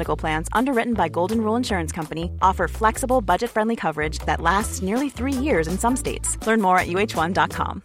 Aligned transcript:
Medical 0.00 0.16
Plans, 0.16 0.48
underwritten 0.52 0.94
by 0.94 1.08
Golden 1.10 1.42
Rule 1.42 1.56
Insurance 1.56 1.92
Company, 1.92 2.32
offer 2.40 2.66
flexible, 2.68 3.20
budget 3.20 3.50
friendly 3.50 3.76
coverage 3.76 4.18
that 4.20 4.40
lasts 4.40 4.80
nearly 4.80 5.10
three 5.10 5.34
years 5.34 5.68
in 5.68 5.78
some 5.78 5.94
states. 5.94 6.38
Learn 6.46 6.62
more 6.62 6.78
at 6.78 6.86
uh1.com. 6.86 7.82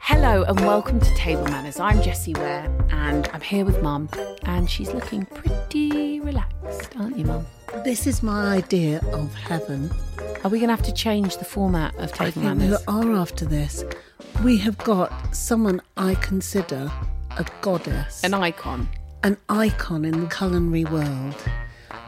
Hello 0.00 0.42
and 0.42 0.58
welcome 0.62 0.98
to 0.98 1.14
Table 1.14 1.44
Manners. 1.44 1.78
I'm 1.78 2.02
Jessie 2.02 2.34
Ware 2.34 2.68
and 2.90 3.28
I'm 3.32 3.40
here 3.40 3.64
with 3.64 3.80
Mum, 3.80 4.08
and 4.42 4.68
she's 4.68 4.92
looking 4.92 5.26
pretty 5.26 6.18
relaxed, 6.18 6.96
aren't 6.96 7.16
you, 7.16 7.26
Mum? 7.26 7.46
This 7.84 8.08
is 8.08 8.24
my 8.24 8.56
idea 8.56 9.00
of 9.12 9.32
heaven. 9.34 9.88
Are 10.42 10.50
we 10.50 10.58
going 10.58 10.68
to 10.68 10.74
have 10.74 10.84
to 10.84 10.92
change 10.92 11.36
the 11.36 11.44
format 11.44 11.94
of 11.94 12.12
I 12.14 12.30
Table 12.30 12.56
think 12.56 12.60
we 12.60 12.76
are 12.88 13.12
after 13.12 13.44
this. 13.44 13.84
We 14.42 14.56
have 14.58 14.76
got 14.78 15.34
someone 15.34 15.80
I 15.96 16.14
consider 16.16 16.90
a 17.38 17.46
goddess, 17.60 18.22
An 18.24 18.34
icon. 18.34 18.88
an 19.22 19.36
icon 19.48 20.04
in 20.04 20.20
the 20.20 20.26
culinary 20.28 20.84
world. 20.84 21.34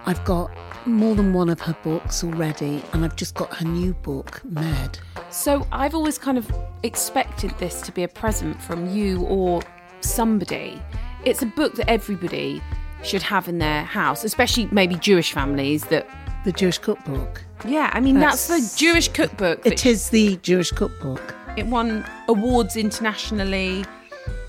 I've 0.06 0.24
got 0.24 0.50
more 0.86 1.14
than 1.14 1.32
one 1.32 1.48
of 1.48 1.60
her 1.60 1.76
books 1.82 2.22
already, 2.22 2.82
and 2.92 3.04
I've 3.04 3.16
just 3.16 3.34
got 3.34 3.52
her 3.56 3.64
new 3.64 3.94
book, 3.94 4.40
Med. 4.44 4.98
So 5.30 5.66
I've 5.72 5.94
always 5.94 6.18
kind 6.18 6.38
of 6.38 6.50
expected 6.82 7.50
this 7.58 7.80
to 7.82 7.92
be 7.92 8.02
a 8.04 8.08
present 8.08 8.60
from 8.62 8.88
you 8.90 9.22
or 9.24 9.62
somebody. 10.00 10.80
It's 11.24 11.42
a 11.42 11.46
book 11.46 11.74
that 11.74 11.88
everybody 11.90 12.62
should 13.02 13.22
have 13.22 13.48
in 13.48 13.58
their 13.58 13.82
house, 13.82 14.22
especially 14.24 14.68
maybe 14.70 14.94
Jewish 14.96 15.32
families 15.32 15.84
that. 15.86 16.06
The 16.44 16.52
Jewish 16.52 16.78
cookbook. 16.78 17.42
Yeah, 17.66 17.90
I 17.92 17.98
mean, 17.98 18.20
that's, 18.20 18.46
That's- 18.46 18.74
the 18.74 18.78
Jewish 18.78 19.08
cookbook. 19.08 19.66
It 19.66 19.84
is 19.84 20.10
the 20.10 20.36
Jewish 20.36 20.70
cookbook. 20.70 21.34
It 21.56 21.66
won 21.66 22.04
awards 22.28 22.76
internationally. 22.76 23.84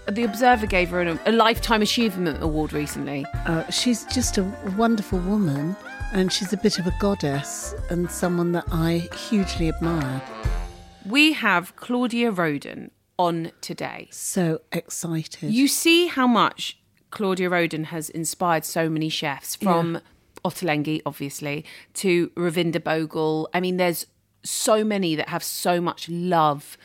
The 0.09 0.23
Observer 0.23 0.67
gave 0.67 0.89
her 0.89 0.99
an, 0.99 1.17
a 1.25 1.31
Lifetime 1.31 1.81
Achievement 1.81 2.43
Award 2.43 2.73
recently. 2.73 3.25
Uh, 3.45 3.69
she's 3.69 4.03
just 4.05 4.37
a 4.37 4.43
wonderful 4.77 5.19
woman, 5.19 5.75
and 6.11 6.31
she's 6.31 6.51
a 6.51 6.57
bit 6.57 6.79
of 6.79 6.85
a 6.87 6.93
goddess 6.99 7.73
and 7.89 8.11
someone 8.11 8.51
that 8.51 8.65
I 8.71 9.07
hugely 9.29 9.69
admire. 9.69 10.21
We 11.05 11.31
have 11.31 11.77
Claudia 11.77 12.29
Roden 12.29 12.91
on 13.17 13.51
today. 13.61 14.09
So 14.11 14.59
excited. 14.73 15.53
You 15.53 15.69
see 15.69 16.07
how 16.07 16.27
much 16.27 16.77
Claudia 17.11 17.49
Roden 17.49 17.85
has 17.85 18.09
inspired 18.09 18.65
so 18.65 18.89
many 18.89 19.07
chefs 19.07 19.55
from 19.55 20.01
Ottolenghi, 20.43 21.01
obviously, 21.05 21.63
to 21.93 22.29
Ravinder 22.29 22.81
Bhogal. 22.81 23.47
I 23.53 23.61
mean, 23.61 23.77
there's 23.77 24.07
so 24.43 24.83
many 24.83 25.15
that 25.15 25.29
have 25.29 25.43
so 25.43 25.81
much 25.81 26.07
love 26.09 26.77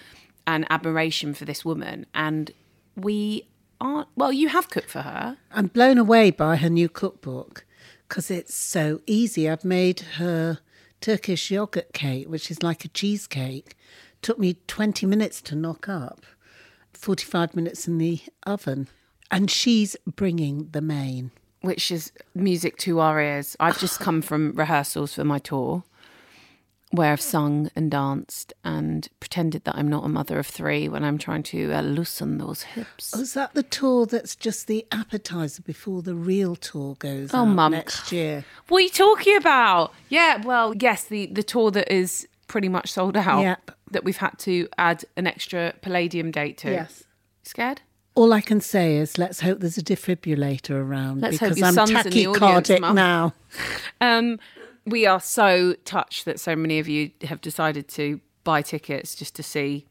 and 0.47 0.67
admiration 0.71 1.35
for 1.35 1.45
this 1.45 1.65
woman. 1.65 2.07
And 2.15 2.51
we 2.97 3.49
aren't, 3.81 4.09
well, 4.17 4.33
you 4.33 4.49
have 4.49 4.71
cooked 4.71 4.91
for 4.91 5.03
her. 5.03 5.39
I'm 5.53 5.67
blown 5.67 5.99
away 5.99 6.31
by 6.31 6.57
her 6.57 6.71
new 6.71 6.89
cookbook 6.89 7.65
because 8.09 8.31
it's 8.31 8.55
so 8.55 9.01
easy. 9.07 9.49
I've 9.49 9.65
made 9.65 10.01
her 10.17 10.59
Turkish 11.01 11.51
yogurt 11.51 11.93
cake, 11.93 12.29
which 12.29 12.51
is 12.51 12.63
like 12.63 12.85
a 12.85 12.89
cheesecake. 12.89 13.77
Took 14.21 14.39
me 14.39 14.57
20 14.69 15.07
minutes 15.07 15.41
to 15.43 15.55
knock 15.57 15.89
up, 15.89 16.25
45 16.93 17.57
minutes 17.57 17.89
in 17.89 17.99
the 17.99 18.21
oven. 18.45 18.89
And 19.31 19.51
she's 19.51 19.97
bringing 20.07 20.69
the 20.73 20.83
main. 20.83 21.31
which 21.63 21.91
is 21.93 22.13
music 22.35 22.77
to 22.77 22.99
our 22.99 23.21
ears. 23.21 23.57
I've 23.61 23.79
just 23.79 24.01
come 24.01 24.21
from 24.21 24.53
rehearsals 24.53 25.15
for 25.15 25.25
my 25.25 25.39
tour 25.39 25.85
where 26.93 27.11
I've 27.13 27.21
sung 27.21 27.71
and 27.75 27.91
danced 27.91 28.53
and 28.63 29.09
pretended 29.19 29.65
that 29.65 29.75
I'm 29.77 29.89
not 29.89 30.05
a 30.05 30.09
mother 30.09 30.39
of 30.39 30.47
three 30.47 30.89
when 30.89 31.03
I'm 31.05 31.19
trying 31.19 31.43
to 31.45 31.73
uh, 31.73 31.81
loosen 31.81 32.39
those 32.39 32.63
hips. 32.63 33.13
Oh, 33.17 33.21
is 33.23 33.35
that 33.35 33.55
the 33.55 33.63
tour 33.63 34.07
that's 34.07 34.37
just 34.37 34.67
the 34.67 34.87
appetizer 34.93 35.63
before 35.63 36.03
the 36.03 36.15
real 36.15 36.55
tour 36.55 36.95
goes 36.99 37.33
Oh, 37.33 37.39
out 37.39 37.45
Mum. 37.47 37.73
next 37.73 38.13
year? 38.13 38.45
What 38.69 38.79
are 38.79 38.85
you 38.85 38.91
talking 38.91 39.37
about? 39.37 39.93
Yeah, 40.11 40.43
well, 40.45 40.75
yes, 40.79 41.05
the, 41.05 41.27
the 41.27 41.43
tour 41.43 41.71
that 41.71 41.91
is 41.93 42.29
pretty 42.47 42.69
much 42.69 42.93
sold 42.93 43.17
out 43.17 43.41
Yep. 43.43 43.71
that 43.93 44.05
we've 44.05 44.19
had 44.19 44.39
to 44.41 44.69
add 44.77 45.05
an 45.17 45.27
extra 45.27 45.73
Palladium 45.81 46.31
date 46.31 46.59
to. 46.59 46.71
Yes. 46.73 47.05
Scared? 47.43 47.81
All 48.15 48.35
I 48.35 48.43
can 48.43 48.61
say 48.61 48.97
is 48.99 49.17
let's 49.17 49.41
hope 49.41 49.61
there's 49.61 49.79
a 49.79 49.83
defibrillator 49.83 50.73
around 50.73 51.23
Let's 51.23 51.39
because 51.39 51.63
I'm 51.63 51.73
son's 51.73 51.91
in 51.91 51.97
the 52.13 52.27
audience, 52.27 52.69
tachycardic 52.69 52.81
Mum. 52.81 52.95
now. 52.95 53.33
Um, 54.03 54.39
we 54.87 55.07
are 55.07 55.21
so 55.21 55.75
touched 55.85 56.25
that 56.25 56.41
so 56.41 56.57
many 56.57 56.79
of 56.79 56.89
you 56.89 57.11
have 57.23 57.41
decided 57.41 57.89
to 57.89 58.21
buy 58.45 58.63
tickets 58.63 59.15
just 59.15 59.35
to 59.37 59.43
see 59.43 59.87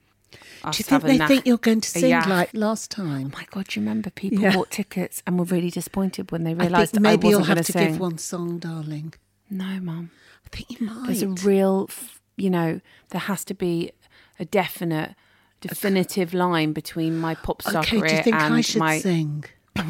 us 0.63 0.77
Do 0.77 0.81
you 0.81 0.83
think 0.85 1.03
they 1.03 1.17
nach- 1.17 1.27
think 1.27 1.45
you're 1.45 1.57
going 1.57 1.81
to 1.81 1.89
sing 1.89 2.09
yak. 2.09 2.27
like 2.27 2.49
last 2.53 2.91
time? 2.91 3.31
Oh 3.33 3.37
my 3.37 3.45
god, 3.51 3.67
do 3.67 3.79
you 3.79 3.85
remember 3.85 4.09
people 4.09 4.39
Yeah. 4.43 4.53
bought 4.53 4.69
tickets 4.71 5.21
and 5.25 5.37
were 5.39 5.45
really 5.45 5.69
disappointed 5.69 6.31
when 6.31 6.43
they 6.43 6.53
realised 6.53 6.97
I, 6.97 7.01
maybe 7.01 7.27
wasn't 7.27 7.31
you'll 7.31 7.55
have 7.55 7.57
to 7.57 7.63
to 7.63 7.71
sing? 7.71 7.91
give 7.93 7.99
one 7.99 8.17
song, 8.17 8.59
darling. 8.59 9.13
No, 9.49 9.79
mum. 9.81 10.11
I 10.45 10.55
think 10.55 10.79
you 10.79 10.87
might. 10.87 11.07
There's 11.07 11.21
a 11.23 11.27
real, 11.29 11.89
you 12.37 12.49
know, 12.49 12.79
there 13.09 13.21
has 13.21 13.43
to 13.45 13.53
be 13.53 13.91
a 14.39 14.45
definite, 14.45 15.15
definitive 15.59 16.33
line 16.33 16.71
between 16.73 17.17
my 17.17 17.35
pop 17.35 17.61
star 17.61 17.81
okay, 17.81 17.99
career 17.99 18.09
do 18.09 18.15
you 18.15 18.23
think 18.23 18.35
and 18.37 18.53
I 18.53 18.61
should 18.61 18.79
my 18.79 18.99
sing? 18.99 19.43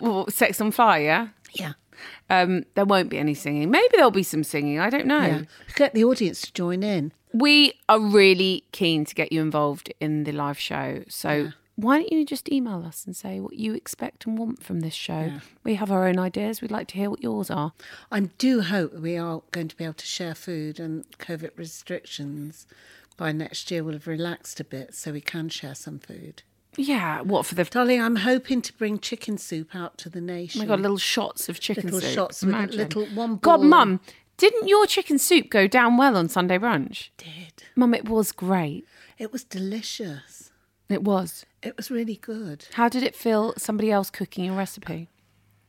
well, 0.00 0.26
Sex 0.28 0.60
on 0.60 0.70
Fire. 0.70 1.00
Yeah. 1.00 1.28
Yeah. 1.54 1.72
Um, 2.30 2.64
there 2.74 2.84
won't 2.84 3.08
be 3.08 3.18
any 3.18 3.34
singing. 3.34 3.70
Maybe 3.70 3.88
there'll 3.94 4.10
be 4.10 4.22
some 4.22 4.44
singing. 4.44 4.78
I 4.78 4.90
don't 4.90 5.06
know. 5.06 5.26
Yeah. 5.26 5.42
Get 5.76 5.94
the 5.94 6.04
audience 6.04 6.42
to 6.42 6.52
join 6.52 6.82
in. 6.82 7.12
We 7.32 7.74
are 7.88 8.00
really 8.00 8.64
keen 8.72 9.04
to 9.04 9.14
get 9.14 9.32
you 9.32 9.42
involved 9.42 9.92
in 10.00 10.24
the 10.24 10.32
live 10.32 10.58
show. 10.58 11.04
So 11.08 11.52
why 11.76 11.98
don't 11.98 12.10
you 12.10 12.24
just 12.24 12.50
email 12.50 12.84
us 12.84 13.04
and 13.06 13.14
say 13.14 13.38
what 13.38 13.54
you 13.54 13.72
expect 13.72 14.26
and 14.26 14.36
want 14.36 14.64
from 14.64 14.80
this 14.80 14.94
show? 14.94 15.34
We 15.62 15.76
have 15.76 15.92
our 15.92 16.08
own 16.08 16.18
ideas. 16.18 16.60
We'd 16.60 16.72
like 16.72 16.88
to 16.88 16.96
hear 16.96 17.08
what 17.08 17.22
yours 17.22 17.50
are. 17.50 17.72
I 18.10 18.18
do 18.20 18.62
hope 18.62 18.94
we 18.94 19.16
are 19.16 19.42
going 19.52 19.68
to 19.68 19.76
be 19.76 19.84
able 19.84 19.94
to 19.94 20.06
share 20.06 20.34
food 20.34 20.80
and 20.80 21.04
COVID 21.18 21.50
restrictions 21.56 22.66
by 23.16 23.30
next 23.30 23.70
year 23.70 23.84
will 23.84 23.92
have 23.92 24.06
relaxed 24.06 24.58
a 24.58 24.64
bit 24.64 24.94
so 24.94 25.12
we 25.12 25.20
can 25.20 25.48
share 25.50 25.74
some 25.74 25.98
food. 26.00 26.42
Yeah, 26.80 27.22
what 27.22 27.44
for 27.44 27.54
the 27.56 27.64
Darling, 27.64 28.00
I'm 28.00 28.16
hoping 28.16 28.62
to 28.62 28.72
bring 28.72 28.98
chicken 29.00 29.36
soup 29.36 29.74
out 29.74 29.98
to 29.98 30.08
the 30.08 30.20
Oh 30.20 30.22
nation. 30.22 30.60
my 30.60 30.66
god, 30.66 30.80
little 30.80 30.96
shots 30.96 31.48
of 31.48 31.58
chicken 31.60 31.84
Little 31.86 32.00
soup. 32.00 32.14
shots 32.14 32.42
with 32.42 32.54
Imagine. 32.54 32.78
little 32.78 33.06
one 33.06 33.36
God, 33.36 33.56
ball. 33.58 33.64
Mum, 33.64 34.00
didn't 34.36 34.68
your 34.68 34.86
chicken 34.86 35.18
soup 35.18 35.50
go 35.50 35.66
down 35.66 35.96
well 35.96 36.16
on 36.16 36.28
Sunday 36.28 36.56
brunch? 36.58 37.08
did. 37.16 37.64
Mum, 37.74 37.94
it 37.94 38.08
was 38.08 38.30
great. 38.32 38.86
It 39.18 39.32
was 39.32 39.42
delicious. 39.42 40.52
It 40.88 41.02
was. 41.02 41.44
It 41.62 41.76
was 41.76 41.90
really 41.90 42.14
good. 42.16 42.66
How 42.74 42.88
did 42.88 43.02
it 43.02 43.16
feel? 43.16 43.54
Somebody 43.58 43.90
else 43.90 44.08
cooking 44.10 44.44
your 44.44 44.54
recipe? 44.54 45.08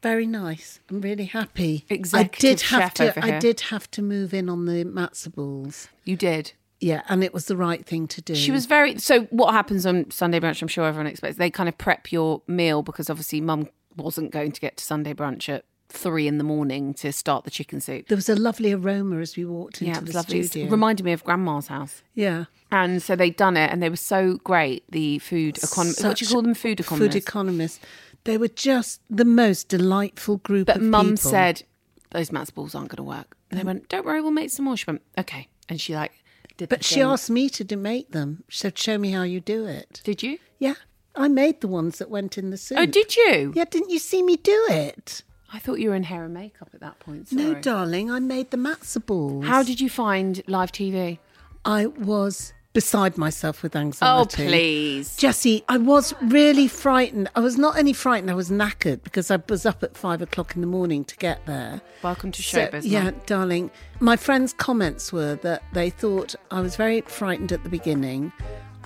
Very 0.03 0.27
nice. 0.27 0.79
I'm 0.89 1.01
really 1.01 1.25
happy. 1.25 1.85
Executive 1.89 2.37
I 2.37 2.51
did 2.53 2.61
have 2.61 2.81
chef 2.83 2.93
to. 2.93 3.09
over 3.09 3.19
I 3.25 3.39
did 3.39 3.59
have 3.61 3.89
to 3.91 4.01
move 4.01 4.33
in 4.33 4.47
on 4.47 4.65
the 4.65 4.85
matzo 4.85 5.33
balls. 5.33 5.89
You 6.05 6.15
did. 6.15 6.53
Yeah, 6.81 7.01
and 7.09 7.23
it 7.23 7.33
was 7.33 7.45
the 7.45 7.57
right 7.57 7.85
thing 7.85 8.07
to 8.07 8.21
do. 8.21 8.35
She 8.35 8.51
was 8.51 8.65
very. 8.65 8.97
So, 8.99 9.23
what 9.25 9.53
happens 9.53 9.85
on 9.85 10.09
Sunday 10.11 10.39
brunch? 10.39 10.61
I'm 10.61 10.67
sure 10.67 10.85
everyone 10.85 11.07
expects 11.07 11.37
they 11.37 11.49
kind 11.49 11.67
of 11.67 11.77
prep 11.77 12.11
your 12.11 12.41
meal 12.47 12.83
because 12.83 13.09
obviously 13.09 13.41
Mum 13.41 13.67
wasn't 13.97 14.31
going 14.31 14.51
to 14.53 14.61
get 14.61 14.77
to 14.77 14.83
Sunday 14.83 15.13
brunch 15.13 15.49
at 15.49 15.65
three 15.89 16.27
in 16.27 16.37
the 16.37 16.43
morning 16.43 16.93
to 16.93 17.11
start 17.11 17.43
the 17.43 17.51
chicken 17.51 17.81
soup. 17.81 18.07
There 18.07 18.15
was 18.15 18.29
a 18.29 18.35
lovely 18.35 18.71
aroma 18.71 19.17
as 19.17 19.35
we 19.35 19.43
walked 19.43 19.81
into 19.81 19.91
Yeah, 19.91 19.97
it 19.97 20.03
was 20.03 20.11
the 20.11 20.17
lovely. 20.17 20.39
It 20.39 20.47
studio. 20.47 20.69
reminded 20.69 21.03
me 21.03 21.11
of 21.11 21.23
Grandma's 21.23 21.67
house. 21.67 22.03
yeah. 22.13 22.45
And 22.71 23.01
so 23.01 23.15
they'd 23.15 23.35
done 23.35 23.57
it, 23.57 23.71
and 23.71 23.81
they 23.81 23.89
were 23.89 23.95
so 23.95 24.35
great. 24.43 24.83
The 24.91 25.17
food 25.19 25.57
economists. 25.57 26.03
What 26.03 26.17
do 26.17 26.25
you 26.25 26.31
call 26.31 26.43
them? 26.43 26.53
Food 26.53 26.79
economists. 26.79 27.13
Food 27.13 27.15
economists. 27.15 27.79
They 28.25 28.37
were 28.37 28.47
just 28.47 29.01
the 29.09 29.25
most 29.25 29.69
delightful 29.69 30.37
group 30.37 30.67
But 30.67 30.79
Mum 30.79 31.17
said 31.17 31.63
those 32.11 32.29
matzo 32.29 32.53
balls 32.53 32.75
aren't 32.75 32.89
going 32.89 32.97
to 32.97 33.03
work. 33.03 33.35
And 33.49 33.59
they 33.59 33.63
mm. 33.63 33.67
went, 33.67 33.89
"Don't 33.89 34.05
worry, 34.05 34.21
we'll 34.21 34.29
make 34.29 34.51
some 34.51 34.65
more." 34.65 34.77
She 34.77 34.85
went, 34.85 35.01
"Okay," 35.17 35.47
and 35.67 35.81
she 35.81 35.95
like 35.95 36.11
did. 36.59 36.69
But 36.69 36.83
she 36.83 37.01
asked 37.01 37.29
me 37.29 37.49
to 37.49 37.75
make 37.75 38.11
them. 38.11 38.43
She 38.47 38.59
said, 38.59 38.77
"Show 38.77 38.97
me 38.97 39.11
how 39.11 39.23
you 39.23 39.39
do 39.39 39.65
it." 39.65 40.01
"Did 40.03 40.21
you?" 40.21 40.37
Yeah, 40.59 40.75
I 41.15 41.27
made 41.27 41.61
the 41.61 41.67
ones 41.67 41.97
that 41.97 42.09
went 42.09 42.37
in 42.37 42.51
the 42.51 42.57
soup. 42.57 42.77
Oh, 42.79 42.85
did 42.85 43.15
you? 43.15 43.53
Yeah, 43.55 43.65
didn't 43.65 43.89
you 43.89 43.99
see 43.99 44.21
me 44.21 44.35
do 44.37 44.67
it? 44.69 45.23
I 45.51 45.57
thought 45.57 45.79
you 45.79 45.89
were 45.89 45.95
in 45.95 46.03
hair 46.03 46.25
and 46.25 46.33
makeup 46.33 46.69
at 46.73 46.81
that 46.81 46.99
point. 46.99 47.29
Sorry. 47.29 47.41
No, 47.41 47.53
darling, 47.55 48.11
I 48.11 48.19
made 48.19 48.51
the 48.51 48.57
matzo 48.57 49.03
balls. 49.03 49.45
How 49.45 49.63
did 49.63 49.81
you 49.81 49.89
find 49.89 50.43
live 50.47 50.71
TV? 50.71 51.17
I 51.65 51.87
was 51.87 52.53
beside 52.79 53.17
myself 53.17 53.61
with 53.61 53.75
anxiety. 53.75 54.41
Oh, 54.41 54.45
please. 54.47 55.17
Jessie, 55.17 55.65
I 55.67 55.77
was 55.77 56.13
really 56.21 56.69
frightened. 56.69 57.27
I 57.35 57.41
was 57.41 57.57
not 57.57 57.77
only 57.77 57.91
frightened, 57.91 58.31
I 58.31 58.35
was 58.35 58.49
knackered 58.49 59.03
because 59.03 59.29
I 59.29 59.37
was 59.49 59.65
up 59.65 59.83
at 59.83 59.97
five 59.97 60.21
o'clock 60.21 60.55
in 60.55 60.61
the 60.61 60.67
morning 60.67 61.03
to 61.03 61.15
get 61.17 61.45
there. 61.45 61.81
Welcome 62.03 62.31
to 62.31 62.41
So, 62.41 62.67
showbiz. 62.67 62.83
yeah, 62.85 63.11
darling. 63.25 63.69
My 63.99 64.15
friends' 64.15 64.53
comments 64.53 65.11
were 65.11 65.35
that 65.47 65.61
they 65.73 65.89
thought 65.89 66.35
I 66.51 66.61
was 66.61 66.77
very 66.77 67.01
frightened 67.01 67.51
at 67.51 67.63
the 67.63 67.69
beginning. 67.69 68.31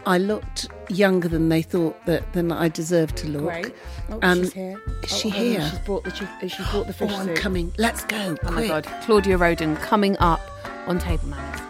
I 0.07 0.17
looked 0.17 0.67
younger 0.89 1.27
than 1.27 1.49
they 1.49 1.61
thought 1.61 1.95
that 2.07 2.33
than 2.33 2.51
I 2.51 2.69
deserved 2.69 3.15
to 3.17 3.27
look. 3.27 3.43
Great. 3.43 3.75
Oh, 4.09 4.17
And 4.23 4.39
she's 4.45 4.53
here. 4.53 4.81
Is 5.03 5.13
Oh, 5.13 5.17
she 5.17 5.27
oh, 5.29 5.31
on, 5.35 5.37
here? 5.37 5.69
She's 5.69 5.79
brought 5.85 6.03
the 6.03 6.11
chi- 6.11 6.25
uh, 6.41 6.47
she's 6.47 6.67
brought 6.71 6.87
the 6.87 6.93
Oh, 6.99 7.07
fish 7.07 7.11
I'm 7.11 7.25
soup. 7.27 7.35
coming. 7.35 7.71
Let's 7.77 8.03
go. 8.05 8.35
Oh 8.43 8.51
my 8.51 8.67
god, 8.67 8.85
Claudia 9.03 9.37
Roden 9.37 9.75
coming 9.77 10.17
up 10.17 10.41
on 10.87 10.97
Table 10.97 11.27
Manners. 11.27 11.61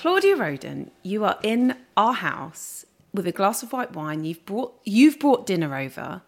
Claudia 0.00 0.34
Roden, 0.34 0.90
you 1.02 1.26
are 1.26 1.38
in 1.42 1.76
our 1.94 2.14
house 2.14 2.86
with 3.12 3.26
a 3.26 3.32
glass 3.32 3.62
of 3.62 3.70
white 3.70 3.92
wine. 3.94 4.24
You've 4.24 4.46
brought 4.46 4.72
you've 4.82 5.18
brought 5.18 5.44
dinner 5.44 5.76
over. 5.76 6.22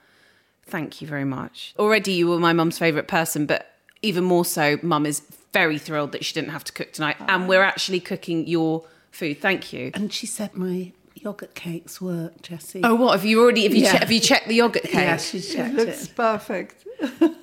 Thank 0.66 1.00
you 1.00 1.08
very 1.08 1.24
much. 1.24 1.74
Already 1.78 2.12
you 2.12 2.28
were 2.28 2.38
my 2.38 2.52
mum's 2.52 2.78
favourite 2.78 3.08
person, 3.08 3.46
but 3.46 3.70
even 4.02 4.24
more 4.24 4.44
so, 4.44 4.78
mum 4.82 5.06
is 5.06 5.22
very 5.54 5.78
thrilled 5.78 6.12
that 6.12 6.22
she 6.22 6.34
didn't 6.34 6.50
have 6.50 6.64
to 6.64 6.72
cook 6.74 6.92
tonight. 6.92 7.16
And 7.20 7.44
oh. 7.44 7.46
we're 7.46 7.62
actually 7.62 8.00
cooking 8.00 8.46
your 8.46 8.84
food. 9.10 9.40
Thank 9.40 9.72
you. 9.72 9.90
And 9.94 10.12
she 10.12 10.26
said 10.26 10.54
my 10.54 10.92
yogurt 11.14 11.54
cakes 11.54 11.98
work, 11.98 12.42
Jessie. 12.42 12.82
Oh, 12.84 12.94
what 12.94 13.12
have 13.12 13.24
you 13.24 13.40
already? 13.40 13.62
Have 13.62 13.74
you 13.74 13.84
Yeah. 13.84 13.92
che- 13.92 13.98
have 14.00 14.12
you 14.12 14.20
checked 14.20 14.48
the 14.48 14.56
yogurt 14.56 14.82
cake? 14.82 14.92
yeah, 14.92 15.16
she 15.16 15.40
checked 15.40 15.74
Looks 15.76 16.04
it. 16.04 16.14
perfect. 16.14 16.84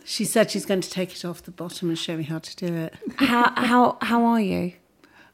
She 0.05 0.25
said 0.25 0.51
she's 0.51 0.65
going 0.65 0.81
to 0.81 0.89
take 0.91 1.11
it 1.15 1.25
off 1.25 1.41
the 1.41 1.51
bottom 1.51 1.89
and 1.89 1.97
show 1.97 2.15
me 2.17 2.23
how 2.23 2.37
to 2.37 2.55
do 2.55 2.71
it. 2.75 2.93
How 3.15 3.51
how 3.55 3.97
how 4.01 4.25
are 4.25 4.39
you? 4.41 4.73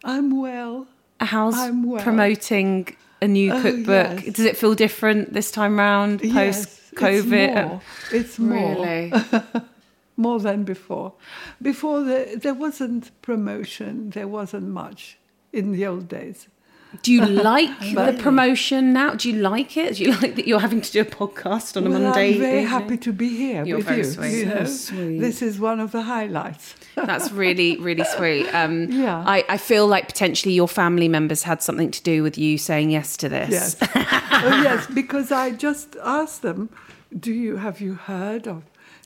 I'm 0.06 0.40
well. 0.40 0.88
How's 1.20 1.58
I'm 1.58 1.84
well. 1.90 2.02
promoting 2.04 2.96
a 3.22 3.28
new 3.28 3.52
Oh, 3.54 3.62
cookbook? 3.62 4.24
yes. 4.26 4.36
Does 4.36 4.46
it 4.46 4.56
feel 4.58 4.76
different 4.76 5.34
this 5.34 5.50
time 5.52 5.78
round 5.80 6.22
Yes, 6.24 6.66
post 6.66 6.96
COVID? 6.96 7.82
It's 8.12 8.38
more. 8.40 8.62
It's 8.62 8.76
more. 8.78 8.86
Really? 8.86 9.14
more 10.18 10.40
than 10.40 10.64
before. 10.64 11.14
Before 11.62 12.02
the, 12.04 12.40
there 12.42 12.54
wasn't 12.54 13.12
promotion. 13.22 14.12
There 14.12 14.28
wasn't 14.28 14.68
much 14.68 15.18
in 15.52 15.72
the 15.72 15.86
old 15.88 16.08
days. 16.08 16.48
Do 17.02 17.12
you 17.12 17.26
like 17.52 17.78
the 17.80 18.16
promotion 18.22 18.94
now? 18.94 19.16
Do 19.16 19.30
you 19.30 19.38
like 19.42 19.76
it? 19.76 19.96
Do 19.96 20.04
you 20.04 20.12
like 20.12 20.36
that 20.36 20.48
you're 20.48 20.60
having 20.62 20.82
to 20.82 20.92
do 20.92 21.02
a 21.02 21.06
podcast 21.06 21.76
on 21.76 21.86
a 21.88 21.90
Monday? 21.90 22.08
I'm 22.08 22.14
very 22.14 22.60
evening? 22.60 22.68
happy 22.68 22.98
to 22.98 23.12
be 23.12 23.30
here 23.36 23.66
You're 23.66 23.78
with 23.78 23.88
very 23.88 23.98
you. 24.00 24.04
sweet. 24.06 24.32
you 24.46 24.50
So 24.50 24.66
sweet. 24.66 25.20
This 25.20 25.42
is 25.42 25.60
one 25.60 25.80
of 25.82 25.92
the 25.92 26.04
highlights. 26.04 26.76
That's 26.96 27.32
really, 27.32 27.78
really 27.78 28.04
sweet. 28.06 28.48
Um, 28.54 28.90
Yeah. 28.92 29.24
I, 29.26 29.44
I 29.50 29.58
feel 29.58 29.86
like 29.88 30.08
potentially 30.08 30.54
your 30.54 30.68
family 30.68 31.08
members 31.08 31.44
had 31.44 31.62
something 31.62 31.92
to 31.92 32.02
do 32.04 32.24
with 32.24 32.38
you 32.38 32.58
saying 32.58 32.90
yes 32.92 33.18
to 33.18 33.30
this. 33.30 33.50
Yes. 33.52 33.76
oh, 33.96 34.62
yes, 34.64 34.88
because 34.88 35.32
I 35.32 35.52
just 35.52 35.96
asked 36.04 36.42
them, 36.42 36.70
"Do 37.18 37.32
you 37.34 37.58
have 37.58 37.82
you 37.82 37.96
heard 37.96 38.48
of 38.48 38.64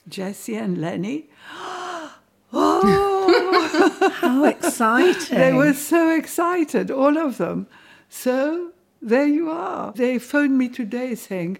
Jessie 0.07 0.55
and 0.55 0.77
Lennie?" 0.79 1.29
oh, 2.53 4.11
How 4.21 4.43
exciting. 4.45 5.37
they 5.37 5.53
were 5.53 5.73
so 5.73 6.15
excited, 6.15 6.91
all 6.91 7.17
of 7.17 7.37
them. 7.37 7.67
So 8.09 8.71
there 9.01 9.27
you 9.27 9.49
are. 9.49 9.91
They 9.93 10.19
phoned 10.19 10.57
me 10.57 10.69
today 10.69 11.15
saying, 11.15 11.57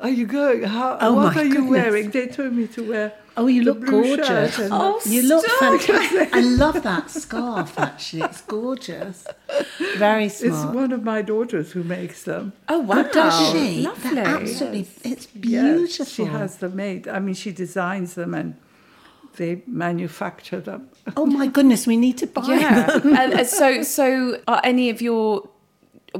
"Are 0.00 0.10
you 0.10 0.26
going? 0.26 0.62
How, 0.64 0.98
Oh, 1.00 1.14
what 1.14 1.34
my 1.34 1.42
are 1.42 1.44
you 1.44 1.64
wearing?" 1.66 2.10
They 2.10 2.26
told 2.26 2.52
me 2.54 2.66
to 2.68 2.88
wear. 2.88 3.12
Oh, 3.38 3.46
you 3.48 3.62
look 3.62 3.84
gorgeous. 3.84 4.58
Oh, 4.58 4.98
You 5.04 5.22
look 5.22 5.44
fantastic. 5.46 6.34
I 6.34 6.40
love 6.40 6.82
that 6.82 7.10
scarf, 7.10 7.78
actually. 7.78 8.22
It's 8.22 8.40
gorgeous. 8.42 9.26
Very 9.98 10.28
smart. 10.30 10.52
It's 10.54 10.74
one 10.74 10.92
of 10.92 11.02
my 11.04 11.20
daughters 11.22 11.72
who 11.72 11.82
makes 11.84 12.22
them. 12.24 12.52
Oh 12.68 12.78
wow! 12.80 13.04
Oh, 13.06 13.12
does 13.12 13.52
she? 13.52 13.82
Lovely. 13.82 14.14
They're 14.14 14.26
absolutely. 14.26 14.88
It's 15.04 15.28
Yes, 15.34 15.34
beautiful. 15.34 16.04
she 16.06 16.24
has 16.24 16.56
them 16.56 16.76
made. 16.76 17.08
I 17.08 17.18
mean, 17.18 17.34
she 17.34 17.52
designs 17.52 18.14
them 18.14 18.32
and 18.34 18.56
they 19.36 19.62
manufacture 19.66 20.60
them. 20.60 20.88
Oh 21.16 21.26
my 21.26 21.46
goodness, 21.46 21.86
we 21.86 21.96
need 21.98 22.16
to 22.18 22.26
buy 22.26 22.46
them. 22.46 22.58
Yeah. 22.60 23.00
and, 23.22 23.34
uh, 23.34 23.44
so, 23.44 23.82
so 23.82 24.40
are 24.48 24.60
any 24.64 24.88
of 24.90 25.02
your? 25.02 25.48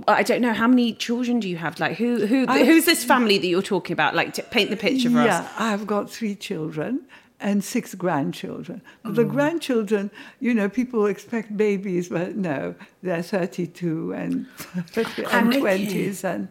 I 0.09 0.23
don't 0.23 0.41
know 0.41 0.53
how 0.53 0.69
many 0.69 0.93
children 0.93 1.41
do 1.41 1.49
you 1.49 1.57
have? 1.57 1.79
Like, 1.81 1.97
who, 1.97 2.27
who, 2.27 2.47
I- 2.49 2.65
who's 2.65 2.85
this 2.85 3.05
family 3.05 3.39
that 3.39 3.47
you're 3.47 3.63
talking 3.63 3.93
about? 3.93 4.15
Like, 4.15 4.33
to 4.35 4.43
paint 4.43 4.71
the 4.71 4.77
picture 4.77 5.11
for 5.11 5.23
yeah, 5.23 5.41
us. 5.41 5.51
I've 5.59 5.87
got 5.87 6.11
three 6.11 6.35
children 6.35 7.07
and 7.41 7.63
six 7.63 7.95
grandchildren. 7.95 8.83
Oh. 9.05 9.13
The 9.13 9.25
mm. 9.25 9.31
grandchildren, 9.31 10.11
you 10.41 10.55
know, 10.55 10.69
people 10.69 11.07
expect 11.07 11.57
babies, 11.57 12.09
but 12.09 12.37
no, 12.37 12.75
they're 13.03 13.23
32 13.23 14.13
and, 14.13 14.47
and 14.75 15.53
Crikey. 15.53 15.63
20s. 15.63 16.25
And 16.25 16.49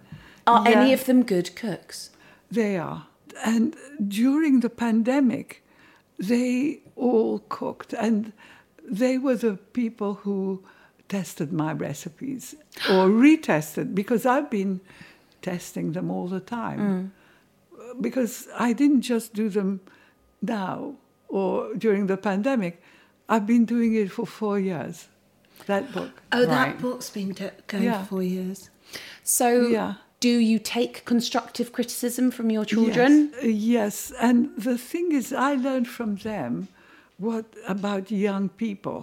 Are 0.48 0.68
any 0.68 0.94
of 0.94 1.06
them 1.06 1.24
good 1.24 1.56
cooks? 1.56 2.12
They 2.52 2.78
are. 2.78 3.08
And 3.44 3.76
during 4.08 4.62
the 4.62 4.70
pandemic, 4.70 5.64
they 6.18 6.82
all 6.96 7.40
cooked, 7.50 7.94
and 7.94 8.32
they 8.88 9.18
were 9.18 9.36
the 9.36 9.56
people 9.74 10.16
who 10.16 10.64
tested 11.16 11.50
my 11.54 11.72
recipes 11.88 12.44
or 12.90 13.04
retested 13.26 13.88
because 14.02 14.24
I've 14.34 14.50
been 14.50 14.80
testing 15.42 15.94
them 15.94 16.08
all 16.16 16.28
the 16.28 16.40
time. 16.62 17.12
Because 18.08 18.48
I 18.68 18.74
didn't 18.82 19.04
just 19.14 19.28
do 19.42 19.46
them 19.58 19.80
now 20.42 20.76
or 21.38 21.74
during 21.84 22.08
the 22.08 22.18
pandemic, 22.18 22.74
I've 23.32 23.48
been 23.54 23.66
doing 23.66 23.92
it 24.02 24.10
for 24.12 24.26
four 24.26 24.58
years. 24.60 25.08
That 25.72 25.84
book. 25.94 26.12
Oh, 26.32 26.40
Right. 26.40 26.50
that 26.58 26.72
book's 26.82 27.10
been 27.10 27.32
do- 27.40 27.58
going 27.68 27.84
Yeah. 27.86 28.00
for 28.02 28.06
four 28.14 28.24
years. 28.38 28.60
So, 29.24 29.48
Yeah. 29.78 29.94
do 30.20 30.34
you 30.52 30.60
take 30.60 30.94
constructive 31.06 31.68
criticism 31.78 32.26
from 32.32 32.48
your 32.56 32.66
children? 32.74 33.12
Yes, 33.32 33.44
uh, 33.44 33.48
yes, 33.78 33.96
and 34.28 34.38
the 34.68 34.78
thing 34.78 35.08
is, 35.20 35.26
I 35.32 35.52
learned 35.68 35.88
from 35.98 36.12
them 36.30 36.68
what 37.18 37.46
about 37.76 38.12
young 38.12 38.50
people. 38.66 39.00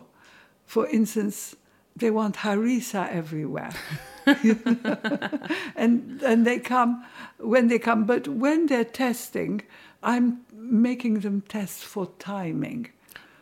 For 0.66 0.84
instance, 0.98 1.56
they 1.96 2.10
want 2.10 2.36
harissa 2.36 3.10
everywhere, 3.10 3.72
and 5.76 6.22
and 6.22 6.46
they 6.46 6.58
come 6.58 7.04
when 7.38 7.68
they 7.68 7.78
come. 7.78 8.04
But 8.04 8.28
when 8.28 8.66
they're 8.66 8.84
testing, 8.84 9.62
I'm 10.02 10.42
making 10.52 11.20
them 11.20 11.42
test 11.42 11.84
for 11.84 12.06
timing, 12.18 12.88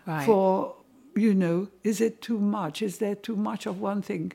Right. 0.06 0.26
for 0.26 0.76
you 1.14 1.34
know, 1.34 1.68
is 1.84 2.00
it 2.00 2.22
too 2.22 2.38
much? 2.38 2.82
Is 2.82 2.98
there 2.98 3.14
too 3.14 3.36
much 3.36 3.66
of 3.66 3.80
one 3.80 4.02
thing? 4.02 4.32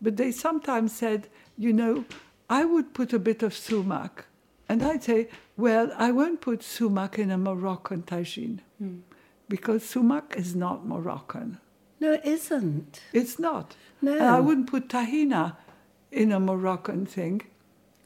But 0.00 0.16
they 0.16 0.30
sometimes 0.30 0.92
said, 0.92 1.28
you 1.56 1.72
know, 1.72 2.04
I 2.48 2.64
would 2.64 2.94
put 2.94 3.12
a 3.12 3.18
bit 3.18 3.42
of 3.42 3.54
sumac. 3.54 4.26
And 4.68 4.82
I'd 4.82 5.02
say, 5.02 5.28
well, 5.56 5.90
I 5.96 6.12
won't 6.12 6.40
put 6.40 6.62
sumac 6.62 7.18
in 7.18 7.30
a 7.30 7.38
Moroccan 7.38 8.02
tagine 8.02 8.60
hmm. 8.78 8.98
because 9.48 9.82
sumac 9.82 10.34
is 10.36 10.54
not 10.54 10.86
Moroccan. 10.86 11.58
No, 12.00 12.12
it 12.12 12.24
isn't. 12.24 13.00
It's 13.12 13.38
not. 13.38 13.74
No. 14.00 14.12
And 14.12 14.22
I 14.22 14.40
wouldn't 14.40 14.68
put 14.68 14.88
tahina 14.88 15.56
in 16.12 16.32
a 16.32 16.40
Moroccan 16.40 17.06
thing 17.06 17.42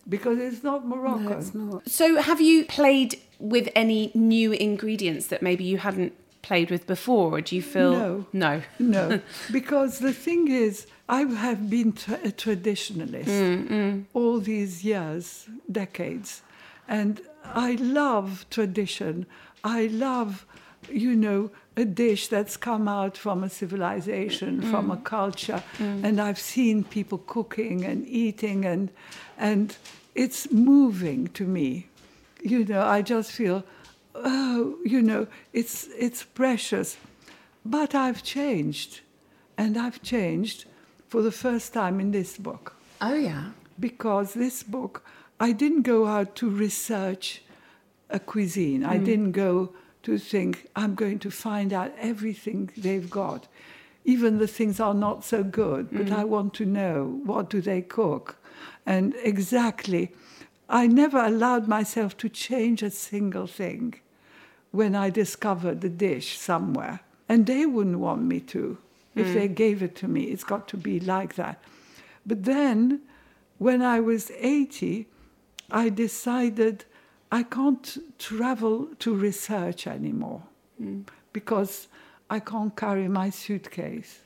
because 0.09 0.39
it's 0.39 0.63
not 0.63 0.87
Moroccan. 0.87 1.25
No, 1.27 1.39
it's 1.39 1.55
not. 1.55 1.89
So, 1.89 2.21
have 2.21 2.41
you 2.41 2.65
played 2.65 3.21
with 3.39 3.69
any 3.75 4.11
new 4.15 4.53
ingredients 4.53 5.27
that 5.29 5.43
maybe 5.43 5.65
you 5.65 5.79
hadn't 5.79 6.15
played 6.43 6.71
with 6.71 6.87
before, 6.87 7.37
or 7.37 7.41
do 7.41 7.55
you 7.55 7.63
feel 7.63 7.93
No. 7.93 8.27
No. 8.33 8.63
No, 8.79 9.21
because 9.53 9.99
the 10.01 10.13
thing 10.13 10.49
is, 10.49 10.87
I 11.09 11.21
have 11.23 11.69
been 11.71 11.93
tra- 11.93 12.19
a 12.25 12.33
traditionalist 12.33 14.05
all 14.15 14.39
these 14.41 14.85
years, 14.85 15.47
decades, 15.71 16.43
and 16.89 17.21
I 17.45 17.73
love 17.75 18.47
tradition. 18.51 19.27
I 19.63 19.87
love, 19.87 20.45
you 20.91 21.15
know, 21.15 21.51
a 21.77 21.85
dish 21.85 22.29
that's 22.29 22.57
come 22.57 22.87
out 22.87 23.17
from 23.17 23.43
a 23.43 23.49
civilization, 23.49 24.61
mm. 24.61 24.71
from 24.71 24.91
a 24.91 24.97
culture, 24.97 25.63
mm. 25.79 26.05
and 26.05 26.21
I've 26.21 26.39
seen 26.39 26.85
people 26.85 27.19
cooking 27.19 27.85
and 27.85 28.07
eating, 28.07 28.65
and 28.65 28.91
and 29.39 29.77
it's 30.15 30.51
moving 30.51 31.29
to 31.29 31.45
me. 31.45 31.89
You 32.43 32.65
know, 32.65 32.83
I 32.83 33.03
just 33.03 33.33
feel, 33.33 33.65
oh, 34.15 34.77
you 34.85 35.01
know, 35.01 35.27
it's 35.53 35.89
it's 35.99 36.23
precious. 36.25 36.97
But 37.65 37.95
I've 37.95 38.23
changed, 38.23 39.01
and 39.57 39.79
I've 39.79 40.03
changed 40.03 40.67
for 41.09 41.23
the 41.23 41.31
first 41.31 41.73
time 41.73 42.01
in 42.01 42.11
this 42.11 42.37
book 42.37 42.75
Oh 43.01 43.15
yeah. 43.15 43.51
because 43.79 44.35
this 44.35 44.63
book, 44.63 45.05
I 45.39 45.53
didn't 45.53 45.83
go 45.83 46.07
out 46.07 46.35
to 46.37 46.49
research 46.49 47.43
a 48.11 48.19
cuisine. 48.19 48.85
I 48.85 48.99
mm. 48.99 49.05
didn't 49.05 49.33
go 49.33 49.75
to 50.03 50.19
think 50.19 50.69
I'm 50.75 50.95
going 50.95 51.19
to 51.21 51.31
find 51.31 51.73
out 51.73 51.93
everything 51.99 52.71
they've 52.77 53.11
got. 53.11 53.49
even 54.05 54.39
the 54.39 54.49
things 54.49 54.81
are 54.81 54.95
not 54.95 55.25
so 55.25 55.45
good, 55.45 55.89
but 55.93 56.07
mm. 56.07 56.13
I 56.13 56.25
want 56.25 56.55
to 56.55 56.67
know 56.67 57.21
what 57.25 57.49
do 57.49 57.61
they 57.61 57.81
cook. 57.81 58.37
And 58.85 59.15
exactly, 59.23 60.13
I 60.69 60.87
never 60.87 61.19
allowed 61.19 61.69
myself 61.69 62.17
to 62.19 62.29
change 62.29 62.83
a 62.83 62.91
single 62.91 63.47
thing 63.47 64.01
when 64.73 64.95
I 64.97 65.11
discovered 65.11 65.81
the 65.81 65.89
dish 65.89 66.39
somewhere. 66.39 67.01
And 67.29 67.47
they 67.47 67.67
wouldn't 67.67 68.01
want 68.01 68.23
me 68.23 68.41
to. 68.41 68.79
If 69.15 69.35
they 69.35 69.49
mm. 69.49 69.55
gave 69.55 69.83
it 69.83 69.95
to 69.97 70.09
me, 70.09 70.23
it's 70.25 70.45
got 70.45 70.67
to 70.69 70.77
be 70.77 70.99
like 70.99 71.35
that. 71.37 71.63
But 72.27 72.45
then, 72.45 73.03
when 73.59 73.83
I 73.83 74.01
was 74.01 74.33
80, 74.39 75.07
I 75.71 75.91
decided 75.91 76.87
I 77.33 77.43
can't 77.45 77.99
travel 78.19 78.89
to 78.99 79.15
research 79.15 79.87
anymore 79.87 80.43
hmm. 80.77 81.01
because 81.33 81.89
I 82.29 82.41
can't 82.41 82.77
carry 82.77 83.09
my 83.09 83.31
suitcase. 83.31 84.21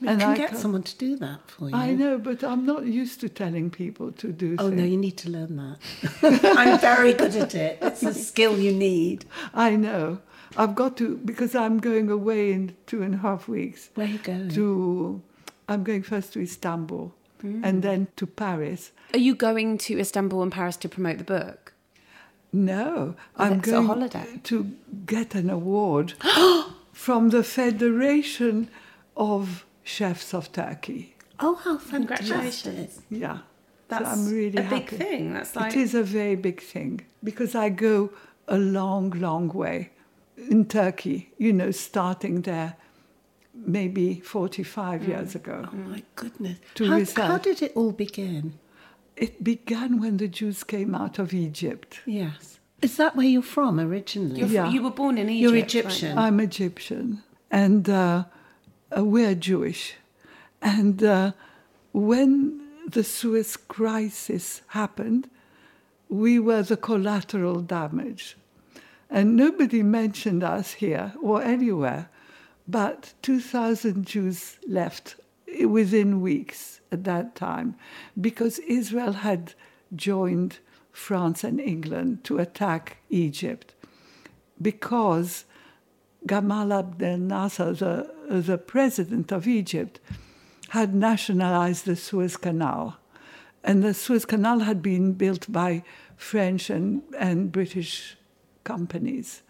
We 0.00 0.08
can 0.08 0.22
I 0.22 0.36
get 0.36 0.50
ca- 0.50 0.56
someone 0.56 0.82
to 0.82 0.96
do 0.96 1.16
that 1.18 1.48
for 1.48 1.68
you. 1.68 1.76
I 1.76 1.92
know, 1.92 2.18
but 2.18 2.42
I'm 2.42 2.64
not 2.64 2.86
used 2.86 3.20
to 3.20 3.28
telling 3.28 3.70
people 3.70 4.10
to 4.12 4.32
do 4.32 4.56
Oh 4.58 4.70
no, 4.70 4.82
you 4.82 4.96
need 4.96 5.18
to 5.18 5.30
learn 5.30 5.56
that. 5.58 6.54
I'm 6.56 6.80
very 6.80 7.12
good 7.12 7.36
at 7.36 7.54
it. 7.54 7.78
It's 7.82 8.02
a 8.02 8.14
skill 8.14 8.58
you 8.58 8.72
need. 8.72 9.26
I 9.52 9.76
know. 9.76 10.18
I've 10.56 10.74
got 10.74 10.96
to 10.96 11.18
because 11.18 11.54
I'm 11.54 11.78
going 11.78 12.10
away 12.10 12.52
in 12.52 12.74
two 12.86 13.02
and 13.02 13.14
a 13.14 13.18
half 13.18 13.46
weeks. 13.46 13.90
Where 13.94 14.06
are 14.06 14.10
you 14.10 14.18
going? 14.18 14.48
To 14.50 15.22
I'm 15.68 15.84
going 15.84 16.02
first 16.02 16.32
to 16.32 16.40
Istanbul 16.40 17.14
hmm. 17.42 17.62
and 17.62 17.82
then 17.82 18.08
to 18.16 18.26
Paris. 18.26 18.90
Are 19.12 19.18
you 19.18 19.34
going 19.34 19.76
to 19.78 20.00
Istanbul 20.00 20.42
and 20.42 20.50
Paris 20.50 20.78
to 20.78 20.88
promote 20.88 21.18
the 21.18 21.24
book? 21.24 21.74
No, 22.52 23.14
I'm 23.36 23.56
that's 23.56 23.68
a 23.68 23.70
going 23.70 23.86
holiday. 23.86 24.40
to 24.44 24.72
get 25.06 25.34
an 25.34 25.48
award 25.48 26.14
from 26.92 27.30
the 27.30 27.42
Federation 27.42 28.68
of 29.16 29.64
Chefs 29.82 30.34
of 30.34 30.52
Turkey. 30.52 31.16
Oh, 31.40 31.54
how 31.54 31.78
fantastic! 31.78 32.28
Congratulations. 32.28 33.02
Yeah. 33.10 33.38
That's 33.88 34.04
so 34.04 34.10
I'm 34.10 34.30
really 34.30 34.58
a 34.58 34.68
big 34.68 34.88
thing. 34.88 35.34
That's 35.34 35.56
like 35.56 35.74
It 35.74 35.78
is 35.78 35.94
a 35.94 36.02
very 36.02 36.36
big 36.36 36.62
thing 36.62 37.02
because 37.22 37.54
I 37.54 37.68
go 37.68 38.10
a 38.48 38.58
long, 38.58 39.10
long 39.10 39.48
way 39.48 39.90
in 40.36 40.64
Turkey, 40.66 41.32
you 41.38 41.52
know, 41.52 41.70
starting 41.70 42.42
there 42.42 42.76
maybe 43.54 44.20
45 44.20 45.00
mm. 45.00 45.08
years 45.08 45.34
ago. 45.34 45.68
Oh 45.70 45.76
my 45.76 46.02
goodness! 46.16 46.58
To 46.74 46.86
how, 46.86 47.22
how 47.22 47.38
did 47.38 47.62
it 47.62 47.72
all 47.74 47.92
begin? 47.92 48.58
It 49.22 49.44
began 49.44 50.00
when 50.00 50.16
the 50.16 50.28
Jews 50.28 50.64
came 50.64 50.94
out 50.94 51.18
of 51.18 51.32
Egypt. 51.32 52.00
Yes. 52.06 52.58
Is 52.80 52.96
that 52.96 53.14
where 53.14 53.26
you're 53.26 53.50
from 53.56 53.78
originally? 53.78 54.40
You're, 54.40 54.48
Yeah. 54.48 54.68
you 54.68 54.82
were 54.82 54.90
born 54.90 55.16
in 55.16 55.28
Egypt. 55.28 55.42
You're 55.42 55.64
Egyptian. 55.64 56.18
I'm 56.18 56.40
Egyptian 56.40 57.22
and 57.52 57.88
uh, 57.88 58.24
uh, 58.96 59.04
we're 59.04 59.34
Jewish. 59.36 59.94
And 60.60 61.02
uh, 61.04 61.32
when 61.92 62.60
the 62.88 63.04
Suez 63.04 63.56
Crisis 63.56 64.62
happened, 64.68 65.28
we 66.08 66.38
were 66.38 66.62
the 66.62 66.76
collateral 66.76 67.60
damage. 67.60 68.36
And 69.10 69.36
nobody 69.36 69.82
mentioned 69.82 70.42
us 70.42 70.72
here 70.72 71.12
or 71.22 71.42
anywhere, 71.42 72.08
but 72.66 73.12
2,000 73.22 74.06
Jews 74.06 74.56
left 74.66 75.16
within 75.66 76.20
weeks 76.20 76.80
at 76.90 77.04
that 77.04 77.34
time 77.34 77.74
because 78.20 78.58
Israel 78.60 79.12
had 79.12 79.54
joined 79.94 80.58
France 80.92 81.44
and 81.44 81.60
England 81.60 82.24
to 82.24 82.38
attack 82.38 82.98
Egypt 83.08 83.74
because 84.60 85.44
Gamal 86.26 86.78
Abdel 86.78 87.18
Nasser, 87.18 87.72
the, 87.72 88.14
the 88.28 88.58
president 88.58 89.32
of 89.32 89.48
Egypt, 89.48 89.98
had 90.70 90.94
nationalized 90.94 91.84
the 91.84 91.96
Suez 91.96 92.36
Canal. 92.36 92.96
And 93.64 93.82
the 93.82 93.94
Suez 93.94 94.24
Canal 94.24 94.60
had 94.60 94.82
been 94.82 95.12
built 95.12 95.50
by 95.50 95.82
French 96.16 96.70
and, 96.70 97.02
and 97.18 97.50
British 97.50 98.16
companies. 98.64 99.42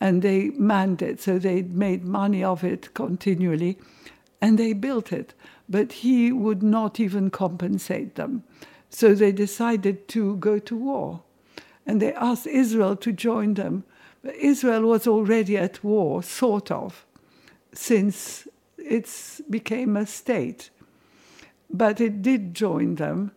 And 0.00 0.22
they 0.22 0.50
manned 0.50 1.00
it, 1.00 1.20
so 1.20 1.38
they 1.38 1.62
made 1.62 2.04
money 2.04 2.44
of 2.44 2.64
it 2.64 2.92
continually. 2.94 3.78
And 4.42 4.58
they 4.58 4.74
built 4.74 5.10
it. 5.10 5.32
But 5.68 5.92
he 5.92 6.32
would 6.32 6.62
not 6.62 7.00
even 7.00 7.30
compensate 7.30 8.16
them. 8.16 8.42
So 8.90 9.14
they 9.14 9.32
decided 9.32 10.06
to 10.08 10.36
go 10.36 10.58
to 10.58 10.76
war. 10.76 11.22
And 11.86 12.02
they 12.02 12.12
asked 12.12 12.46
Israel 12.46 12.96
to 12.96 13.12
join 13.12 13.54
them. 13.54 13.84
But 14.22 14.36
Israel 14.36 14.82
was 14.82 15.06
already 15.06 15.56
at 15.56 15.82
war, 15.82 16.22
sort 16.22 16.70
of, 16.70 17.06
since 17.72 18.46
it 18.76 19.08
became 19.48 19.96
a 19.96 20.06
state. 20.06 20.70
But 21.68 22.00
it 22.00 22.22
did 22.22 22.54
join 22.54 22.96
them, 22.96 23.32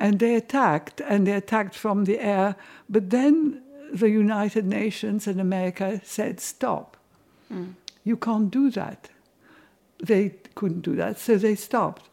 and 0.00 0.18
they 0.18 0.34
attacked, 0.34 1.00
and 1.00 1.26
they 1.26 1.32
attacked 1.32 1.74
from 1.74 2.04
the 2.04 2.18
air. 2.18 2.56
But 2.88 3.10
then 3.10 3.62
the 3.92 4.08
United 4.08 4.66
Nations 4.66 5.26
and 5.26 5.40
America 5.40 6.00
said, 6.02 6.40
stop. 6.40 6.96
Hmm. 7.48 7.72
You 8.02 8.16
can't 8.16 8.50
do 8.50 8.70
that. 8.70 9.10
They 10.02 10.34
couldn't 10.54 10.82
do 10.82 10.94
that, 10.96 11.18
so 11.18 11.36
they 11.36 11.54
stopped. 11.54 12.08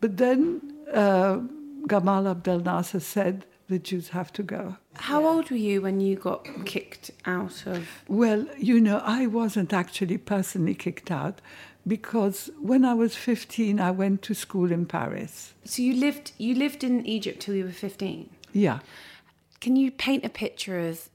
But 0.00 0.16
then 0.16 0.60
uh, 0.92 1.40
Gamal 1.86 2.30
Abdel 2.30 2.60
Nasser 2.60 3.00
said, 3.00 3.44
the 3.68 3.78
Jews 3.78 4.08
have 4.10 4.32
to 4.32 4.42
go. 4.42 4.76
How 4.94 5.26
old 5.26 5.50
were 5.50 5.56
you 5.58 5.82
when 5.82 6.00
you 6.00 6.16
got 6.16 6.46
kicked 6.64 7.10
out 7.26 7.66
of? 7.66 7.86
Well, 8.08 8.46
you 8.56 8.80
know, 8.80 9.02
I 9.04 9.26
wasn't 9.26 9.74
actually 9.74 10.16
personally 10.16 10.74
kicked 10.74 11.10
out 11.10 11.40
because 11.86 12.48
when 12.60 12.84
I 12.86 12.94
was 12.94 13.14
15, 13.14 13.78
I 13.78 13.90
went 13.90 14.22
to 14.22 14.34
school 14.34 14.72
in 14.72 14.86
Paris. 14.86 15.52
So 15.64 15.82
you 15.82 15.94
lived 15.94 16.32
you 16.38 16.54
lived 16.54 16.82
in 16.82 17.04
Egypt 17.06 17.40
till 17.40 17.54
you 17.54 17.64
were 17.64 17.70
fifteen. 17.70 18.30
Yeah. 18.54 18.78
Can 19.60 19.76
you 19.76 19.90
paint 19.90 20.24
a 20.24 20.30
picture 20.30 20.78
of 20.88 21.10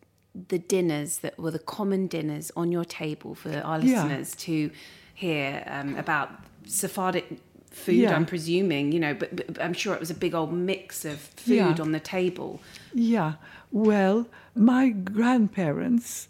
the 0.50 0.60
dinners 0.60 1.20
that 1.20 1.40
were 1.40 1.52
the 1.52 1.60
common 1.60 2.06
dinners 2.08 2.52
on 2.56 2.72
your 2.72 2.86
table 2.86 3.34
for 3.34 3.50
our 3.62 3.80
Yeah. 3.80 4.04
listeners 4.04 4.36
to 4.46 4.70
hear 5.14 5.64
um, 5.68 5.96
about 5.98 6.30
Sephardic 6.66 7.26
food? 7.72 7.96
Yeah. 7.96 8.16
I'm 8.16 8.26
presuming, 8.26 8.92
you 8.92 9.00
know, 9.00 9.14
but, 9.14 9.36
but 9.36 9.62
I'm 9.62 9.74
sure 9.74 9.94
it 9.94 10.00
was 10.00 10.12
a 10.12 10.16
big 10.16 10.34
old 10.36 10.54
mix 10.54 11.06
of 11.06 11.20
food 11.20 11.56
Yeah. 11.56 11.76
on 11.80 11.92
the 11.92 12.00
table. 12.00 12.60
Yeah. 12.94 13.34
Well, 13.72 14.28
my 14.56 14.90
grandparents, 14.90 16.28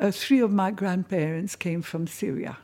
uh, 0.00 0.10
three 0.10 0.40
of 0.40 0.50
my 0.52 0.70
grandparents 0.70 1.56
came 1.56 1.82
from 1.82 2.06
Syria, 2.06 2.58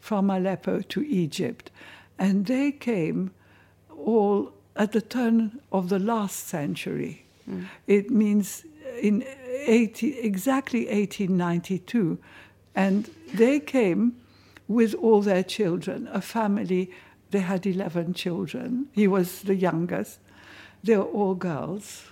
from 0.00 0.30
Aleppo 0.30 0.80
to 0.80 1.02
Egypt. 1.06 1.70
And 2.18 2.46
they 2.46 2.72
came 2.72 3.30
all 3.96 4.52
at 4.76 4.92
the 4.92 5.00
turn 5.00 5.60
of 5.70 5.88
the 5.88 5.98
last 5.98 6.48
century. 6.48 7.24
It 7.86 8.10
means 8.10 8.64
in 9.00 9.24
80, 9.66 10.18
exactly 10.20 10.86
1892. 10.86 12.18
And 12.74 13.10
they 13.34 13.58
came 13.60 14.16
with 14.68 14.94
all 14.94 15.20
their 15.22 15.42
children, 15.42 16.08
a 16.12 16.20
family. 16.20 16.90
They 17.30 17.40
had 17.40 17.66
11 17.66 18.14
children. 18.14 18.86
He 18.92 19.08
was 19.08 19.42
the 19.42 19.54
youngest. 19.54 20.18
They 20.84 20.96
were 20.96 21.04
all 21.04 21.34
girls, 21.34 22.04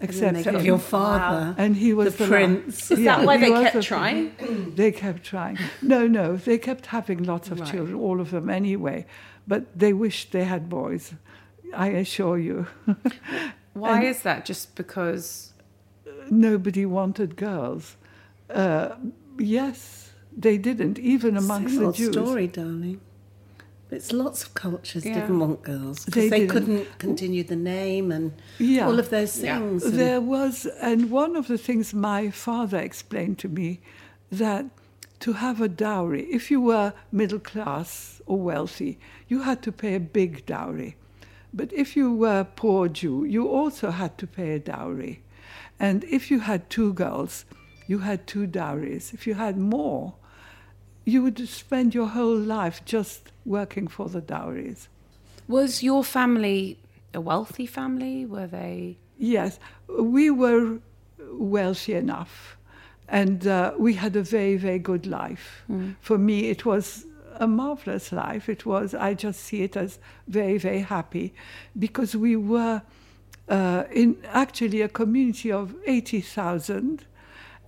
except 0.00 0.44
they 0.44 0.64
your 0.64 0.78
father. 0.78 1.54
And 1.58 1.76
he 1.76 1.92
was 1.94 2.16
the 2.16 2.24
la- 2.24 2.30
prince. 2.30 2.90
Is 2.90 3.04
that 3.04 3.24
why 3.24 3.36
they 3.36 3.50
kept 3.50 3.74
the- 3.74 3.82
trying? 3.82 4.32
They 4.76 4.90
kept 4.90 5.22
trying. 5.22 5.58
No, 5.80 6.08
no, 6.08 6.36
they 6.36 6.58
kept 6.58 6.86
having 6.86 7.22
lots 7.24 7.50
of 7.50 7.60
Right. 7.60 7.70
children, 7.70 7.96
all 7.96 8.20
of 8.20 8.30
them 8.30 8.50
anyway. 8.50 9.06
But 9.46 9.78
they 9.78 9.92
wished 9.92 10.32
they 10.32 10.44
had 10.44 10.68
boys, 10.68 11.14
I 11.74 11.88
assure 11.88 12.38
you. 12.38 12.66
Why 13.74 14.04
is 14.04 14.22
that? 14.22 14.44
Just 14.44 14.74
because? 14.74 15.52
Nobody 16.30 16.84
wanted 16.86 17.36
girls. 17.36 17.96
Uh, 18.50 18.96
yes, 19.38 20.11
they 20.36 20.58
didn't, 20.58 20.98
even 20.98 21.36
amongst 21.36 21.70
Same 21.70 21.80
the 21.80 21.86
old 21.86 21.94
Jews. 21.94 22.12
story, 22.12 22.46
darling. 22.46 23.00
It's 23.90 24.10
lots 24.10 24.42
of 24.44 24.54
cultures 24.54 25.04
Yeah. 25.04 25.20
didn't 25.20 25.38
want 25.38 25.62
girls 25.62 26.06
They 26.06 26.10
because 26.10 26.30
they, 26.30 26.38
didn't. 26.40 26.50
couldn't 26.50 26.98
continue 26.98 27.44
the 27.44 27.56
name 27.56 28.10
and 28.10 28.32
Yeah. 28.58 28.86
all 28.86 28.98
of 28.98 29.10
those 29.10 29.36
things. 29.36 29.84
and- 29.84 29.94
There 29.98 30.20
was, 30.20 30.64
and 30.80 31.10
one 31.10 31.36
of 31.36 31.46
the 31.46 31.58
things 31.58 31.92
my 31.92 32.30
father 32.30 32.78
explained 32.78 33.36
to 33.40 33.48
me 33.48 33.80
that 34.30 34.64
to 35.20 35.34
have 35.34 35.60
a 35.60 35.68
dowry, 35.68 36.24
if 36.32 36.50
you 36.50 36.60
were 36.60 36.94
middle 37.12 37.38
class 37.38 38.22
or 38.26 38.38
wealthy, 38.40 38.98
you 39.28 39.42
had 39.42 39.62
to 39.62 39.70
pay 39.70 39.94
a 39.94 40.00
big 40.00 40.46
dowry. 40.46 40.96
But 41.52 41.70
if 41.74 41.94
you 41.94 42.14
were 42.14 42.44
poor 42.56 42.88
Jew, 42.88 43.24
you 43.24 43.46
also 43.46 43.90
had 43.90 44.16
to 44.18 44.26
pay 44.26 44.54
a 44.54 44.58
dowry. 44.58 45.20
And 45.78 46.02
if 46.04 46.30
you 46.30 46.40
had 46.40 46.70
two 46.70 46.94
girls, 46.94 47.44
you 47.86 47.98
had 47.98 48.26
two 48.26 48.46
dowries. 48.46 49.12
If 49.12 49.26
you 49.26 49.34
had 49.34 49.58
more, 49.58 50.14
you 51.04 51.22
would 51.22 51.48
spend 51.48 51.94
your 51.94 52.08
whole 52.08 52.36
life 52.36 52.84
just 52.84 53.32
working 53.44 53.88
for 53.88 54.08
the 54.08 54.20
dowries. 54.20 54.88
Was 55.48 55.82
your 55.82 56.04
family 56.04 56.78
a 57.14 57.20
wealthy 57.20 57.66
family? 57.66 58.24
Were 58.24 58.46
they? 58.46 58.98
Yes, 59.18 59.58
we 59.88 60.30
were 60.30 60.78
wealthy 61.32 61.94
enough, 61.94 62.56
and 63.08 63.46
uh, 63.46 63.74
we 63.78 63.94
had 63.94 64.16
a 64.16 64.22
very, 64.22 64.56
very 64.56 64.78
good 64.78 65.06
life. 65.06 65.64
For 66.00 66.18
me, 66.18 66.48
it 66.48 66.64
was 66.64 67.06
a 67.36 67.46
marvelous 67.46 68.12
life. 68.12 68.48
It 68.48 68.66
was, 68.66 68.94
I 68.94 69.14
just 69.14 69.40
see 69.40 69.62
it 69.62 69.76
as 69.76 69.98
very, 70.28 70.58
very 70.58 70.80
happy 70.80 71.34
because 71.78 72.14
we 72.16 72.36
were 72.36 72.82
uh, 73.48 73.84
in 73.90 74.16
actually 74.26 74.80
a 74.82 74.88
community 74.88 75.50
of 75.50 75.74
80,000 75.86 77.04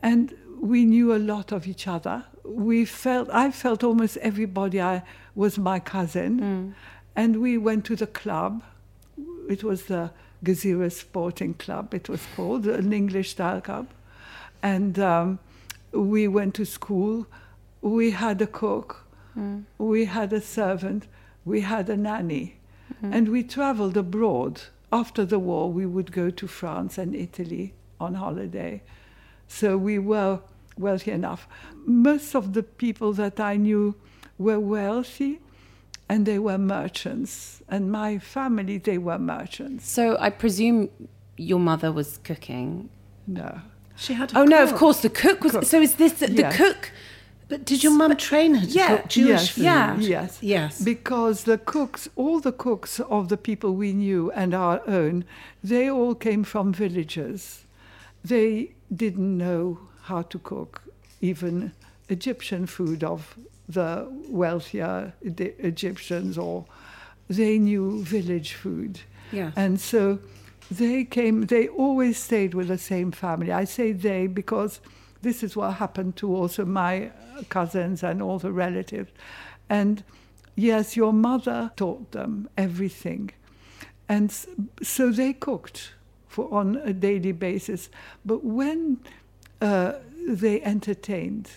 and 0.02 0.36
we 0.60 0.84
knew 0.84 1.14
a 1.14 1.18
lot 1.18 1.52
of 1.52 1.66
each 1.66 1.88
other. 1.88 2.24
We 2.44 2.84
felt, 2.84 3.28
I 3.30 3.50
felt 3.50 3.82
almost 3.82 4.16
everybody 4.18 4.80
I 4.80 5.02
was 5.34 5.58
my 5.58 5.80
cousin. 5.80 6.38
Hmm. 6.38 6.70
And 7.16 7.40
we 7.40 7.58
went 7.58 7.84
to 7.86 7.96
the 7.96 8.06
club. 8.06 8.62
It 9.48 9.64
was 9.64 9.84
the 9.84 10.10
Gezira 10.44 10.92
Sporting 10.92 11.54
Club, 11.54 11.94
it 11.94 12.08
was 12.08 12.20
called, 12.36 12.66
an 12.66 12.92
English 12.92 13.30
style 13.30 13.60
club. 13.60 13.88
And 14.62 14.98
um, 14.98 15.38
we 15.92 16.28
went 16.28 16.54
to 16.54 16.64
school. 16.64 17.26
We 17.80 18.10
had 18.10 18.42
a 18.42 18.46
cook. 18.46 19.04
Hmm. 19.34 19.60
We 19.78 20.04
had 20.04 20.32
a 20.32 20.40
servant. 20.40 21.06
We 21.44 21.62
had 21.62 21.88
a 21.88 21.96
nanny. 21.96 22.56
Hmm. 23.00 23.12
And 23.12 23.28
we 23.28 23.42
traveled 23.42 23.96
abroad. 23.96 24.62
After 24.92 25.24
the 25.24 25.38
war, 25.38 25.72
we 25.72 25.86
would 25.86 26.12
go 26.12 26.30
to 26.30 26.46
France 26.46 26.98
and 26.98 27.14
Italy 27.14 27.74
on 27.98 28.14
holiday. 28.14 28.82
So 29.48 29.76
we 29.76 29.98
were 29.98 30.40
wealthy 30.78 31.10
enough. 31.10 31.46
Most 31.86 32.34
of 32.34 32.52
the 32.52 32.62
people 32.62 33.12
that 33.14 33.38
I 33.40 33.56
knew 33.56 33.94
were 34.38 34.60
wealthy 34.60 35.40
and 36.08 36.26
they 36.26 36.38
were 36.38 36.58
merchants. 36.58 37.62
And 37.68 37.90
my 37.90 38.18
family, 38.18 38.78
they 38.78 38.98
were 38.98 39.18
merchants. 39.18 39.88
So 39.88 40.16
I 40.20 40.30
presume 40.30 40.88
your 41.36 41.58
mother 41.60 41.90
was 41.92 42.18
cooking. 42.24 42.88
No. 43.26 43.60
She 43.96 44.12
had 44.14 44.32
a 44.32 44.38
Oh 44.40 44.44
no, 44.44 44.62
of 44.62 44.74
course 44.74 45.00
the 45.02 45.10
cook 45.10 45.42
was. 45.44 45.52
Cook. 45.52 45.64
So 45.64 45.80
is 45.80 45.94
this 45.96 46.14
the, 46.14 46.26
the 46.26 46.42
Yes. 46.42 46.56
cook? 46.56 46.90
But 47.46 47.64
did 47.66 47.84
your 47.84 47.92
mum 47.92 48.16
train 48.16 48.54
her 48.54 48.66
to 48.66 48.72
Yeah, 48.72 48.96
cook 48.96 49.08
Jewish 49.08 49.28
yes, 49.28 49.48
food? 49.50 49.64
yeah. 49.64 49.96
Yes. 49.98 50.38
Yes. 50.40 50.82
Because 50.82 51.44
the 51.44 51.58
cooks, 51.58 52.08
all 52.16 52.40
the 52.40 52.52
cooks 52.52 53.00
of 53.00 53.28
the 53.28 53.36
people 53.36 53.74
we 53.74 53.92
knew 53.92 54.30
and 54.32 54.54
our 54.54 54.80
own, 54.88 55.24
they 55.62 55.90
all 55.90 56.14
came 56.14 56.42
from 56.42 56.72
villages. 56.72 57.64
They 58.24 58.72
didn't 58.94 59.36
know 59.36 59.78
how 60.04 60.22
to 60.22 60.38
cook 60.38 60.82
even 61.20 61.72
Egyptian 62.08 62.66
food 62.66 63.02
of 63.02 63.36
the 63.68 64.06
wealthier 64.28 65.14
Egyptians, 65.22 66.36
or 66.36 66.66
they 67.28 67.58
knew 67.58 68.04
village 68.04 68.52
food. 68.52 69.00
Yes. 69.32 69.52
And 69.56 69.80
so 69.80 70.18
they 70.70 71.04
came, 71.04 71.46
they 71.46 71.68
always 71.68 72.18
stayed 72.18 72.52
with 72.54 72.68
the 72.68 72.78
same 72.78 73.12
family. 73.12 73.52
I 73.52 73.64
say 73.64 73.92
they 73.92 74.26
because 74.26 74.80
this 75.22 75.42
is 75.42 75.56
what 75.56 75.74
happened 75.74 76.16
to 76.16 76.34
also 76.34 76.66
my 76.66 77.10
cousins 77.48 78.02
and 78.02 78.20
all 78.20 78.38
the 78.38 78.52
relatives. 78.52 79.10
And 79.70 80.04
yes, 80.54 80.96
your 80.96 81.14
mother 81.14 81.72
taught 81.76 82.12
them 82.12 82.48
everything. 82.58 83.30
And 84.06 84.30
so 84.82 85.10
they 85.10 85.32
cooked 85.32 85.94
for 86.28 86.52
on 86.52 86.76
a 86.84 86.92
daily 86.92 87.32
basis. 87.32 87.88
But 88.24 88.44
when 88.44 88.98
uh, 89.64 89.94
they 90.28 90.60
entertained, 90.62 91.50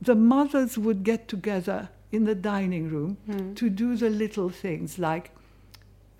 the 0.00 0.14
mothers 0.14 0.76
would 0.76 1.04
get 1.04 1.28
together 1.28 1.88
in 2.10 2.24
the 2.24 2.34
dining 2.34 2.90
room 2.90 3.16
to 3.54 3.70
do 3.70 3.96
the 3.96 4.10
little 4.10 4.50
things 4.50 4.98
like 4.98 5.30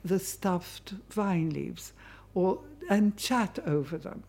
the 0.04 0.18
stuffed 0.18 0.94
vine 1.10 1.50
leaves 1.50 1.92
or 2.34 2.60
and 2.88 3.16
chat 3.16 3.58
over 3.66 3.98
them. 3.98 4.22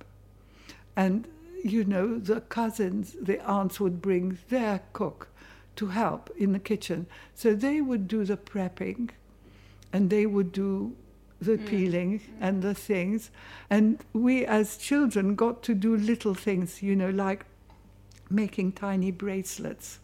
And 0.95 1.27
you 1.63 1.83
know 1.85 2.17
the 2.17 2.41
cousins 2.41 3.15
the 3.19 3.39
aunts 3.45 3.79
would 3.79 4.01
bring 4.01 4.37
their 4.49 4.81
cook 4.91 5.29
to 5.75 5.87
help 5.87 6.29
in 6.37 6.53
the 6.53 6.59
kitchen. 6.59 7.07
So 7.35 7.53
they 7.53 7.81
would 7.81 8.07
do 8.07 8.25
the 8.25 8.37
prepping 8.37 9.11
and 9.91 10.09
they 10.09 10.25
would 10.25 10.51
do 10.51 10.95
the 11.43 11.57
hmm. 11.57 11.65
peeling 11.65 12.21
and 12.39 12.61
the 12.61 12.73
things 12.73 13.31
and 13.69 14.03
we 14.13 14.45
as 14.45 14.77
children 14.77 15.35
got 15.35 15.61
to 15.63 15.73
do 15.73 15.95
little 15.95 16.33
things 16.33 16.81
you 16.81 16.95
know 16.95 17.09
like 17.09 17.45
making 18.29 18.71
tiny 18.71 19.11
bracelets 19.11 19.99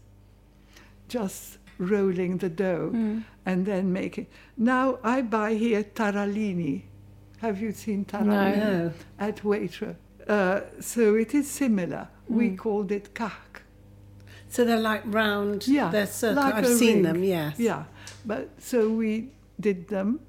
just 1.08 1.58
rolling 1.80 2.38
the 2.38 2.50
dough 2.50 2.90
hmm. 2.90 3.20
and 3.46 3.66
then 3.66 3.92
making. 3.92 4.28
Now 4.56 5.00
I 5.04 5.22
buy 5.24 5.56
here 5.56 5.84
tarallini. 5.84 6.84
Have 7.40 7.60
you 7.62 7.72
seen 7.72 8.06
tarallini? 8.06 8.58
No. 8.58 8.92
At 9.18 9.38
Waitrose. 9.38 9.96
Uh, 10.28 10.62
so 10.80 11.16
it 11.16 11.34
is 11.34 11.50
similar. 11.50 12.08
We 12.28 12.50
hmm. 12.50 12.56
called 12.56 12.92
it 12.92 13.16
kak. 13.16 13.64
So 14.50 14.66
they're 14.66 14.80
like 14.80 15.04
round. 15.06 15.68
Yeah, 15.68 15.90
They're 15.90 16.08
circle. 16.08 16.44
like 16.44 16.56
I've 16.56 16.68
seen 16.68 16.96
ring. 16.96 17.04
them. 17.04 17.24
Yes. 17.24 17.60
Yeah, 17.60 17.84
but 18.26 18.50
so 18.60 18.90
we 18.90 19.30
did 19.60 19.88
them, 19.90 20.20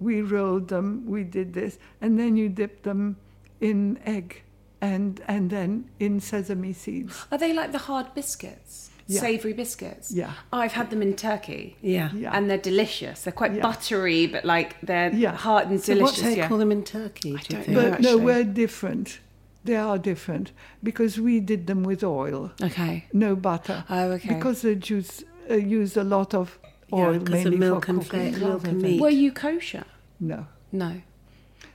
we 0.00 0.22
rolled 0.22 0.68
them, 0.68 1.04
we 1.06 1.22
did 1.24 1.52
this, 1.54 1.78
and 2.00 2.18
then 2.18 2.36
you 2.36 2.48
dip 2.48 2.82
them 2.82 3.16
in 3.60 3.98
egg, 4.04 4.42
and 4.80 5.20
and 5.28 5.50
then 5.50 5.84
in 5.98 6.20
sesame 6.20 6.72
seeds. 6.72 7.26
Are 7.30 7.38
they 7.38 7.52
like 7.52 7.72
the 7.72 7.78
hard 7.78 8.14
biscuits? 8.14 8.90
Yeah. 9.06 9.20
Savoury 9.20 9.52
biscuits? 9.52 10.12
Yeah. 10.12 10.32
Oh, 10.52 10.58
I've 10.58 10.72
had 10.72 10.90
them 10.90 11.02
in 11.02 11.14
Turkey. 11.16 11.76
Yeah. 11.82 12.10
Yeah. 12.14 12.30
And 12.32 12.48
they're 12.48 12.58
delicious. 12.58 13.22
They're 13.24 13.32
quite 13.32 13.54
Yeah. 13.54 13.62
buttery, 13.62 14.26
but 14.28 14.44
like 14.44 14.80
they're 14.82 15.12
Yeah. 15.12 15.34
hard 15.34 15.68
and 15.68 15.80
So 15.80 15.94
delicious. 15.94 16.18
what 16.18 16.24
do 16.24 16.30
they 16.30 16.36
yeah. 16.36 16.48
call 16.48 16.58
them 16.58 16.70
in 16.70 16.84
Turkey? 16.84 17.32
do 17.32 17.38
don't 17.56 17.64
think? 17.64 17.68
know. 17.76 17.90
But 17.90 18.00
no, 18.02 18.16
we're 18.16 18.44
different. 18.44 19.18
They 19.64 19.74
are 19.76 19.98
different 19.98 20.52
because 20.82 21.20
we 21.20 21.40
did 21.40 21.66
them 21.66 21.82
with 21.82 22.02
oil, 22.04 22.52
Okay. 22.62 23.06
no 23.12 23.34
butter. 23.36 23.84
Oh, 23.90 24.12
okay. 24.12 24.28
Because 24.34 24.62
the 24.62 24.76
Jews 24.76 25.24
uh, 25.50 25.54
use 25.54 25.96
a 25.96 26.04
lot 26.04 26.32
of 26.32 26.58
Yeah, 26.92 26.98
oil, 26.98 27.18
'cause 27.20 27.22
of 27.22 27.30
mainly 27.30 27.56
milk 27.58 27.84
for 27.86 27.90
and 27.92 28.02
cooking. 28.02 28.32
fat, 28.32 28.40
milk 28.40 28.66
and 28.66 28.82
meat. 28.82 29.00
Were 29.00 29.08
you 29.10 29.32
kosher? 29.32 29.84
No, 30.18 30.46
No. 30.72 31.02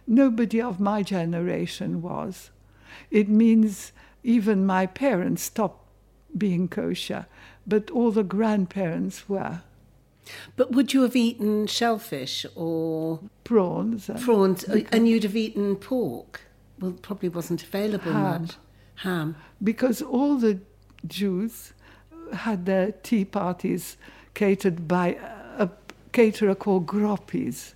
nobody 0.08 0.62
of 0.62 0.80
my 0.80 1.04
generation 1.04 2.02
was. 2.02 2.52
It 3.12 3.30
means 3.30 3.92
even 4.24 4.66
my 4.66 4.86
parents 4.86 5.44
stopped 5.44 5.82
being 6.38 6.68
kosher, 6.68 7.26
but 7.66 7.90
all 7.92 8.12
the 8.12 8.24
grandparents 8.24 9.28
were. 9.30 9.62
But 10.56 10.72
would 10.72 10.94
you 10.94 11.04
have 11.04 11.16
eaten 11.16 11.68
shellfish 11.68 12.46
or 12.56 13.20
Prawns. 13.44 14.10
and- 14.10 14.20
prawns, 14.20 14.68
uh, 14.68 14.82
and 14.92 15.08
you'd 15.08 15.24
have 15.24 15.36
eaten 15.36 15.76
pork? 15.76 16.42
Well, 16.80 16.94
probably 16.94 17.30
wasn't 17.30 17.64
available 17.64 18.12
Ham. 18.12 18.42
much. 18.44 18.56
Ham. 19.00 19.36
because 19.62 20.02
all 20.02 20.36
the 20.38 20.60
Jews 21.06 21.74
had 22.34 22.66
their 22.66 22.92
tea 22.94 23.26
parties 23.26 23.98
catered 24.36 24.88
by 24.88 25.18
a 25.58 25.70
caterer 26.12 26.54
called 26.54 26.86
Groppi's. 26.86 27.74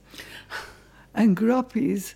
And 1.15 1.35
Groppi's, 1.35 2.13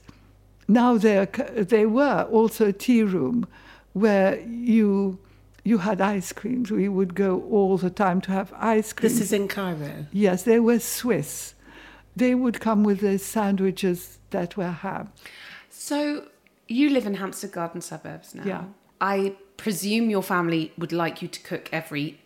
now 0.67 0.97
they're, 0.97 1.25
they 1.25 1.85
were 1.87 2.27
also 2.31 2.67
a 2.67 2.73
tea 2.73 3.03
room 3.03 3.47
where 3.93 4.39
you, 4.41 5.17
you 5.63 5.79
had 5.79 5.99
ice 5.99 6.31
creams. 6.31 6.69
We 6.71 6.87
would 6.87 7.15
go 7.15 7.41
all 7.49 7.77
the 7.77 7.89
time 7.89 8.21
to 8.21 8.31
have 8.31 8.53
ice 8.55 8.93
cream. 8.93 9.09
This 9.09 9.19
is 9.19 9.33
in 9.33 9.47
Cairo. 9.47 10.05
Yes, 10.11 10.43
they 10.43 10.59
were 10.59 10.79
Swiss. 10.79 11.55
They 12.15 12.35
would 12.35 12.59
come 12.59 12.83
with 12.83 12.99
their 12.99 13.17
sandwiches 13.17 14.19
that 14.29 14.55
were 14.55 14.69
ham. 14.69 15.11
So 15.69 16.27
you 16.67 16.91
live 16.91 17.07
in 17.07 17.15
Hampstead 17.15 17.51
Garden 17.51 17.81
suburbs 17.81 18.35
now. 18.35 18.45
Yeah. 18.45 18.63
I 19.01 19.35
presume 19.57 20.09
your 20.09 20.23
family 20.23 20.71
would 20.77 20.91
like 20.91 21.21
you 21.21 21.27
to 21.27 21.39
cook 21.41 21.69
every 21.71 22.19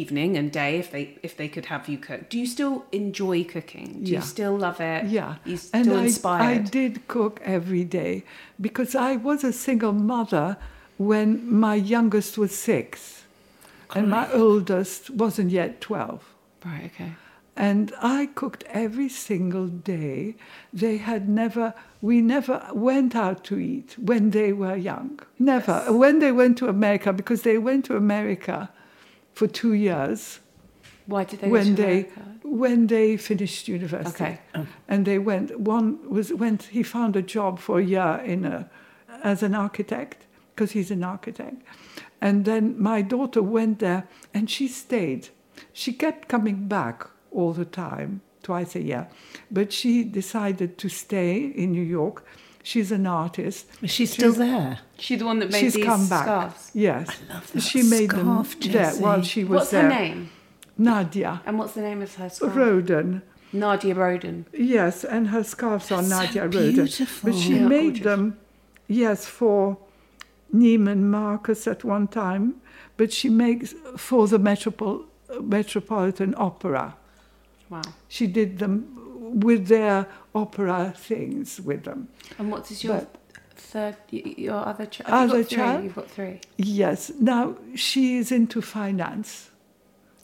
evening 0.00 0.36
and 0.38 0.50
day 0.52 0.72
if 0.82 0.88
they 0.94 1.04
if 1.22 1.32
they 1.36 1.48
could 1.54 1.66
have 1.66 1.88
you 1.88 1.98
cook. 2.08 2.28
Do 2.32 2.36
you 2.38 2.46
still 2.46 2.84
enjoy 2.92 3.44
cooking? 3.44 3.88
Do 4.04 4.10
Yeah. 4.12 4.18
you 4.18 4.24
still 4.34 4.56
love 4.66 4.80
it? 4.80 5.00
Yeah, 5.18 5.36
You 5.44 5.56
still 5.56 5.98
and 5.98 6.18
I, 6.24 6.52
I 6.52 6.58
did 6.58 6.92
cook 7.08 7.40
every 7.56 7.84
day 7.84 8.24
because 8.60 8.94
I 9.10 9.16
was 9.16 9.44
a 9.44 9.52
single 9.52 9.92
mother 10.14 10.56
when 10.98 11.28
my 11.66 11.74
youngest 11.74 12.38
was 12.38 12.52
six, 12.70 13.24
and 13.94 14.08
my 14.10 14.26
oldest 14.32 15.10
wasn't 15.10 15.50
yet 15.50 15.80
twelve. 15.80 16.22
Right, 16.64 16.90
okay. 16.94 17.12
And 17.56 17.92
I 18.02 18.26
cooked 18.34 18.64
every 18.84 19.08
single 19.08 19.68
day. 19.68 20.34
They 20.82 20.96
had 21.10 21.28
never, 21.28 21.72
we 22.02 22.20
never 22.20 22.56
went 22.72 23.14
out 23.14 23.44
to 23.44 23.54
eat 23.58 23.94
when 24.10 24.30
they 24.30 24.52
were 24.52 24.74
young. 24.76 25.20
Never. 25.38 25.76
When 26.02 26.18
they 26.18 26.32
went 26.32 26.58
to 26.58 26.66
America, 26.68 27.12
because 27.12 27.42
they 27.42 27.58
went 27.58 27.84
to 27.84 27.96
America 27.96 28.70
for 29.34 29.46
two 29.46 29.72
years 29.72 30.40
Why 31.06 31.24
did 31.24 31.40
they 31.40 31.48
when 31.48 31.74
they 31.74 32.08
when 32.42 32.86
they 32.86 33.16
finished 33.16 33.68
university. 33.68 34.24
Okay. 34.24 34.40
Um. 34.54 34.68
And 34.88 35.04
they 35.04 35.18
went. 35.18 35.58
One 35.58 35.98
was 36.08 36.32
went. 36.32 36.64
He 36.64 36.82
found 36.82 37.16
a 37.16 37.22
job 37.22 37.58
for 37.58 37.78
a 37.78 37.84
year 37.84 38.22
in 38.24 38.44
a 38.44 38.70
as 39.22 39.42
an 39.42 39.54
architect 39.54 40.26
because 40.54 40.72
he's 40.72 40.90
an 40.90 41.02
architect. 41.02 41.62
And 42.20 42.44
then 42.44 42.80
my 42.80 43.02
daughter 43.02 43.42
went 43.42 43.80
there 43.80 44.08
and 44.32 44.48
she 44.48 44.68
stayed. 44.68 45.28
She 45.72 45.92
kept 45.92 46.28
coming 46.28 46.68
back 46.68 47.08
all 47.30 47.52
the 47.52 47.64
time, 47.64 48.20
twice 48.42 48.76
a 48.76 48.82
year. 48.82 49.08
But 49.50 49.72
she 49.72 50.04
decided 50.04 50.78
to 50.78 50.88
stay 50.88 51.44
in 51.44 51.72
New 51.72 51.82
York. 51.82 52.24
She's 52.66 52.90
an 52.90 53.06
artist. 53.06 53.66
Is 53.82 53.90
she 53.90 54.06
still 54.06 54.32
there? 54.32 54.78
She's 54.98 55.18
the 55.18 55.26
one 55.26 55.38
that 55.40 55.50
made 55.52 55.60
She's 55.60 55.74
these 55.74 55.84
come 55.84 56.08
back. 56.08 56.22
scarves. 56.24 56.70
Yes. 56.72 57.08
I 57.30 57.34
love 57.34 57.52
that 57.52 57.62
she 57.62 57.82
made 57.82 58.08
scarf, 58.10 58.58
them 58.58 58.72
there 58.72 58.90
while 58.94 59.22
she 59.22 59.44
was 59.44 59.50
What's 59.58 59.70
there. 59.70 59.82
her 59.82 59.88
name? 59.90 60.30
Nadia 60.78 61.42
And 61.46 61.58
what's 61.58 61.74
the 61.74 61.82
name 61.82 62.00
of 62.00 62.14
her 62.14 62.30
scarf? 62.30 62.56
Roden. 62.56 63.20
Nadia 63.52 63.94
Roden. 63.94 64.46
Yes, 64.52 65.04
and 65.04 65.28
her 65.28 65.44
scarves 65.44 65.92
are 65.92 66.02
Nadia 66.02 66.44
Roden. 66.44 66.72
beautiful. 66.74 67.30
But 67.30 67.38
she 67.38 67.56
Yeah, 67.56 67.68
made 67.68 67.82
gorgeous. 68.02 68.04
them, 68.04 68.38
yes, 68.88 69.26
for 69.26 69.76
Neiman 70.52 71.02
Marcus 71.02 71.66
at 71.66 71.84
one 71.84 72.08
time, 72.08 72.54
but 72.96 73.12
she 73.12 73.28
makes 73.28 73.74
for 73.98 74.26
the 74.26 74.38
Metropol- 74.38 75.04
Metropolitan 75.38 76.34
Opera. 76.38 76.96
Wow. 77.68 77.82
She 78.08 78.26
did 78.26 78.58
them 78.58 79.03
with 79.32 79.68
their 79.68 80.06
opera 80.34 80.92
things 80.96 81.60
with 81.60 81.84
them. 81.84 82.08
And 82.38 82.50
what 82.50 82.70
is 82.70 82.82
your 82.84 82.94
But- 82.98 83.16
third, 83.56 83.96
your 84.10 84.54
other 84.66 84.86
child? 84.86 85.10
Other 85.30 85.38
got 85.42 85.48
three. 85.48 85.56
child? 85.56 85.84
You've 85.84 85.94
got 85.94 86.10
three. 86.10 86.40
Yes, 86.56 87.10
now 87.20 87.56
she 87.74 88.16
is 88.16 88.30
into 88.32 88.60
finance. 88.62 89.50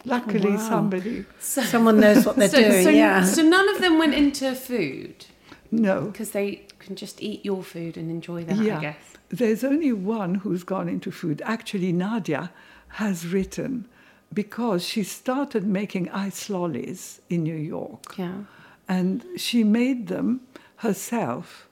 Luckily, 0.05 0.53
wow. 0.53 0.69
somebody. 0.69 1.25
Someone 1.41 2.01
knows 2.01 2.25
what 2.25 2.37
they're 2.37 2.49
so, 2.61 2.61
doing. 2.71 2.85
so, 2.85 2.91
yeah. 2.91 3.23
so 3.25 3.43
none 3.43 3.69
of 3.75 3.81
them 3.83 3.99
went 3.99 4.15
into 4.15 4.55
food 4.55 5.27
No. 5.71 6.07
because 6.07 6.31
they 6.31 6.67
can 6.79 6.97
just 6.97 7.21
eat 7.23 7.45
your 7.45 7.63
food 7.63 7.97
and 7.99 8.11
enjoy 8.11 8.45
that, 8.45 8.57
yeah. 8.57 8.79
I 8.79 8.81
guess. 8.81 8.97
There's 9.29 9.63
only 9.63 9.93
one 9.93 10.37
who's 10.37 10.65
gone 10.65 10.89
into 10.89 11.11
food. 11.13 11.43
Actually, 11.45 11.93
Nadia 11.93 12.51
has 12.95 13.27
written 13.27 13.87
because 14.33 14.85
she 14.87 15.03
started 15.03 15.67
making 15.67 16.09
ice 16.11 16.49
lollies 16.49 17.21
in 17.29 17.43
New 17.43 17.55
York. 17.55 18.15
Yeah. 18.17 18.45
And 18.91 19.25
she 19.37 19.65
made 19.65 20.09
them 20.09 20.41
herself. 20.77 21.69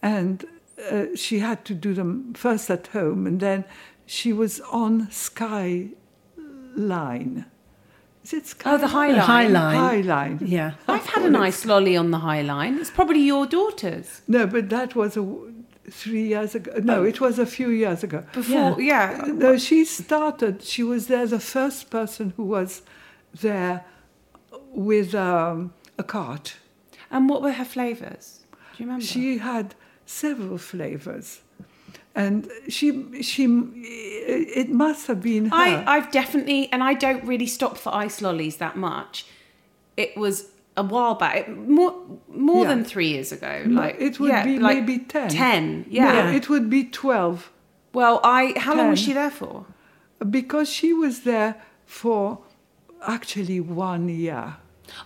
And 0.00 0.44
uh, 0.90 1.06
she 1.14 1.38
had 1.38 1.64
to 1.66 1.74
do 1.74 1.94
them 1.94 2.32
first 2.34 2.70
at 2.70 2.86
home, 2.88 3.26
and 3.26 3.38
then 3.40 3.64
she 4.06 4.32
was 4.32 4.60
on 4.60 5.10
Skyline. 5.10 5.94
Is 8.24 8.32
it 8.32 8.46
Skyline? 8.46 8.78
Oh, 8.78 8.80
the 8.80 8.88
High 8.88 9.12
Line. 9.12 9.20
High 9.20 9.46
line. 9.46 10.02
Highline. 10.04 10.38
Yeah. 10.48 10.72
I've 10.88 11.06
had 11.06 11.24
a 11.24 11.30
nice 11.30 11.64
lolly 11.66 11.96
on 11.96 12.10
the 12.10 12.18
High 12.18 12.42
Line. 12.42 12.78
It's 12.78 12.90
probably 12.90 13.20
your 13.20 13.46
daughter's. 13.46 14.22
No, 14.26 14.46
but 14.46 14.70
that 14.70 14.94
was 14.94 15.16
a, 15.16 15.24
three 15.90 16.28
years 16.28 16.54
ago. 16.54 16.72
No, 16.82 17.04
it 17.04 17.20
was 17.20 17.38
a 17.38 17.46
few 17.46 17.70
years 17.70 18.02
ago. 18.02 18.24
Before, 18.32 18.80
yeah. 18.80 19.24
No, 19.26 19.58
she 19.58 19.84
started. 19.84 20.62
She 20.62 20.82
was 20.82 21.06
there, 21.08 21.26
the 21.26 21.40
first 21.40 21.90
person 21.90 22.32
who 22.36 22.44
was 22.44 22.82
there 23.40 23.84
with 24.72 25.14
um, 25.14 25.74
a 25.98 26.04
cart. 26.04 26.56
And 27.12 27.28
what 27.28 27.42
were 27.42 27.52
her 27.52 27.64
flavours? 27.64 28.44
Do 28.52 28.82
you 28.82 28.86
remember? 28.86 29.04
She 29.04 29.38
had 29.38 29.74
several 30.06 30.58
flavors, 30.58 31.42
and 32.14 32.48
she 32.68 33.22
she 33.22 33.44
it 34.64 34.70
must 34.70 35.06
have 35.06 35.20
been 35.22 35.46
her. 35.46 35.54
I, 35.54 35.84
I've 35.86 36.10
definitely, 36.10 36.70
and 36.72 36.82
I 36.82 36.94
don't 36.94 37.24
really 37.24 37.46
stop 37.46 37.76
for 37.76 37.94
ice 37.94 38.20
lollies 38.22 38.56
that 38.56 38.76
much. 38.76 39.26
It 39.96 40.16
was 40.16 40.48
a 40.76 40.82
while 40.82 41.14
back, 41.14 41.48
more 41.48 41.94
more 42.28 42.62
Yeah. 42.64 42.68
than 42.74 42.84
three 42.84 43.08
years 43.08 43.30
ago. 43.30 43.62
Like 43.66 43.96
it 44.00 44.18
would 44.18 44.30
yeah, 44.30 44.44
be 44.44 44.58
like 44.58 44.78
maybe 44.78 44.98
ten. 45.04 45.28
Ten, 45.28 45.64
No, 45.80 45.84
yeah. 45.90 46.30
it 46.32 46.48
would 46.48 46.68
be 46.70 46.84
twelve 46.84 47.50
well, 47.92 48.20
I 48.24 48.54
how 48.56 48.74
long 48.74 48.88
was 48.90 49.00
she 49.00 49.12
there 49.12 49.30
for? 49.30 49.66
because 50.30 50.70
she 50.70 50.92
was 50.94 51.20
there 51.24 51.56
for 51.84 52.38
actually 53.06 53.60
one 53.60 54.08
year. 54.08 54.56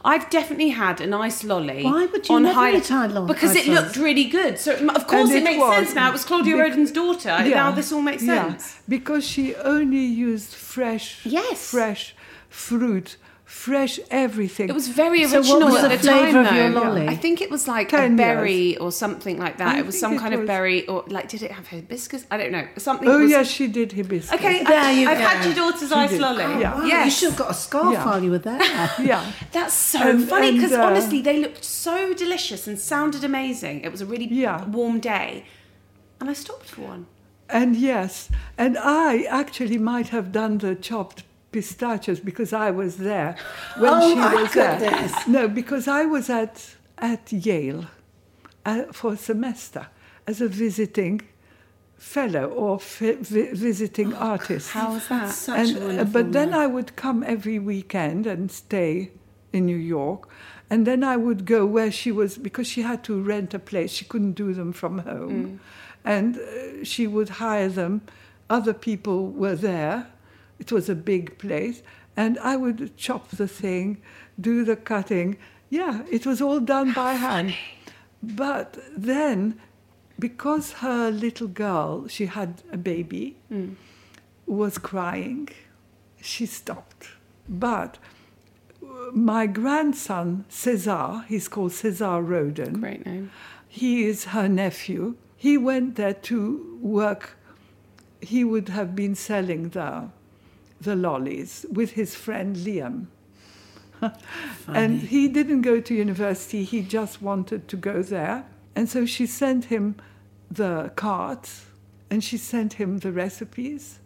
I've 0.05 0.29
definitely 0.31 0.71
had 0.71 1.01
an 1.01 1.13
ice 1.15 1.45
lolly. 1.45 1.85
Why 1.85 2.07
would 2.07 2.29
you 2.29 2.35
on 2.35 2.43
never 2.45 2.55
High- 2.55 2.77
ice 2.77 2.91
lolly- 2.91 3.27
Because 3.33 3.55
it 3.55 3.67
looked 3.69 3.97
really 3.97 4.25
good. 4.25 4.59
So 4.59 4.73
it- 4.73 4.83
of 4.83 5.07
course 5.07 5.31
And 5.31 5.39
it, 5.39 5.45
makes 5.45 5.61
was. 5.61 5.75
sense 5.77 5.95
now. 5.95 6.09
It 6.09 6.13
was 6.13 6.25
Claudia 6.25 6.57
Bec- 6.57 6.63
Roden's 6.71 6.91
daughter. 6.93 7.29
Now 7.49 7.71
this 7.71 7.93
all 7.93 8.03
makes 8.03 8.23
yeah, 8.23 8.49
sense. 8.49 8.79
because 8.89 9.25
she 9.27 9.55
only 9.57 10.05
used 10.05 10.55
fresh, 10.55 11.21
Yes. 11.25 11.71
fresh 11.71 12.15
fruit, 12.49 13.17
fresh 13.47 14.01
everything. 14.11 14.69
It 14.69 14.75
was 14.75 14.89
very 14.89 15.25
So 15.25 15.39
what 15.39 15.39
original 15.39 15.69
was 15.71 15.85
at 15.85 15.91
the 15.93 15.97
the, 15.99 16.09
time, 16.09 16.37
of 16.37 16.53
your 16.53 16.69
though. 16.71 16.81
lolly? 16.83 17.07
I 17.07 17.15
think 17.15 17.41
it 17.41 17.49
was 17.49 17.69
like 17.69 17.93
a 17.93 17.97
Ten 17.97 18.17
berry 18.17 18.77
or 18.77 18.91
something 18.91 19.39
like 19.39 19.59
that. 19.59 19.77
I 19.77 19.79
it 19.79 19.87
was 19.87 19.99
some 19.99 20.15
it 20.15 20.19
kind 20.19 20.35
of 20.35 20.47
berry, 20.47 20.87
or 20.89 21.05
like, 21.07 21.29
did 21.29 21.43
it 21.43 21.53
have 21.53 21.69
hibiscus? 21.69 22.27
I 22.29 22.37
don't 22.39 22.51
know. 22.51 22.67
Something. 22.77 23.09
Oh 23.09 23.21
was, 23.21 23.31
yes, 23.31 23.49
she 23.49 23.69
did 23.69 23.93
hibiscus. 23.93 24.33
Okay, 24.39 24.65
There 24.65 24.81
I, 24.81 24.91
you 24.91 25.09
I've 25.09 25.19
go. 25.19 25.25
had 25.25 25.45
your 25.47 25.55
daughter's 25.55 25.89
She 25.91 25.95
ice 25.95 26.11
did. 26.11 26.21
lolly. 26.21 26.43
Yeah. 26.61 26.75
Wow, 26.75 26.85
Yes. 26.85 27.05
You 27.07 27.11
should 27.13 27.31
have 27.31 27.39
got 27.39 27.51
a 27.53 27.55
scarf 27.55 27.93
Yeah. 27.93 28.05
while 28.05 28.23
you 28.23 28.31
were 28.33 28.39
there. 28.39 28.61
Yeah. 28.99 29.25
That's 29.53 29.75
so 29.75 30.01
And- 30.01 30.29
funny 30.29 30.53
because 30.53 30.73
uh, 30.73 30.83
honestly, 30.83 31.23
they 31.23 31.39
looked 31.39 31.65
so 31.65 32.13
delicious 32.15 32.67
and 32.67 32.79
sounded 32.81 33.23
amazing. 33.23 33.83
It 33.83 33.93
was 33.93 34.01
a 34.01 34.07
really 34.07 34.27
Yeah. 34.27 34.65
warm 34.67 34.99
day, 34.99 35.45
and 36.21 36.29
I 36.29 36.33
stopped 36.33 36.67
for 36.67 36.81
one. 36.83 37.07
And 37.49 37.77
yes, 37.77 38.29
and 38.59 38.77
I 38.77 39.23
actually 39.31 39.79
might 39.79 40.09
have 40.09 40.33
done 40.33 40.59
the 40.59 40.75
chopped 40.75 41.23
pistachios 41.53 42.21
because 42.21 42.53
I 42.53 42.71
was 42.71 42.97
there 42.97 43.37
when 43.79 43.93
Oh, 43.95 44.09
she 44.15 44.37
was 44.43 44.53
there. 44.55 45.11
No, 45.29 45.49
because 45.49 45.89
I 45.89 46.05
was 46.05 46.29
at 46.31 46.75
at 46.99 47.33
Yale 47.33 47.85
uh, 48.65 48.85
for 48.93 49.13
a 49.13 49.17
semester 49.17 49.87
as 50.27 50.41
a 50.41 50.49
visiting 50.49 51.21
fellow 51.97 52.47
or 52.49 52.79
vi- 52.79 53.53
visiting 53.53 54.15
artist. 54.15 54.71
How 54.71 54.93
was 54.95 55.09
that? 55.09 55.31
Such 55.31 55.59
and, 55.59 55.77
uh, 55.77 55.81
wonderful 55.81 56.13
but 56.13 56.33
then. 56.33 56.55
I 56.55 56.67
would 56.67 56.97
come 56.97 57.23
every 57.23 57.59
weekend 57.59 58.27
and 58.27 58.51
stay 58.51 59.11
in 59.53 59.67
New 59.67 59.77
York. 59.77 60.29
And 60.69 60.85
then 60.87 61.05
I 61.05 61.17
would 61.17 61.45
go 61.47 61.65
where 61.65 61.93
she 61.93 62.11
was 62.11 62.37
because 62.39 62.67
she 62.67 62.83
had 62.83 63.05
to 63.05 63.23
rent 63.23 63.55
a 63.55 63.59
place. 63.59 63.93
She 63.93 64.05
couldn't 64.05 64.33
do 64.33 64.53
them 64.53 64.73
from 64.73 64.99
home. 64.99 65.61
And 66.05 66.37
uh, 66.39 66.85
she 66.85 67.07
would 67.07 67.29
hire 67.29 67.69
them. 67.69 68.01
Other 68.51 68.75
people 68.75 69.29
were 69.31 69.55
there. 69.55 70.07
It 70.59 70.73
was 70.73 70.89
a 70.89 70.95
big 70.95 71.39
place. 71.39 71.83
And 72.17 72.39
I 72.39 72.57
would 72.57 72.97
chop 72.97 73.29
the 73.29 73.49
thing, 73.49 74.01
do 74.41 74.65
the 74.65 74.77
cutting. 74.77 75.37
Yeah, 75.69 76.03
it 76.11 76.27
was 76.27 76.41
all 76.41 76.61
done 76.61 76.93
by 76.93 77.15
hand. 77.15 77.55
But 78.23 78.79
then, 78.97 79.61
because 80.19 80.73
her 80.75 81.11
little 81.11 81.49
girl, 81.49 82.09
she 82.09 82.27
had 82.27 82.63
a 82.73 82.77
baby, 82.79 83.37
mm. 83.53 83.75
was 84.47 84.79
crying, 84.79 85.49
she 86.21 86.47
stopped. 86.47 87.09
But 87.49 87.99
my 89.13 89.47
grandson, 89.47 90.45
Cesar, 90.49 91.25
he's 91.29 91.49
called 91.49 91.73
Cesar 91.73 92.21
Roden. 92.21 92.81
Great 92.81 93.07
name. 93.07 93.31
He 93.69 94.05
is 94.05 94.27
her 94.27 94.49
nephew. 94.49 95.17
He 95.37 95.59
went 95.59 95.97
there 95.97 96.15
to 96.15 96.79
work. 96.81 97.37
He 98.21 98.45
would 98.45 98.71
have 98.71 98.97
been 98.97 99.15
selling 99.15 99.71
the, 99.71 100.09
the 100.81 100.97
lollies 100.97 101.67
with 101.71 101.93
his 101.93 102.15
friend 102.15 102.57
Liam. 102.57 103.07
and 104.69 105.01
he 105.01 105.29
didn't 105.29 105.63
go 105.63 105.81
to 105.81 105.95
university, 105.95 106.65
he 106.65 106.83
just 106.83 107.23
wanted 107.23 107.67
to 107.69 107.77
go 107.77 108.03
there. 108.03 108.45
And 108.75 108.89
so 108.89 109.07
she 109.07 109.27
sent 109.27 109.67
him 109.67 109.97
the 110.51 110.93
cards 110.97 111.67
and 112.11 112.23
she 112.23 112.37
sent 112.37 112.75
him 112.75 112.99
the 112.99 113.11
recipes 113.13 113.99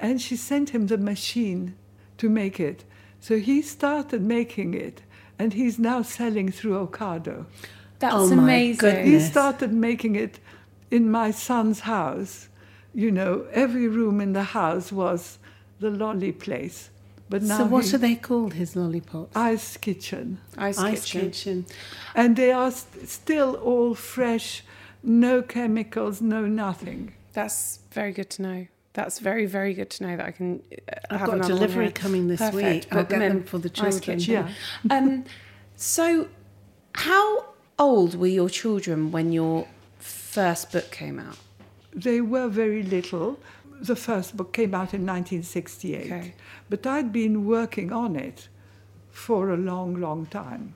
and 0.00 0.20
she 0.20 0.36
sent 0.36 0.70
him 0.70 0.88
the 0.88 0.98
machine 0.98 1.74
to 2.18 2.28
make 2.28 2.58
it. 2.58 2.84
So 3.20 3.38
he 3.38 3.62
started 3.62 4.22
making 4.22 4.74
it 4.74 5.02
and 5.38 5.52
he's 5.54 5.78
now 5.78 6.02
selling 6.02 6.50
through 6.50 6.86
Ocado. 6.86 7.46
That's 7.98 8.14
Oh 8.14 8.32
amazing. 8.32 8.78
goodness. 8.78 9.06
He 9.06 9.20
started 9.20 9.72
making 9.72 10.16
it 10.16 10.38
in 10.90 11.10
my 11.10 11.30
son's 11.30 11.80
house. 11.80 12.48
You 12.94 13.10
know, 13.10 13.46
every 13.52 13.88
room 13.88 14.20
in 14.20 14.32
the 14.32 14.42
house 14.42 14.90
was 14.90 15.38
the 15.80 15.90
lolly 15.90 16.32
place. 16.32 16.90
But 17.28 17.42
now 17.42 17.58
so 17.58 17.64
what 17.64 17.84
he- 17.86 17.94
are 17.94 17.98
they 17.98 18.14
called, 18.14 18.54
his 18.54 18.76
lollipops? 18.76 19.34
Ice 19.36 19.76
kitchen. 19.76 20.38
Ice, 20.56 20.78
Ice 20.78 21.04
kitchen. 21.04 21.20
kitchen. 21.30 21.66
And 22.14 22.36
they 22.36 22.52
are 22.52 22.70
st- 22.70 23.08
still 23.08 23.54
all 23.56 23.94
fresh, 23.94 24.62
no 25.02 25.42
chemicals, 25.42 26.20
no 26.20 26.46
nothing. 26.46 27.14
That's 27.32 27.80
very 27.90 28.12
good 28.12 28.30
to 28.30 28.42
know. 28.42 28.66
That's 28.92 29.18
very, 29.18 29.44
very 29.44 29.74
good 29.74 29.90
to 29.90 30.06
know 30.06 30.16
that 30.16 30.24
I 30.26 30.30
can. 30.30 30.62
Uh, 30.72 30.76
I've 31.10 31.20
have 31.20 31.26
got 31.28 31.34
another 31.36 31.54
delivery 31.54 31.84
here. 31.86 31.92
coming 31.92 32.28
this 32.28 32.38
Perfect. 32.40 32.56
week. 32.86 32.86
I'll 32.92 33.00
Put 33.04 33.08
get 33.10 33.18
them 33.18 33.42
for 33.42 33.58
the 33.58 33.68
Ice 33.70 33.74
children. 34.00 34.18
kitchen. 34.18 34.46
Yeah. 34.88 34.96
um, 34.96 35.24
so, 35.74 36.28
how 36.92 37.44
old 37.78 38.14
were 38.14 38.26
your 38.26 38.48
children 38.48 39.10
when 39.10 39.32
your 39.32 39.66
first 39.98 40.72
book 40.72 40.90
came 40.90 41.18
out? 41.18 41.36
They 41.92 42.20
were 42.20 42.48
very 42.48 42.82
little. 42.82 43.38
The 43.80 43.96
first 43.96 44.36
book 44.36 44.52
came 44.52 44.74
out 44.74 44.94
in 44.94 45.06
1968. 45.06 46.06
Okay. 46.06 46.34
But 46.68 46.86
I'd 46.86 47.12
been 47.12 47.44
working 47.44 47.92
on 47.92 48.16
it 48.16 48.48
for 49.10 49.50
a 49.50 49.56
long, 49.56 50.00
long 50.00 50.26
time. 50.26 50.74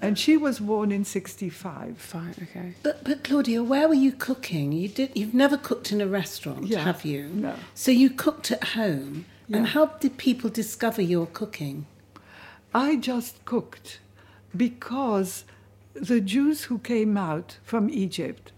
And 0.00 0.18
she 0.18 0.36
was 0.36 0.58
born 0.60 0.92
in 0.92 1.04
65. 1.04 1.96
Fine. 1.96 2.34
Okay. 2.42 2.74
But, 2.82 3.04
but 3.04 3.24
Claudia, 3.24 3.62
where 3.62 3.88
were 3.88 3.94
you 3.94 4.12
cooking? 4.12 4.72
You 4.72 4.88
did. 4.88 5.12
You've 5.14 5.32
never 5.34 5.56
cooked 5.56 5.92
in 5.92 6.00
a 6.00 6.06
restaurant, 6.06 6.66
Yeah, 6.66 6.80
have 6.80 7.04
you? 7.04 7.28
no. 7.28 7.54
So 7.74 7.90
you 7.90 8.10
cooked 8.10 8.50
at 8.50 8.64
home. 8.64 9.24
And 9.52 9.68
how 9.68 9.86
did 9.86 10.16
people 10.16 10.48
discover 10.50 11.02
your 11.02 11.26
cooking? 11.26 11.86
I 12.74 12.96
just 12.96 13.44
cooked 13.44 14.00
because 14.56 15.44
the 15.94 16.20
Jews 16.20 16.64
who 16.64 16.78
came 16.78 17.16
out 17.16 17.58
from 17.62 17.88
Egypt. 17.90 18.52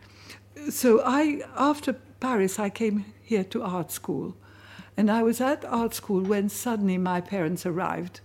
So 0.70 1.02
I, 1.04 1.42
after 1.56 1.96
Paris, 2.20 2.58
I 2.58 2.70
came 2.70 3.04
here 3.22 3.44
to 3.44 3.62
art 3.62 3.92
school, 3.92 4.36
And 4.96 5.10
I 5.10 5.22
was 5.22 5.40
at 5.40 5.64
art 5.66 5.92
school 5.94 6.22
when 6.22 6.48
suddenly 6.48 6.96
my 6.96 7.20
parents 7.20 7.66
arrived, 7.66 8.20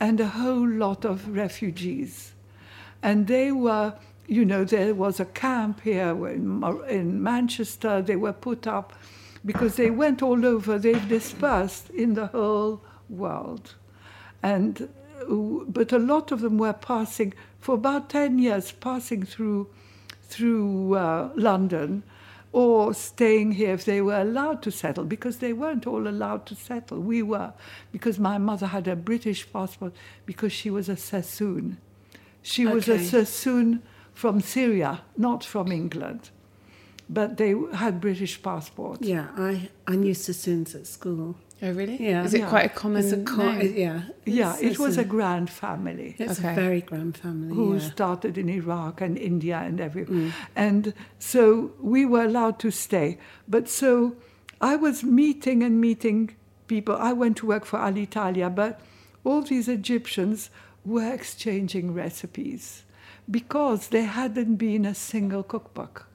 and 0.00 0.18
a 0.18 0.28
whole 0.28 0.66
lot 0.66 1.04
of 1.04 1.28
refugees. 1.28 2.32
And 3.02 3.26
they 3.26 3.52
were, 3.52 3.94
you 4.26 4.44
know, 4.46 4.64
there 4.64 4.94
was 4.94 5.20
a 5.20 5.26
camp 5.26 5.82
here 5.82 6.10
in, 6.28 6.64
in 6.88 7.22
Manchester. 7.22 8.00
They 8.00 8.16
were 8.16 8.32
put 8.32 8.66
up 8.66 8.94
because 9.44 9.76
they 9.76 9.90
went 9.90 10.22
all 10.22 10.44
over, 10.44 10.78
they've 10.78 11.08
dispersed 11.08 11.90
in 11.90 12.14
the 12.14 12.28
whole 12.28 12.80
world. 13.10 13.74
And, 14.42 14.88
but 15.28 15.92
a 15.92 15.98
lot 15.98 16.32
of 16.32 16.40
them 16.40 16.56
were 16.56 16.72
passing, 16.72 17.34
for 17.60 17.74
about 17.74 18.08
10 18.08 18.38
years, 18.38 18.72
passing 18.72 19.24
through, 19.24 19.68
through 20.22 20.94
uh, 20.94 21.30
London 21.36 22.02
or 22.56 22.94
staying 22.94 23.52
here 23.52 23.74
if 23.74 23.84
they 23.84 24.00
were 24.00 24.18
allowed 24.18 24.62
to 24.62 24.70
settle, 24.70 25.04
because 25.04 25.40
they 25.40 25.52
weren't 25.52 25.86
all 25.86 26.08
allowed 26.08 26.46
to 26.46 26.54
settle. 26.54 26.98
We 26.98 27.22
were, 27.22 27.52
because 27.92 28.18
my 28.18 28.38
mother 28.38 28.68
had 28.68 28.88
a 28.88 28.96
British 28.96 29.52
passport 29.52 29.92
because 30.24 30.54
she 30.54 30.70
was 30.70 30.88
a 30.88 30.96
Sassoon. 30.96 31.76
She 32.40 32.64
was 32.64 32.88
a 32.88 32.98
Sassoon 32.98 33.82
from 34.14 34.40
Syria, 34.40 35.02
not 35.18 35.44
from 35.44 35.70
England. 35.70 36.30
But 37.10 37.36
they 37.36 37.54
had 37.74 38.00
British 38.00 38.42
passports. 38.42 39.06
Yeah, 39.06 39.26
I, 39.36 39.68
I 39.86 39.96
knew 39.96 40.14
Sassoons 40.14 40.74
at 40.74 40.86
school. 40.86 41.36
Oh, 41.62 41.72
really? 41.72 41.96
Yeah. 42.02 42.24
Is 42.24 42.34
it 42.34 42.40
Yeah. 42.40 42.48
quite 42.50 42.66
a 42.66 42.68
common 42.68 43.02
It's 43.02 43.12
a 43.12 43.16
name? 43.16 43.74
yeah. 43.76 44.02
Yeah, 44.26 44.54
it's- 44.56 44.72
it 44.72 44.78
was 44.78 44.98
a 44.98 45.04
grand 45.04 45.48
family. 45.48 46.14
It's 46.18 46.38
Okay. 46.38 46.52
a 46.52 46.54
very 46.54 46.82
grand 46.82 47.16
family. 47.16 47.54
who 47.54 47.74
yeah. 47.74 47.80
started 47.80 48.36
in 48.36 48.48
Iraq 48.50 49.00
and 49.00 49.16
India 49.16 49.56
and 49.58 49.80
everywhere. 49.80 50.28
Mm. 50.28 50.32
And 50.54 50.92
so 51.18 51.72
we 51.80 52.04
were 52.04 52.24
allowed 52.24 52.58
to 52.60 52.70
stay. 52.70 53.18
But 53.48 53.68
so 53.70 54.16
I 54.60 54.76
was 54.76 55.02
meeting 55.02 55.62
and 55.62 55.80
meeting 55.80 56.30
people. 56.66 56.94
I 56.96 57.12
went 57.14 57.36
to 57.38 57.46
work 57.46 57.64
for 57.64 57.78
Alitalia, 57.78 58.54
but 58.54 58.80
all 59.24 59.40
these 59.42 59.66
Egyptians 59.68 60.50
were 60.84 61.10
exchanging 61.12 61.94
recipes 61.94 62.84
because 63.30 63.88
there 63.88 64.06
hadn't 64.06 64.56
been 64.56 64.84
a 64.84 64.94
single 64.94 65.42
cookbook 65.42 66.06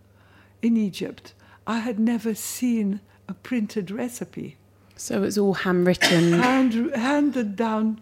in 0.62 0.78
Egypt. 0.78 1.34
I 1.66 1.80
had 1.80 2.00
never 2.00 2.34
seen 2.36 3.02
a 3.28 3.34
printed 3.34 3.90
recipe 3.92 4.58
So 5.02 5.24
it's 5.24 5.38
all 5.40 5.56
handwritten. 5.56 6.34
hand, 6.48 6.96
handed 6.96 7.56
down 7.56 8.02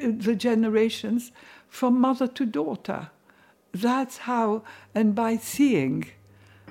the 0.00 0.36
generations 0.36 1.32
from 1.68 2.00
mother 2.00 2.28
to 2.28 2.46
daughter. 2.46 3.10
That's 3.72 4.18
how, 4.18 4.62
and 4.94 5.12
by 5.12 5.38
seeing. 5.38 6.06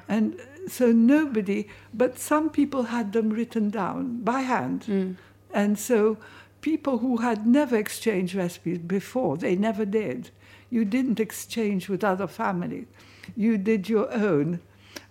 And 0.08 0.40
so 0.70 0.94
nobody, 0.94 1.68
but 1.94 2.18
some 2.18 2.50
people 2.50 2.84
had 2.84 3.12
them 3.12 3.32
written 3.32 3.70
down 3.70 4.22
by 4.22 4.42
hand. 4.42 4.86
Hmm. 4.86 5.12
And 5.54 5.78
so 5.78 6.18
people 6.62 7.00
who 7.00 7.18
had 7.18 7.46
never 7.46 7.76
exchanged 7.76 8.34
recipes 8.34 8.78
before, 8.78 9.36
they 9.36 9.58
never 9.58 9.84
did. 9.84 10.30
You 10.70 10.86
didn't 10.86 11.20
exchange 11.20 11.90
with 11.90 12.02
other 12.02 12.28
families, 12.28 12.88
you 13.36 13.58
did 13.58 13.90
your 13.90 14.10
own. 14.14 14.62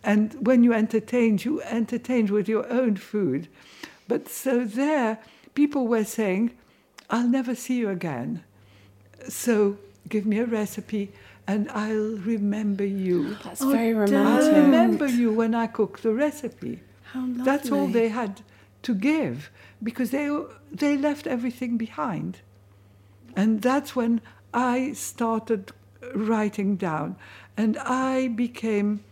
And 0.03 0.47
when 0.47 0.65
you 0.65 0.73
entertained, 0.73 1.45
you 1.45 1.61
entertained 1.63 2.31
with 2.31 2.49
your 2.49 2.67
own 2.73 2.97
food. 2.97 3.49
But 4.09 4.29
so 4.29 4.65
there, 4.65 5.19
people 5.55 5.87
were 5.87 6.05
saying, 6.05 6.53
I'll 7.11 7.29
never 7.29 7.55
see 7.55 7.77
you 7.79 7.89
again. 7.91 8.45
So 9.29 9.79
give 10.09 10.27
me 10.27 10.39
a 10.39 10.45
recipe 10.47 11.13
and 11.47 11.71
I'll 11.71 12.17
remember 12.19 12.85
you. 12.85 13.37
That's 13.45 13.63
Oh, 13.63 13.71
very 13.71 14.07
damn. 14.07 14.27
I'll 14.27 14.63
remember 14.63 15.07
you 15.07 15.33
when 15.33 15.55
I 15.55 15.67
cook 15.67 16.01
the 16.01 16.13
recipe. 16.13 16.81
How 17.13 17.21
lovely. 17.21 17.45
That's 17.45 17.71
all 17.71 17.87
they 17.87 18.09
had 18.09 18.43
to 18.83 18.95
give 18.95 19.51
because 19.83 20.11
they, 20.11 20.29
they 20.73 20.97
left 20.97 21.27
everything 21.27 21.77
behind. 21.77 22.39
And 23.37 23.63
that's 23.63 23.95
when 23.97 24.21
I 24.53 24.93
started 24.93 25.73
writing 26.15 26.77
down. 26.77 27.17
And 27.57 27.77
I 27.79 28.29
became 28.29 29.05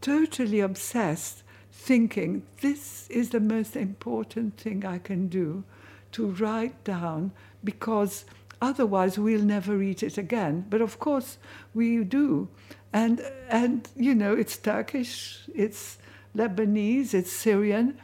totally 0.00 0.60
obsessed, 0.60 1.41
thinking 1.82 2.46
this 2.60 3.08
is 3.10 3.30
the 3.30 3.40
most 3.40 3.74
important 3.74 4.56
thing 4.56 4.84
I 4.84 4.98
can 4.98 5.26
do 5.26 5.64
to 6.12 6.26
write 6.26 6.84
down 6.84 7.32
because 7.64 8.24
otherwise 8.60 9.18
we'll 9.18 9.42
never 9.42 9.82
eat 9.82 10.02
it 10.04 10.16
again. 10.16 10.64
But 10.70 10.80
of 10.80 11.00
course 11.00 11.38
we 11.74 12.04
do. 12.04 12.48
And, 12.92 13.20
and 13.48 13.88
you 13.96 14.14
know, 14.14 14.32
it's 14.32 14.56
Turkish, 14.58 15.40
it's 15.52 15.98
Lebanese, 16.36 17.14
it's 17.14 17.32
Syrian, 17.32 17.98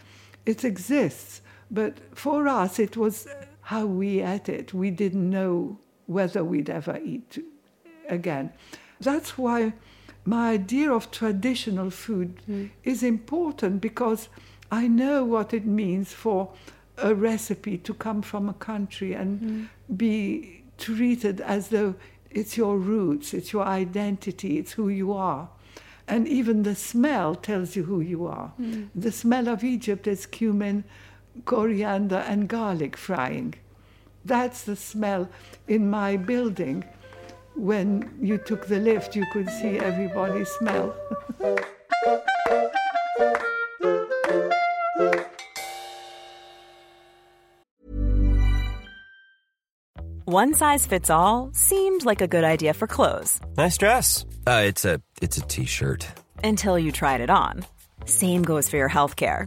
it 0.44 0.64
exists. 0.64 1.40
But 1.70 1.98
for 2.14 2.48
us, 2.48 2.80
it 2.80 2.96
was 2.96 3.28
how 3.60 3.86
we 3.86 4.22
ate 4.22 4.48
it. 4.48 4.74
We 4.74 4.90
didn't 4.90 5.30
know 5.30 5.78
whether 6.06 6.42
we'd 6.42 6.70
ever 6.70 6.98
eat 7.04 7.38
again. 8.08 8.50
That's 9.00 9.38
why 9.38 9.74
my 10.28 10.50
idea 10.50 10.92
of 10.92 11.10
traditional 11.10 11.90
food 11.90 12.40
hmm. 12.44 12.66
is 12.84 13.02
important 13.02 13.80
because 13.80 14.28
I 14.70 14.86
know 14.86 15.24
what 15.24 15.54
it 15.54 15.64
means 15.64 16.12
for 16.12 16.50
a 16.98 17.14
recipe 17.14 17.78
to 17.78 17.94
come 17.94 18.20
from 18.20 18.48
a 18.48 18.52
country 18.54 19.14
and 19.14 19.40
hmm. 19.40 19.94
be 19.96 20.62
treated 20.76 21.40
as 21.40 21.68
though 21.68 21.94
it's 22.30 22.58
your 22.58 22.76
roots, 22.76 23.32
it's 23.32 23.54
your 23.54 23.64
identity, 23.64 24.58
it's 24.58 24.72
who 24.72 24.90
you 24.90 25.14
are. 25.14 25.48
And 26.06 26.28
even 26.28 26.62
the 26.62 26.74
smell 26.74 27.34
tells 27.34 27.74
you 27.74 27.84
who 27.84 28.00
you 28.00 28.26
are. 28.26 28.48
Hmm. 28.58 28.84
The 28.94 29.12
smell 29.12 29.48
of 29.48 29.64
Egypt 29.64 30.06
is 30.06 30.26
cumin, 30.26 30.84
coriander, 31.46 32.22
and 32.28 32.48
garlic 32.48 32.98
frying. 32.98 33.54
That's 34.24 34.62
the 34.62 34.76
smell 34.76 35.30
in 35.66 35.88
my 35.88 36.18
building. 36.18 36.84
When 37.58 38.08
you 38.20 38.38
took 38.38 38.66
the 38.68 38.78
lift, 38.78 39.16
you 39.16 39.26
could 39.32 39.50
see 39.50 39.78
everybody 39.78 40.44
smell. 40.44 40.94
One 50.24 50.52
size 50.52 50.86
fits 50.86 51.08
all 51.10 51.50
seemed 51.54 52.04
like 52.04 52.20
a 52.20 52.28
good 52.28 52.44
idea 52.44 52.74
for 52.74 52.86
clothes 52.86 53.40
Nice 53.56 53.78
dress. 53.78 54.26
Uh, 54.46 54.62
it's 54.66 54.84
a 54.84 55.00
it's 55.22 55.38
a 55.38 55.42
t-shirt. 55.42 56.06
until 56.44 56.78
you 56.78 56.92
tried 56.92 57.20
it 57.20 57.30
on. 57.30 57.64
Same 58.04 58.42
goes 58.42 58.68
for 58.68 58.76
your 58.76 58.88
healthcare. 58.90 59.46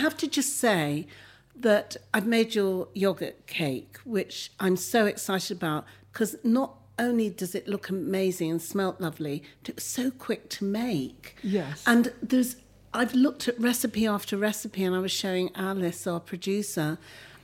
Have 0.00 0.16
to 0.18 0.26
just 0.26 0.56
say 0.58 1.06
that 1.56 1.96
I've 2.14 2.26
made 2.26 2.54
your 2.54 2.88
yogurt 2.94 3.46
cake, 3.46 3.98
which 4.04 4.50
I'm 4.58 4.76
so 4.76 5.06
excited 5.06 5.56
about 5.56 5.84
because 6.12 6.36
not 6.42 6.74
only 6.98 7.30
does 7.30 7.54
it 7.54 7.66
look 7.66 7.88
amazing 7.88 8.50
and 8.50 8.60
smell 8.60 8.96
lovely, 8.98 9.42
but 9.62 9.70
it 9.70 9.74
was 9.76 9.84
so 9.84 10.10
quick 10.10 10.48
to 10.50 10.64
make. 10.64 11.36
Yes. 11.42 11.82
And 11.86 12.12
there's, 12.22 12.56
I've 12.92 13.14
looked 13.14 13.48
at 13.48 13.58
recipe 13.58 14.06
after 14.06 14.36
recipe, 14.36 14.84
and 14.84 14.94
I 14.94 14.98
was 14.98 15.12
showing 15.12 15.50
Alice, 15.54 16.06
our 16.06 16.20
producer, 16.20 16.98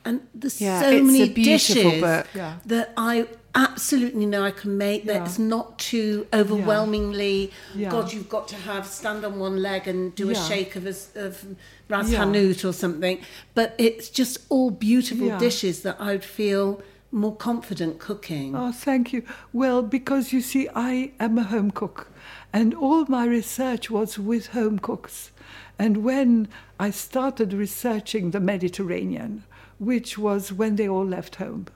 and 0.04 0.26
there's 0.34 0.60
Yeah, 0.60 0.80
so 0.80 1.02
many 1.02 1.28
beautiful 1.28 1.74
dishes 1.82 2.00
book. 2.00 2.26
That 2.66 2.92
I 2.96 3.28
absolutely 3.56 4.26
know 4.26 4.44
I 4.44 4.50
can 4.52 4.76
make. 4.78 5.04
Yeah. 5.04 5.14
That's 5.14 5.38
not 5.38 5.78
too 5.78 6.26
overwhelmingly. 6.32 7.52
Yeah. 7.74 7.90
God, 7.90 8.12
you've 8.12 8.28
got 8.28 8.46
to 8.48 8.56
have 8.56 8.86
stand 8.86 9.24
on 9.24 9.38
one 9.38 9.60
leg 9.62 9.88
and 9.88 10.14
do 10.14 10.30
a 10.30 10.34
shake 10.34 10.76
of 10.76 10.86
a, 10.86 10.94
of 11.26 11.44
ras 11.88 12.10
Yeah. 12.10 12.24
hanout 12.24 12.64
or 12.64 12.72
something. 12.72 13.20
But 13.54 13.74
it's 13.78 14.08
just 14.10 14.38
all 14.48 14.70
beautiful 14.70 15.26
Yeah. 15.28 15.38
dishes 15.38 15.82
that 15.82 15.96
I'd 16.00 16.24
feel 16.24 16.82
more 17.12 17.34
confident 17.36 17.98
cooking? 17.98 18.54
Oh, 18.54 18.72
thank 18.72 19.12
you. 19.12 19.22
Well, 19.52 19.82
because 19.82 20.32
you 20.32 20.40
see, 20.40 20.68
I 20.74 21.12
am 21.18 21.38
a 21.38 21.44
home 21.44 21.70
cook, 21.70 22.10
and 22.52 22.74
all 22.74 23.06
my 23.06 23.24
research 23.24 23.90
was 23.90 24.18
with 24.18 24.48
home 24.48 24.78
cooks. 24.78 25.30
And 25.78 25.98
when 25.98 26.48
I 26.80 26.90
started 26.90 27.52
researching 27.52 28.30
the 28.32 28.40
Mediterranean, 28.40 29.44
which 29.78 30.18
was 30.18 30.52
when 30.52 30.76
they 30.76 30.88
all 30.88 31.06
left 31.06 31.36
home, 31.36 31.66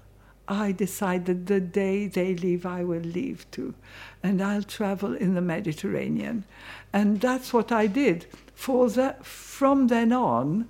I 0.50 0.72
decided 0.72 1.46
the 1.46 1.60
day 1.60 2.08
they 2.08 2.34
leave, 2.34 2.66
I 2.66 2.82
will 2.82 3.00
leave 3.00 3.48
too. 3.52 3.74
And 4.20 4.42
I'll 4.42 4.64
travel 4.64 5.14
in 5.14 5.34
the 5.34 5.40
Mediterranean. 5.40 6.44
And 6.92 7.20
that's 7.20 7.52
what 7.52 7.70
I 7.70 7.86
did. 7.86 8.26
For 8.54 8.90
that, 8.90 9.24
from 9.24 9.86
then 9.86 10.12
on, 10.12 10.68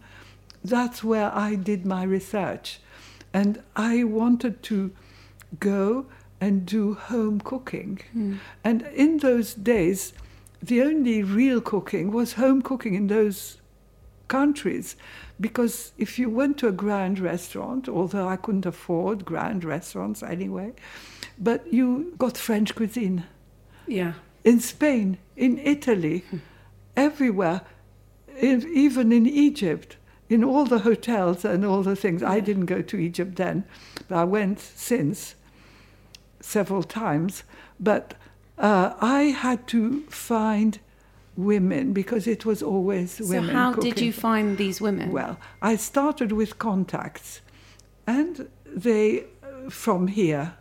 that's 0.62 1.02
where 1.02 1.34
I 1.34 1.54
did 1.54 1.86
my 1.86 2.02
research. 2.02 2.80
And 3.32 3.62
I 3.74 4.04
wanted 4.04 4.62
to 4.64 4.92
go 5.58 6.06
and 6.42 6.66
do 6.66 6.94
home 6.94 7.40
cooking. 7.40 8.00
Hmm. 8.12 8.34
And 8.62 8.82
in 8.94 9.18
those 9.18 9.54
days, 9.54 10.12
the 10.62 10.82
only 10.82 11.22
real 11.22 11.62
cooking 11.62 12.12
was 12.12 12.34
home 12.34 12.60
cooking 12.60 12.94
in 12.94 13.06
those 13.06 13.56
countries. 14.28 14.96
Because 15.40 15.92
if 15.96 16.18
you 16.18 16.28
went 16.28 16.58
to 16.58 16.68
a 16.68 16.72
grand 16.72 17.18
restaurant, 17.18 17.88
although 17.88 18.28
I 18.28 18.36
couldn't 18.36 18.66
afford 18.66 19.24
grand 19.24 19.64
restaurants 19.64 20.22
anyway, 20.22 20.74
but 21.38 21.72
you 21.72 22.14
got 22.18 22.36
French 22.36 22.74
cuisine. 22.74 23.24
Yeah. 23.86 24.14
In 24.44 24.60
Spain, 24.60 25.18
in 25.36 25.58
Italy, 25.58 26.24
everywhere, 26.96 27.62
in, 28.38 28.68
even 28.72 29.12
in 29.12 29.26
Egypt, 29.26 29.96
in 30.28 30.44
all 30.44 30.64
the 30.64 30.80
hotels 30.80 31.44
and 31.44 31.64
all 31.64 31.82
the 31.82 31.96
things. 31.96 32.22
I 32.22 32.40
didn't 32.40 32.66
go 32.66 32.82
to 32.82 32.96
Egypt 32.98 33.36
then, 33.36 33.64
but 34.08 34.16
I 34.16 34.24
went 34.24 34.60
since 34.60 35.34
several 36.40 36.82
times. 36.82 37.42
But 37.78 38.14
uh, 38.58 38.94
I 39.00 39.22
had 39.24 39.66
to 39.68 40.02
find 40.02 40.78
women 41.44 41.92
because 41.92 42.26
it 42.26 42.44
was 42.44 42.62
always 42.62 43.12
So 43.12 43.24
women. 43.24 43.50
So, 43.50 43.52
how 43.52 43.72
did 43.72 44.00
you 44.00 44.12
find 44.12 44.58
these 44.58 44.80
women? 44.80 45.12
Well, 45.12 45.38
I 45.62 45.76
started 45.76 46.32
with 46.32 46.58
contacts, 46.58 47.40
and 48.06 48.48
they, 48.66 49.24
uh, 49.42 49.70
from 49.70 50.08
here, 50.08 50.54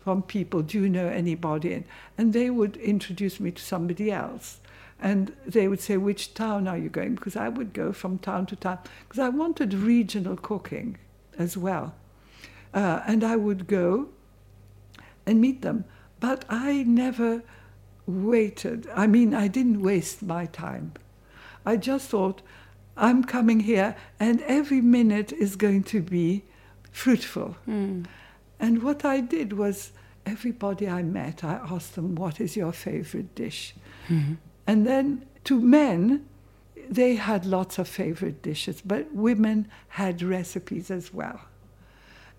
from 0.00 0.22
people, 0.22 0.62
do 0.62 0.82
you 0.82 0.88
know 0.88 1.08
anybody? 1.08 1.72
And, 1.72 1.84
and 2.18 2.32
they 2.32 2.50
would 2.50 2.76
introduce 2.76 3.40
me 3.40 3.50
to 3.50 3.62
somebody 3.62 4.10
else. 4.10 4.60
And 5.00 5.34
they 5.46 5.68
would 5.68 5.80
say, 5.80 5.96
which 5.96 6.34
town 6.34 6.68
are 6.68 6.78
you 6.78 6.88
going? 6.88 7.14
Because 7.14 7.36
I 7.36 7.48
would 7.48 7.72
go 7.72 7.92
from 7.92 8.18
town 8.18 8.46
to 8.46 8.56
town, 8.56 8.78
because 9.08 9.18
I 9.18 9.28
wanted 9.28 9.74
regional 9.74 10.36
cooking 10.36 10.98
as 11.38 11.56
well. 11.56 11.94
Uh, 12.72 13.02
and 13.06 13.24
I 13.24 13.36
would 13.36 13.66
go 13.66 14.08
and 15.26 15.40
meet 15.40 15.62
them. 15.62 15.84
But 16.20 16.44
I 16.48 16.84
never 16.84 17.42
waited. 18.06 18.88
I 18.94 19.06
mean, 19.06 19.34
I 19.34 19.48
didn't 19.48 19.82
waste 19.82 20.22
my 20.22 20.46
time. 20.46 20.92
I 21.64 21.76
just 21.76 22.08
thought, 22.08 22.42
I'm 22.96 23.24
coming 23.24 23.60
here, 23.60 23.96
and 24.20 24.40
every 24.42 24.80
minute 24.80 25.32
is 25.32 25.56
going 25.56 25.84
to 25.84 26.00
be 26.00 26.44
fruitful. 26.92 27.56
Hmm. 27.64 28.02
And 28.60 28.82
what 28.82 29.04
I 29.04 29.20
did 29.20 29.54
was, 29.54 29.92
everybody 30.24 30.88
I 30.88 31.02
met, 31.02 31.42
I 31.42 31.54
asked 31.54 31.94
them, 31.96 32.14
What 32.14 32.40
is 32.40 32.56
your 32.56 32.72
favorite 32.72 33.34
dish? 33.34 33.74
Hmm. 34.08 34.34
And 34.66 34.86
then 34.86 35.26
to 35.44 35.60
men, 35.60 36.26
they 36.88 37.16
had 37.16 37.44
lots 37.46 37.78
of 37.78 37.88
favorite 37.88 38.42
dishes, 38.42 38.80
but 38.80 39.12
women 39.12 39.68
had 39.88 40.22
recipes 40.22 40.90
as 40.90 41.12
well. 41.12 41.40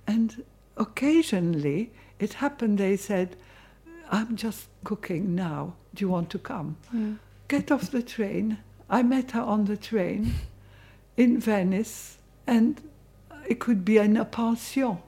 And 0.08 0.44
occasionally 0.78 1.92
it 2.20 2.34
happened, 2.34 2.78
they 2.78 2.98
said, 2.98 3.36
I'm 4.12 4.36
just 4.36 4.68
cooking 4.84 5.36
now. 5.36 5.76
Do 5.94 6.04
you 6.04 6.10
want 6.10 6.30
to 6.32 6.40
come? 6.40 6.78
Get 7.48 7.72
off 7.72 7.92
the 7.92 8.02
train. 8.04 8.58
I 8.90 9.04
met 9.04 9.32
her 9.32 9.42
on 9.42 9.66
the 9.66 9.78
train 9.78 10.34
in 11.18 11.40
Venice, 11.40 12.18
and 12.46 12.82
it 13.48 13.60
could 13.60 13.84
be 13.86 13.98
in 13.98 14.18
a 14.18 14.26
pension. 14.26 15.00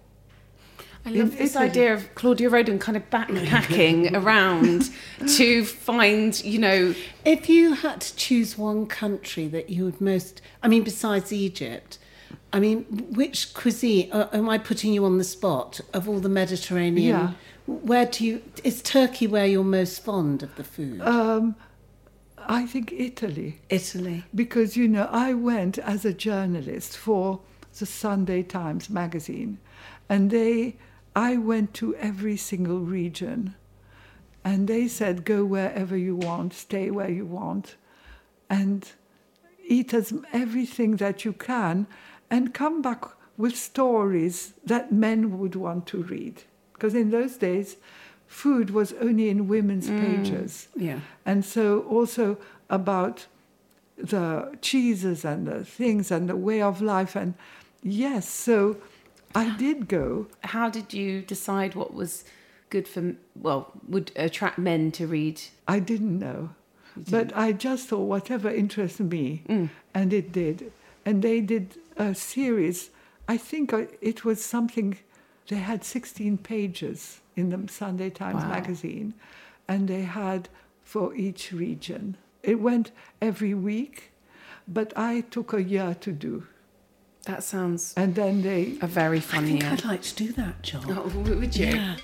I 1.05 1.11
in 1.11 1.19
love 1.19 1.37
this 1.37 1.51
Italy. 1.51 1.65
idea 1.69 1.93
of 1.93 2.15
Claudia 2.15 2.49
Roden 2.49 2.79
kind 2.79 2.97
of 2.97 3.09
backpacking 3.09 4.13
around 4.21 4.89
to 5.35 5.63
find, 5.63 6.43
you 6.43 6.59
know, 6.59 6.95
If 7.23 7.49
you 7.49 7.73
had 7.73 8.01
to 8.01 8.15
choose 8.15 8.57
one 8.57 8.87
country 8.87 9.47
that 9.47 9.69
you 9.69 9.85
would 9.85 10.01
most, 10.01 10.41
I 10.61 10.67
mean, 10.67 10.83
besides 10.83 11.31
Egypt, 11.31 11.97
I 12.51 12.59
mean, 12.59 12.83
which 13.11 13.53
cuisine, 13.53 14.11
uh, 14.11 14.27
am 14.33 14.49
I 14.49 14.57
putting 14.57 14.91
you 14.93 15.05
on 15.05 15.17
the 15.17 15.23
spot 15.23 15.79
of 15.93 16.09
all 16.09 16.19
the 16.19 16.29
Mediterranean? 16.29 17.15
Yeah. 17.15 17.31
Where 17.67 18.05
do 18.05 18.25
you, 18.25 18.41
is 18.63 18.81
Turkey 18.81 19.27
where 19.27 19.45
you're 19.45 19.63
most 19.63 20.03
fond 20.03 20.41
of 20.41 20.55
the 20.55 20.63
food? 20.63 21.01
Um, 21.01 21.55
I 22.37 22.65
think 22.65 22.93
Italy. 22.93 23.59
Italy. 23.69 24.23
Because, 24.33 24.77
you 24.77 24.87
know, 24.87 25.09
I 25.11 25.33
went 25.33 25.77
as 25.77 26.05
a 26.05 26.13
journalist 26.13 26.95
for 26.97 27.41
the 27.77 27.85
Sunday 27.85 28.41
Times 28.41 28.89
magazine, 28.89 29.59
and 30.07 30.31
they, 30.31 30.77
I 31.13 31.35
went 31.35 31.73
to 31.75 31.93
every 31.95 32.37
single 32.37 32.79
region, 32.79 33.55
and 34.45 34.69
they 34.69 34.87
said, 34.87 35.25
go 35.25 35.43
wherever 35.43 35.97
you 35.97 36.15
want, 36.15 36.53
stay 36.53 36.89
where 36.89 37.11
you 37.11 37.25
want, 37.25 37.75
and 38.49 38.89
eat 39.67 39.93
as 39.93 40.13
everything 40.31 40.95
that 40.95 41.25
you 41.25 41.33
can, 41.33 41.85
and 42.31 42.53
come 42.53 42.81
back 42.81 43.03
with 43.35 43.57
stories 43.57 44.53
that 44.65 44.93
men 44.93 45.37
would 45.37 45.55
want 45.55 45.85
to 45.87 46.01
read. 46.03 46.43
Because 46.77 46.93
in 46.93 47.09
those 47.09 47.37
days, 47.37 47.77
food 48.27 48.69
was 48.69 48.93
only 49.01 49.29
in 49.29 49.47
women's 49.47 49.89
mm, 49.89 49.99
pages. 49.99 50.67
yeah. 50.75 50.99
And 51.25 51.43
so 51.43 51.81
also 51.81 52.37
about 52.69 53.25
the 53.97 54.57
cheeses 54.61 55.25
and 55.25 55.47
the 55.47 55.65
things 55.65 56.11
and 56.11 56.29
the 56.29 56.35
way 56.35 56.61
of 56.61 56.81
life. 56.81 57.15
And 57.15 57.33
yes, 57.81 58.29
so 58.29 58.77
I 59.33 59.47
ah. 59.47 59.55
did 59.57 59.87
go. 59.87 60.27
how 60.43 60.69
did 60.69 60.93
you 60.93 61.21
decide 61.21 61.75
what 61.75 61.93
was 61.93 62.23
good 62.69 62.87
for, 62.87 63.15
well, 63.35 63.71
would 63.87 64.11
attract 64.15 64.57
men 64.57 64.91
to 64.91 65.07
read? 65.07 65.41
I 65.67 65.79
didn't 65.79 66.19
know. 66.19 66.49
But 67.09 67.35
I 67.35 67.51
just 67.51 67.89
thought 67.89 68.05
whatever 68.05 68.49
interests 68.49 68.99
me, 68.99 69.43
mm. 69.47 69.69
and 69.93 70.11
it 70.11 70.31
did. 70.31 70.71
And 71.05 71.21
they 71.21 71.41
did 71.41 71.77
a 71.95 72.15
series. 72.15 72.89
I 73.27 73.37
think 73.37 73.71
uh, 73.71 73.85
it 74.01 74.25
was 74.25 74.43
something, 74.43 74.97
they 75.47 75.57
had 75.57 75.83
16 75.83 76.37
pages 76.39 77.21
in 77.35 77.49
the 77.49 77.71
Sunday 77.71 78.09
Times 78.09 78.43
Wow. 78.43 78.49
magazine, 78.49 79.13
and 79.67 79.87
they 79.87 80.01
had 80.01 80.49
for 80.83 81.13
each 81.15 81.51
region. 81.51 82.17
It 82.43 82.59
went 82.59 82.91
every 83.21 83.53
week, 83.53 84.11
but 84.67 84.93
I 84.97 85.21
took 85.21 85.53
a 85.53 85.61
year 85.63 85.95
to 86.01 86.11
do. 86.11 86.47
That 87.25 87.43
sounds 87.43 87.93
And 87.97 88.15
then 88.15 88.41
they, 88.41 88.77
a 88.81 88.87
very 88.87 89.17
I 89.17 89.21
think 89.21 89.61
year. 89.61 89.71
I'd 89.71 89.83
like 89.85 90.01
to 90.03 90.15
do 90.15 90.31
that, 90.33 90.61
job. 90.63 90.85
Oh, 90.87 91.11
would 91.25 91.55
you? 91.55 91.67
Yeah. 91.67 91.97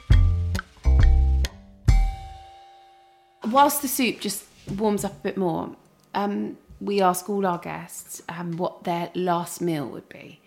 Whilst 3.45 3.81
the 3.81 3.87
soup 3.87 4.19
just 4.19 4.45
warms 4.77 5.03
up 5.03 5.11
a 5.13 5.19
bit 5.21 5.37
more, 5.37 5.75
um, 6.13 6.57
we 6.79 7.01
ask 7.01 7.29
all 7.29 7.45
our 7.45 7.57
guests 7.57 8.21
um, 8.29 8.57
what 8.57 8.83
their 8.83 9.11
last 9.15 9.61
meal 9.61 9.85
would 9.87 10.07
be, 10.09 10.39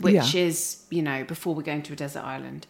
which 0.00 0.34
Yeah. 0.34 0.40
is, 0.46 0.84
you 0.90 1.02
know, 1.02 1.24
before 1.24 1.54
we're 1.54 1.62
going 1.62 1.82
to 1.82 1.92
a 1.92 1.96
desert 1.96 2.22
island. 2.24 2.66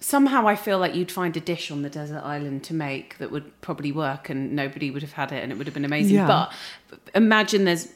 Somehow 0.00 0.48
I 0.48 0.56
feel 0.56 0.78
like 0.78 0.94
you'd 0.96 1.12
find 1.12 1.36
a 1.36 1.40
dish 1.40 1.70
on 1.70 1.82
the 1.82 1.90
desert 1.90 2.22
island 2.24 2.64
to 2.64 2.74
make 2.74 3.18
that 3.18 3.30
would 3.30 3.60
probably 3.60 3.92
work 3.92 4.28
and 4.28 4.52
nobody 4.52 4.90
would 4.90 5.02
have 5.02 5.12
had 5.12 5.30
it 5.30 5.42
and 5.42 5.52
it 5.52 5.58
would 5.58 5.66
have 5.68 5.74
been 5.74 5.84
amazing. 5.84 6.16
Yeah. 6.16 6.26
But 6.26 6.52
imagine 7.14 7.64
there's 7.64 7.88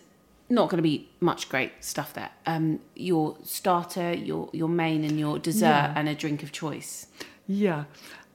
not 0.48 0.68
going 0.70 0.76
to 0.78 0.82
be 0.82 1.08
much 1.18 1.48
great 1.48 1.72
stuff 1.80 2.14
there. 2.14 2.30
Um, 2.46 2.78
your 2.94 3.36
starter, 3.42 4.12
your, 4.12 4.48
your 4.52 4.68
main, 4.68 5.02
and 5.02 5.18
your 5.18 5.40
dessert, 5.40 5.66
Yeah. 5.66 5.92
and 5.96 6.08
a 6.08 6.14
drink 6.14 6.44
of 6.44 6.52
choice. 6.52 7.08
yeah. 7.48 7.84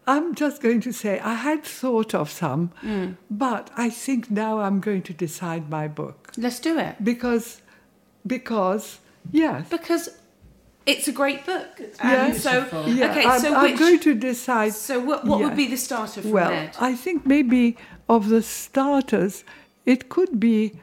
I'm 0.07 0.33
just 0.33 0.61
going 0.63 0.81
to 0.81 0.91
say 0.91 1.19
I 1.19 1.35
had 1.35 1.63
thought 1.63 2.15
of 2.15 2.29
some, 2.31 2.71
but 3.29 3.69
I 3.77 3.89
think 3.91 4.31
now 4.31 4.59
I'm 4.59 4.79
going 4.81 5.03
to 5.03 5.13
decide 5.13 5.69
my 5.69 5.87
book 5.87 6.31
Let's 6.37 6.59
do 6.59 6.77
it. 6.79 6.95
because, 7.03 7.61
because 8.25 8.97
yes, 9.31 9.69
because 9.69 10.09
it's 10.85 11.07
a 11.07 11.11
great 11.11 11.45
book. 11.45 11.67
Yeah. 11.79 12.25
And 12.25 12.35
so, 12.35 12.85
yeah, 12.87 13.11
okay, 13.11 13.25
I'm, 13.25 13.39
so 13.39 13.53
I'm 13.53 13.75
going 13.75 13.99
to 13.99 14.15
decide. 14.15 14.73
so 14.73 14.99
what, 14.99 15.25
what 15.25 15.39
yeah. 15.39 15.45
would 15.45 15.55
be 15.55 15.67
the 15.67 15.77
starter 15.77 16.21
from 16.21 16.31
Well, 16.31 16.49
there? 16.49 16.71
I 16.79 16.95
think 16.95 17.25
maybe 17.25 17.77
of 18.09 18.29
the 18.29 18.41
starters, 18.41 19.43
it 19.85 20.09
could 20.09 20.39
be 20.39 20.79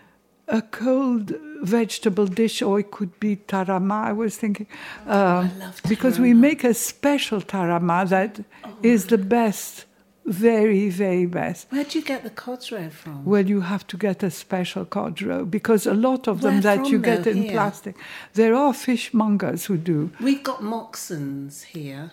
a 0.47 0.63
cold 0.63 1.35
vegetable 1.63 2.27
dish, 2.27 2.63
or 2.63 2.81
it 2.81 2.91
could 2.91 3.19
be 3.21 3.37
tarama. 3.37 4.05
I 4.05 4.13
was 4.13 4.37
thinking, 4.37 4.67
um, 5.07 5.59
love 5.59 5.81
because 5.89 6.19
we 6.19 6.33
make 6.33 6.65
a 6.65 6.73
special 6.73 7.41
tarama 7.41 8.09
that 8.09 8.41
is 8.83 9.07
the 9.07 9.19
best 9.19 9.85
very, 10.29 10.89
very 10.91 11.27
best. 11.27 11.67
Where 11.71 11.85
do 11.85 11.99
you 11.99 12.05
get 12.05 12.23
the 12.23 12.31
cod 12.31 12.65
roe 12.71 12.91
from? 12.91 13.25
Well, 13.25 13.47
you 13.47 13.61
have 13.63 13.87
to 13.89 13.97
get 13.97 14.23
a 14.23 14.31
special 14.31 14.85
cod 14.85 15.21
roe 15.23 15.45
because 15.45 15.87
a 15.87 15.95
lot 15.95 16.29
of 16.29 16.41
them 16.41 16.55
Where 16.55 16.61
that 16.77 16.87
you 16.89 16.99
get 16.99 17.25
though, 17.25 17.31
in 17.31 17.43
here? 17.43 17.53
plastic. 17.53 17.97
There 18.35 18.55
are 18.55 18.73
fishmongers 18.73 19.67
who 19.67 19.77
do, 19.77 20.11
We've 20.21 20.43
got 20.43 20.63
Moxon's 20.63 21.63
here. 21.63 22.11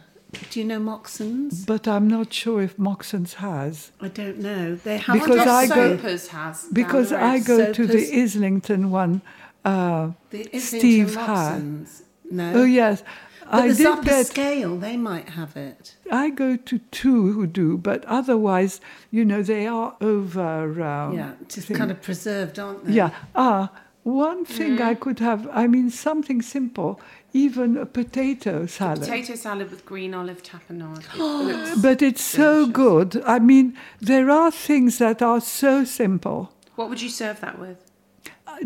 Do 0.51 0.59
you 0.59 0.65
know 0.65 0.79
Moxon's? 0.79 1.65
but 1.65 1.87
I'm 1.87 2.07
not 2.09 2.33
sure 2.33 2.61
if 2.61 2.77
Moxon's 2.77 3.35
has. 3.35 3.91
I 4.01 4.09
don't 4.09 4.39
know. 4.39 4.75
They 4.75 4.97
have 4.97 5.13
Because 5.21 5.47
I 5.47 5.67
go- 5.67 5.97
has. 5.97 6.67
Because. 6.73 7.13
I 7.13 7.39
go 7.39 7.71
to 7.71 7.87
the 7.87 8.21
Islington 8.21 8.91
one. 8.91 9.21
Uh, 9.63 10.11
the 10.31 10.41
Islington 10.53 10.59
Steve 10.61 11.15
had. 11.15 11.27
Moxon's. 11.27 12.03
No. 12.29 12.51
Oh 12.55 12.63
yes, 12.65 13.03
But 13.51 13.53
I 13.53 13.67
the 13.69 13.73
did 13.75 13.87
Zappa 13.87 14.03
get. 14.05 14.27
scale, 14.27 14.77
they 14.77 14.97
might 14.97 15.29
have 15.29 15.55
it. 15.55 15.95
I 16.11 16.29
go 16.31 16.55
to 16.55 16.79
two 16.91 17.31
who 17.33 17.45
do, 17.47 17.77
but 17.77 18.03
otherwise, 18.05 18.81
you 19.11 19.23
know, 19.25 19.41
they 19.43 19.67
are 19.67 19.95
over. 20.01 20.81
Um, 20.83 21.13
yeah, 21.17 21.33
just 21.47 21.67
thing. 21.67 21.77
kind 21.77 21.91
of 21.91 22.01
preserved, 22.01 22.57
aren't 22.59 22.85
they? 22.85 22.93
Yeah. 22.93 23.11
Ah, 23.35 23.69
one 24.03 24.45
thing 24.45 24.77
Mm. 24.77 24.81
I 24.81 24.93
could 24.95 25.19
have. 25.19 25.47
I 25.51 25.67
mean, 25.67 25.89
something 25.91 26.41
simple. 26.41 26.99
Even 27.33 27.75
a 27.77 27.85
potato 27.85 28.65
salad. 28.65 29.01
Potato 29.01 29.35
salad 29.35 29.69
with 29.69 29.85
green 29.85 30.13
olive 30.13 30.41
tapenade. 30.41 31.03
It 31.75 31.81
But 31.81 32.01
it's 32.01 32.23
so 32.23 32.65
good. 32.65 33.21
I 33.25 33.39
mean, 33.39 33.77
there 33.99 34.29
are 34.31 34.51
things 34.51 34.97
that 34.99 35.21
are 35.21 35.41
so 35.41 35.83
simple. 35.83 36.51
what 36.75 36.89
would 36.89 37.01
you 37.01 37.09
serve 37.09 37.41
that 37.41 37.59
with? 37.59 37.77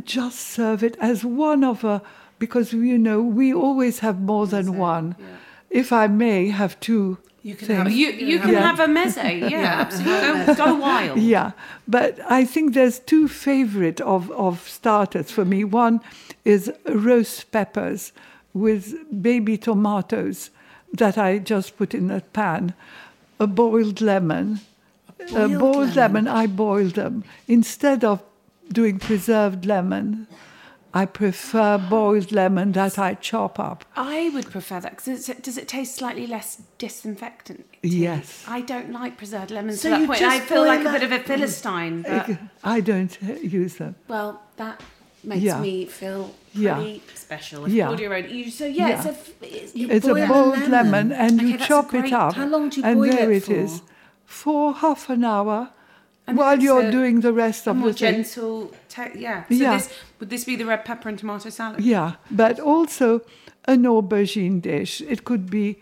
Just 0.03 0.39
serve 0.39 0.83
it 0.83 0.95
as 1.01 1.25
one 1.25 1.63
of 1.63 1.83
a, 1.83 2.01
because, 2.39 2.73
you 2.73 2.97
know, 2.97 3.21
we 3.21 3.53
always 3.53 3.99
have 3.99 4.19
more 4.19 4.47
than 4.47 4.77
one. 4.77 5.15
If 5.69 5.91
I 5.93 6.07
may 6.07 6.49
have 6.49 6.79
two. 6.79 7.17
You 7.43 7.55
can 7.55 7.67
things. 7.67 7.77
have- 7.83 7.91
You 7.91 8.09
you 8.31 8.39
can 8.39 8.51
Yeah. 8.53 8.61
have 8.71 8.79
a 8.79 8.87
meze. 8.87 9.49
Yeah, 9.55 9.85
absolutely. 9.85 10.55
Go, 10.55 10.65
go 10.65 10.75
wild. 10.75 11.19
Yeah, 11.19 11.51
but 11.87 12.19
I 12.39 12.43
think 12.45 12.73
there's 12.73 12.99
two 12.99 13.27
favorite 13.27 14.01
of, 14.01 14.29
of 14.31 14.67
starters 14.67 15.31
for 15.31 15.45
me. 15.45 15.63
One 15.63 15.99
is 16.43 16.71
roast 16.85 17.51
peppers 17.51 18.11
with 18.53 18.93
baby 19.21 19.57
tomatoes 19.57 20.49
that 20.97 21.17
I 21.17 21.37
just 21.37 21.77
put 21.77 21.93
in 21.93 22.09
a 22.11 22.19
pan, 22.21 22.73
a 23.39 23.47
boiled 23.47 24.01
lemon. 24.01 24.59
A 25.19 25.47
boiled 25.47 25.59
boiled 25.59 25.95
lemon. 25.95 26.25
lemon, 26.25 26.27
I 26.27 26.47
boil 26.47 26.89
them. 26.89 27.23
Instead 27.47 28.03
of 28.03 28.21
doing 28.73 28.99
preserved 28.99 29.65
lemon, 29.65 30.27
I 30.93 31.05
prefer 31.05 31.77
boiled 31.77 32.31
lemon 32.31 32.71
that 32.71 32.97
I 32.97 33.13
chop 33.13 33.59
up. 33.59 33.85
I 33.95 34.29
would 34.33 34.49
prefer 34.49 34.79
that 34.79 34.97
because 34.97 35.27
does 35.27 35.57
it 35.57 35.67
taste 35.67 35.95
slightly 35.95 36.25
less 36.25 36.61
disinfectant? 36.79 37.65
Yes. 37.83 38.43
I 38.47 38.61
don't 38.61 38.91
like 38.91 39.17
preserved 39.17 39.51
lemons 39.51 39.81
So 39.81 39.91
to 39.93 39.99
that 39.99 40.07
point. 40.07 40.21
I 40.23 40.39
feel 40.39 40.65
like 40.65 40.83
a 40.85 40.91
bit 40.91 41.03
of 41.03 41.11
a 41.11 41.19
philistine. 41.19 42.01
But, 42.01 42.29
I 42.63 42.79
don't 42.81 43.15
uh, 43.23 43.33
use 43.33 43.75
them. 43.75 43.95
well, 44.07 44.41
that 44.57 44.81
makes 45.23 45.43
Yeah. 45.43 45.61
me 45.61 45.85
feel 45.85 46.33
Yeah. 46.53 46.81
special. 47.13 47.65
If 47.65 47.71
Yeah. 47.73 47.87
Claudia 47.87 48.09
Road. 48.09 48.29
You, 48.31 48.49
so 48.49 48.65
yeah, 48.65 48.89
it's 48.97 49.05
a. 49.05 49.09
f- 49.11 49.29
It's, 49.41 49.75
You 49.75 49.89
It's 49.89 50.07
boil 50.07 50.17
a 50.17 50.23
a 50.23 50.27
boiled 50.27 50.57
lemon. 50.57 50.71
lemon, 50.71 51.11
and 51.11 51.39
Okay, 51.39 51.49
you 51.51 51.57
chop 51.59 51.89
great- 51.89 52.05
it 52.05 52.13
up. 52.13 52.33
How 52.33 52.47
long 52.47 52.69
do 52.69 52.79
you 52.81 52.85
and 52.87 52.97
boil 52.99 53.11
there 53.11 53.31
it 53.31 53.47
it 53.47 53.55
is. 53.63 53.79
for? 53.79 53.85
For 54.25 54.73
half 54.73 55.09
an 55.09 55.23
hour, 55.23 55.69
And 56.29 56.37
while 56.37 56.59
you're 56.61 56.87
a- 56.87 56.91
doing 56.91 57.21
the 57.21 57.33
rest 57.33 57.67
of 57.67 57.75
more 57.77 57.91
the 57.91 57.97
thing. 57.97 58.13
gentle. 58.23 58.71
Te- 58.87 59.19
yeah. 59.19 59.43
So 59.47 59.53
Yeah. 59.55 59.77
this 59.77 59.89
would 60.19 60.29
this 60.29 60.43
be 60.45 60.55
the 60.55 60.65
red 60.65 60.85
pepper 60.85 61.09
and 61.09 61.17
tomato 61.19 61.49
salad? 61.49 61.81
Yeah, 61.83 62.13
but 62.31 62.59
also 62.59 63.21
an 63.65 63.83
aubergine 63.83 64.61
dish. 64.61 65.01
It 65.01 65.23
could 65.23 65.49
be 65.49 65.79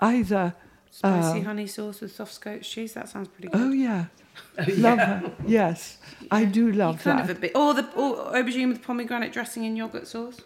either. 0.00 0.54
Spicy 0.90 1.40
uh, 1.40 1.44
honey 1.44 1.66
sauce 1.66 2.00
with 2.02 2.14
soft 2.14 2.32
scotch 2.34 2.70
cheese. 2.70 2.92
That 2.92 3.08
sounds 3.08 3.28
pretty 3.28 3.48
good. 3.48 3.60
oh 3.60 3.72
yeah, 3.86 4.04
love 4.76 4.98
that. 4.98 5.32
Yes, 5.46 5.98
I 6.30 6.44
do 6.44 6.70
love 6.70 7.02
kind 7.02 7.18
that. 7.18 7.30
of 7.30 7.36
a 7.36 7.40
bit. 7.40 7.52
Or 7.54 7.72
the 7.74 7.84
or 7.96 8.32
aubergine 8.34 8.68
with 8.68 8.82
pomegranate 8.82 9.32
dressing 9.32 9.64
and 9.64 9.76
yogurt 9.76 10.06
sauce. 10.06 10.40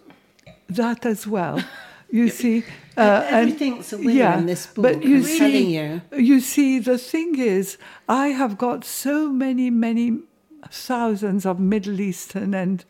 that 0.68 1.04
as 1.06 1.26
well. 1.26 1.60
You 2.10 2.28
see, 2.28 2.64
uh, 2.96 3.00
and- 3.00 3.36
Everything's 3.50 3.92
a 3.92 3.98
winner 3.98 4.32
in 4.38 4.46
this 4.46 4.66
book, 4.66 4.82
But 4.84 5.02
you 5.04 5.16
I'm 5.16 5.22
see, 5.24 5.38
telling 5.38 5.70
you. 5.70 6.00
you 6.16 6.40
see, 6.40 6.78
the 6.78 6.98
thing 6.98 7.38
is, 7.38 7.78
I 8.08 8.28
have 8.28 8.56
got 8.56 8.84
so 8.84 9.28
many, 9.28 9.70
many 9.70 10.20
thousands 10.70 11.44
of 11.46 11.58
Middle 11.60 12.00
Eastern 12.00 12.54
and 12.54 12.84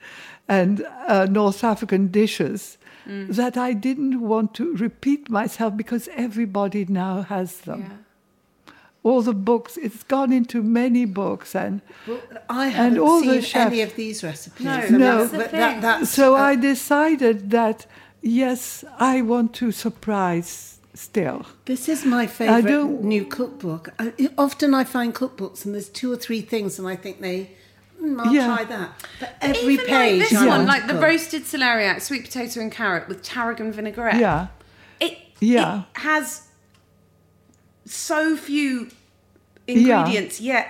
and 0.48 0.86
uh, 1.08 1.26
North 1.30 1.64
African 1.64 2.08
dishes 2.08 2.78
Mm. 3.08 3.28
that 3.36 3.56
I 3.56 3.72
didn't 3.72 4.20
want 4.20 4.52
to 4.54 4.74
repeat 4.74 5.30
myself 5.30 5.76
because 5.76 6.08
everybody 6.16 6.84
now 6.88 7.22
has 7.22 7.58
them. 7.60 7.80
Yeah. 7.82 8.72
All 9.04 9.22
the 9.22 9.32
books, 9.32 9.76
it's 9.76 10.02
gone 10.02 10.32
into 10.32 10.60
many 10.60 11.04
books, 11.04 11.54
and 11.54 11.80
I 12.50 12.66
haven't 12.68 12.98
all 12.98 13.20
the 13.20 13.34
seen 13.34 13.42
chefs- 13.42 13.66
any 13.72 13.82
of 13.82 13.94
these 13.94 14.24
recipes. 14.24 14.66
No, 14.90 14.98
No. 14.98 15.18
that's 15.18 15.30
the 15.30 15.38
but 15.38 15.50
thing. 15.52 15.60
that, 15.60 15.80
that's 15.82 16.10
so 16.10 16.34
uh, 16.34 16.40
I 16.50 16.56
decided 16.56 17.50
that 17.50 17.86
yes, 18.26 18.84
I 18.98 19.22
want 19.22 19.54
to 19.54 19.72
surprise 19.72 20.78
still. 20.94 21.46
This 21.66 21.88
is 21.88 22.04
my 22.04 22.26
favourite 22.26 22.66
don't- 22.66 23.02
new 23.04 23.24
cookbook. 23.24 23.90
I, 23.98 24.12
often 24.36 24.74
I 24.74 24.84
find 24.84 25.14
cookbooks 25.14 25.64
and 25.64 25.74
there's 25.74 25.88
two 25.88 26.10
or 26.12 26.16
three 26.16 26.40
things 26.40 26.78
and 26.78 26.88
I 26.88 26.96
think 26.96 27.20
they, 27.20 27.50
mm, 28.02 28.18
I'll 28.20 28.32
Yeah. 28.34 28.46
try 28.54 28.64
that. 28.64 28.90
But 29.20 29.36
every 29.40 29.74
Even 29.74 29.86
page, 29.86 30.20
like 30.20 30.28
this 30.30 30.38
I 30.38 30.46
one, 30.46 30.66
like 30.66 30.86
the 30.86 30.94
cook. 30.94 31.02
roasted 31.02 31.42
celeriac, 31.44 32.00
sweet 32.00 32.24
potato 32.24 32.60
and 32.60 32.72
carrot 32.72 33.08
with 33.08 33.22
tarragon 33.22 33.72
vinaigrette. 33.72 34.18
Yeah. 34.20 34.46
It, 35.00 35.18
Yeah. 35.40 35.82
it 35.94 36.00
has 36.00 36.42
so 37.84 38.36
few 38.36 38.88
Yeah. 39.66 39.74
ingredients 40.00 40.40
yet. 40.40 40.68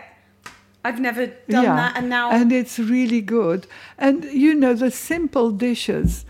I've 0.85 1.01
never 1.01 1.27
done 1.49 1.65
that, 1.65 1.97
and 1.97 2.09
now 2.09 2.31
and 2.31 2.53
it's 2.53 2.79
really 2.79 3.21
good. 3.21 3.67
And 3.99 4.23
you 4.25 4.55
know, 4.55 4.73
the 4.73 4.91
simple 4.93 5.51
dishes, 5.51 6.25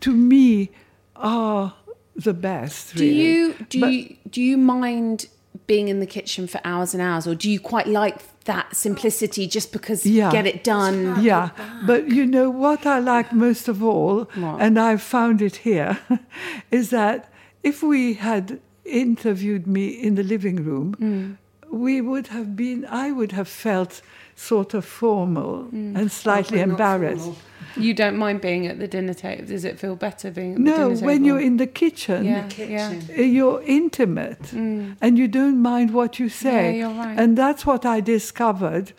to 0.00 0.12
me, 0.12 0.70
are 1.16 1.74
the 2.14 2.34
best. 2.34 2.94
do 2.96 3.04
you 3.04 3.54
do 3.68 3.80
But- 3.80 3.92
you 3.92 4.16
do 4.30 4.42
you 4.42 4.56
mind 4.56 5.26
being 5.66 5.88
in 5.88 6.00
the 6.00 6.06
kitchen 6.06 6.46
for 6.46 6.60
hours 6.64 6.94
and 6.94 7.02
hours, 7.02 7.26
or 7.26 7.34
do 7.34 7.50
you 7.50 7.60
quite 7.60 7.86
like 7.86 8.16
that 8.44 8.74
simplicity 8.74 9.46
just 9.46 9.70
because 9.72 10.06
Yeah. 10.06 10.30
get 10.32 10.46
it 10.46 10.64
done? 10.64 11.22
Yeah, 11.22 11.50
but 11.86 12.08
you 12.08 12.24
know 12.26 12.48
what 12.50 12.86
I 12.86 12.98
like 13.00 13.32
most 13.32 13.68
of 13.68 13.82
all, 13.82 14.24
What? 14.34 14.60
and 14.60 14.78
I've 14.78 15.02
found 15.02 15.42
it 15.42 15.56
here, 15.56 15.98
is 16.70 16.88
that 16.90 17.30
if 17.62 17.82
we 17.82 18.14
had 18.14 18.60
interviewed 18.84 19.66
me 19.66 19.88
in 19.88 20.14
the 20.14 20.22
living 20.22 20.56
room, 20.64 20.94
Mm. 21.00 21.36
we 21.70 22.00
would 22.00 22.28
have 22.28 22.56
been, 22.56 22.86
I 22.86 23.12
would 23.12 23.32
have 23.32 23.48
felt 23.48 24.00
sort 24.38 24.72
of 24.74 24.84
formal 24.84 25.64
Mm. 25.72 25.96
and 25.98 26.12
slightly 26.12 26.60
embarrassed. 26.60 27.24
formal. 27.24 27.38
You 27.76 27.92
don't 27.94 28.16
mind 28.16 28.40
being 28.40 28.66
at 28.66 28.78
the 28.78 28.86
dinner 28.88 29.14
table? 29.14 29.44
Does 29.46 29.64
it 29.64 29.78
feel 29.78 29.96
better 29.96 30.30
being 30.30 30.52
at 30.54 30.58
the 30.58 30.64
dinner 30.70 30.94
No, 30.94 31.06
when 31.08 31.24
you're 31.24 31.40
in 31.50 31.56
the 31.58 31.66
kitchen, 31.66 32.24
yeah, 32.24 32.46
kitchen. 32.48 33.02
yeah. 33.08 33.18
uh, 33.18 33.22
you're 33.22 33.62
intimate 33.66 34.52
and 34.52 35.18
you 35.20 35.28
don't 35.28 35.60
mind 35.60 35.92
what 35.92 36.18
you 36.20 36.28
say. 36.28 36.50
Mm. 36.50 36.72
Yeah, 36.72 36.78
you're 36.88 36.96
right. 37.04 37.18
And 37.18 37.36
that's 37.36 37.66
what 37.66 37.84
I 37.84 38.00
discovered 38.00 38.92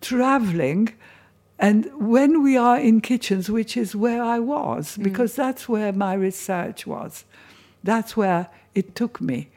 traveling. 0.00 0.90
And 1.58 1.90
when 1.94 2.42
we 2.42 2.56
are 2.58 2.78
in 2.78 3.00
kitchens, 3.00 3.50
which 3.50 3.76
is 3.76 3.96
where 3.96 4.22
I 4.22 4.38
Mm. 4.38 4.44
was, 4.44 4.96
because 4.98 5.34
that's 5.34 5.68
where 5.68 5.92
my 5.92 6.14
research 6.14 6.86
was, 6.86 7.24
that's 7.82 8.14
where 8.16 8.48
it 8.74 8.94
took 8.94 9.20
me. 9.20 9.48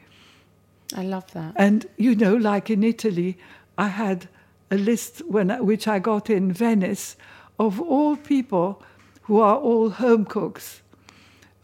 I 0.96 1.02
love 1.02 1.30
that. 1.32 1.52
And 1.56 1.86
you 1.98 2.14
know, 2.14 2.34
like 2.36 2.70
in 2.70 2.82
Italy, 2.82 3.36
I 3.76 3.88
had 3.88 4.28
a 4.70 4.76
list 4.76 5.22
when 5.26 5.50
which 5.64 5.88
I 5.88 5.98
got 5.98 6.30
in 6.30 6.52
Venice 6.52 7.16
of 7.58 7.80
all 7.80 8.16
people 8.16 8.82
who 9.22 9.40
are 9.40 9.56
all 9.56 9.90
home 9.90 10.24
cooks, 10.24 10.82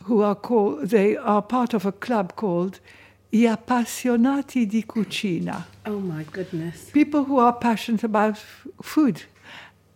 who 0.05 0.23
are 0.23 0.35
called 0.35 0.91
they 0.91 1.17
are 1.17 1.43
part 1.43 1.75
of 1.75 1.87
a 1.87 1.93
club 1.93 2.37
called 2.37 2.81
I 3.33 3.39
Appassionati 3.39 4.69
di 4.69 4.83
Cucina. 4.83 5.65
Oh 5.85 6.01
my 6.01 6.25
goodness. 6.25 6.91
People 6.91 7.25
who 7.25 7.39
are 7.39 7.53
passionate 7.53 8.05
about 8.05 8.35
f- 8.35 8.67
food. 8.83 9.23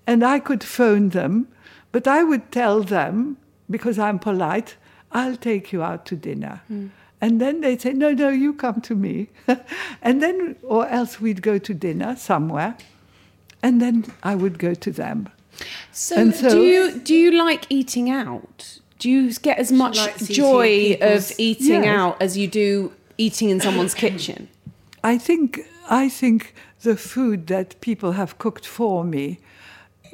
And 0.07 0.25
I 0.25 0.41
could 0.41 0.65
phone 0.65 1.11
them, 1.11 1.47
but 1.93 2.09
I 2.09 2.25
would 2.25 2.51
tell 2.51 2.83
them, 2.83 3.37
because 3.71 3.99
I'm 3.99 4.19
polite, 4.19 4.77
I'll 5.13 5.37
take 5.37 5.73
you 5.73 5.83
out 5.83 6.05
to 6.07 6.17
dinner. 6.17 6.63
Hmm. 6.67 6.89
And 7.21 7.41
then 7.41 7.61
they'd 7.61 7.81
say, 7.81 7.93
no, 7.93 8.13
no, 8.13 8.31
you 8.31 8.55
come 8.55 8.81
to 8.83 8.95
me. 8.95 9.29
and 10.03 10.23
then, 10.23 10.57
or 10.63 10.89
else 10.89 11.21
we'd 11.21 11.43
go 11.43 11.59
to 11.59 11.75
dinner 11.75 12.17
somewhere. 12.17 12.77
And 13.63 13.81
then 13.81 14.05
I 14.23 14.35
would 14.35 14.59
go 14.59 14.75
to 14.75 14.91
them. 14.93 15.29
So, 15.93 16.31
so- 16.31 16.51
do 16.51 16.63
you 16.63 16.99
do 17.01 17.15
you 17.15 17.31
like 17.33 17.67
eating 17.69 18.11
out? 18.11 18.79
Do 18.99 19.09
you 19.11 19.33
get 19.35 19.59
as 19.59 19.71
much 19.73 19.97
likes 19.99 20.23
eating 20.23 20.37
joy 20.37 20.99
of 21.01 21.33
eating 21.39 21.85
Yes. 21.85 21.97
out 21.99 22.21
as 22.23 22.37
you 22.37 22.47
do 22.49 22.93
eating 23.19 23.51
in 23.51 23.61
someone's 23.61 23.95
kitchen? 23.95 24.49
I 25.03 25.19
think 25.19 25.61
I 25.89 26.09
think 26.09 26.55
the 26.83 26.97
food 26.97 27.47
that 27.49 27.81
people 27.81 28.13
have 28.13 28.39
cooked 28.39 28.67
for 28.67 29.05
me 29.05 29.39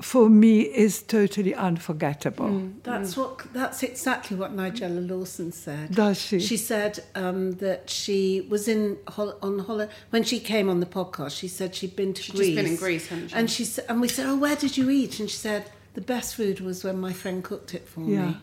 for 0.03 0.28
me 0.28 0.61
is 0.61 1.03
totally 1.03 1.55
unforgettable. 1.55 2.47
Mm. 2.49 2.74
That's 2.82 3.16
what. 3.16 3.53
That's 3.53 3.82
exactly 3.82 4.36
what 4.36 4.55
Nigella 4.55 5.09
Lawson 5.09 5.53
said. 5.53 5.94
Does 5.94 6.20
she? 6.20 6.38
She 6.40 6.57
said 6.57 7.01
um, 7.14 7.53
that 7.53 7.88
she 7.90 8.47
was 8.51 8.68
in 8.68 8.99
on 9.16 9.59
holiday 9.61 9.92
when 10.11 10.22
she 10.24 10.38
came 10.40 10.68
on 10.68 10.80
the 10.80 10.86
podcast. 10.86 11.38
She 11.38 11.49
said 11.49 11.74
she'd 11.74 11.97
been 11.97 12.12
to 12.14 12.22
She'd 12.22 12.34
Greece. 12.36 12.47
just 12.49 12.57
been 12.57 12.66
in 12.72 12.76
Greece, 12.76 13.07
hadn't 13.09 13.28
she? 13.28 13.34
And 13.36 13.51
she 13.51 13.64
said, 13.64 13.86
and 13.88 14.01
we 14.01 14.09
said, 14.09 14.26
"Oh, 14.26 14.36
where 14.36 14.57
did 14.57 14.76
you 14.76 14.90
eat?" 14.90 15.18
And 15.20 15.30
she 15.30 15.36
said, 15.36 15.70
"The 15.94 16.01
best 16.03 16.34
food 16.34 16.61
was 16.61 16.84
when 16.84 16.99
my 17.01 17.12
friend 17.12 17.42
cooked 17.42 17.74
it 17.74 17.88
for 17.88 18.01
Yeah. 18.03 18.26
me." 18.26 18.36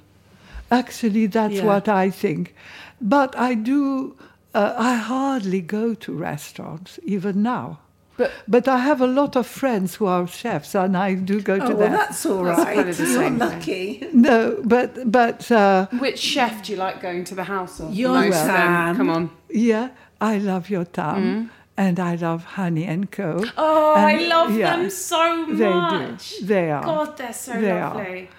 Actually, 0.72 1.28
that's 1.28 1.56
Yeah. 1.56 1.66
what 1.66 1.88
I 1.88 2.10
think. 2.10 2.56
But 3.00 3.38
I 3.38 3.54
do, 3.54 4.16
uh, 4.56 4.74
I 4.78 4.96
hardly 4.96 5.62
go 5.62 5.94
to 5.94 6.12
restaurants, 6.14 7.00
even 7.04 7.44
now. 7.44 7.80
But- 8.18 8.32
but 8.48 8.68
I 8.68 8.78
have 8.78 9.02
a 9.02 9.08
lot 9.08 9.36
of 9.36 9.48
friends 9.48 9.96
who 9.96 10.06
are 10.06 10.28
chefs, 10.28 10.76
and 10.76 10.96
I 10.96 11.16
do 11.16 11.42
go 11.42 11.54
Oh, 11.56 11.58
to 11.60 11.64
well, 11.66 11.78
them. 11.78 11.92
that's 11.94 12.26
all 12.26 12.44
That's 12.44 12.60
right. 12.60 12.76
kind 12.76 12.90
of 12.90 12.98
the 12.98 13.04
You're 13.06 13.14
same 13.24 13.40
thing. 13.40 13.50
lucky. 13.50 14.08
No, 14.14 14.58
but 14.64 15.12
but 15.12 15.52
uh, 15.52 15.88
Which 16.00 16.20
chef 16.20 16.64
do 16.64 16.74
you 16.74 16.78
like 16.78 17.02
going 17.02 17.24
to 17.26 17.36
the 17.36 17.46
house 17.46 17.80
of? 17.80 17.94
Your 17.94 18.14
Most 18.14 18.42
of 18.42 18.48
them. 18.48 18.56
Tam. 18.56 18.96
Come 18.98 19.10
on. 19.10 19.30
yeah, 19.50 19.90
I 20.22 20.38
love 20.38 20.70
your 20.70 20.86
Tam, 20.86 21.50
and 21.76 22.00
I 22.00 22.14
love 22.16 22.44
Honey 22.56 22.86
and 22.86 23.10
Co. 23.12 23.38
Mm. 23.40 23.52
Oh, 23.58 23.94
I 23.96 24.16
love 24.28 24.56
yeah, 24.56 24.78
them 24.78 24.90
so 24.92 25.46
much. 25.48 25.58
They 25.58 25.70
much. 25.70 26.30
do. 26.40 26.46
They 26.46 26.72
are. 26.72 26.84
God, 26.84 27.18
they're 27.18 27.34
so 27.34 27.54
They 27.60 27.72
are. 27.72 27.96
lovely. 27.96 28.30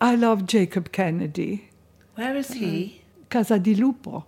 I 0.00 0.14
love 0.16 0.46
Jacob 0.46 0.92
Kenedy, 0.92 1.62
Where 2.14 2.36
is 2.36 2.52
he? 2.52 3.00
Casa 3.30 3.58
di 3.58 3.74
Lupo. 3.74 4.24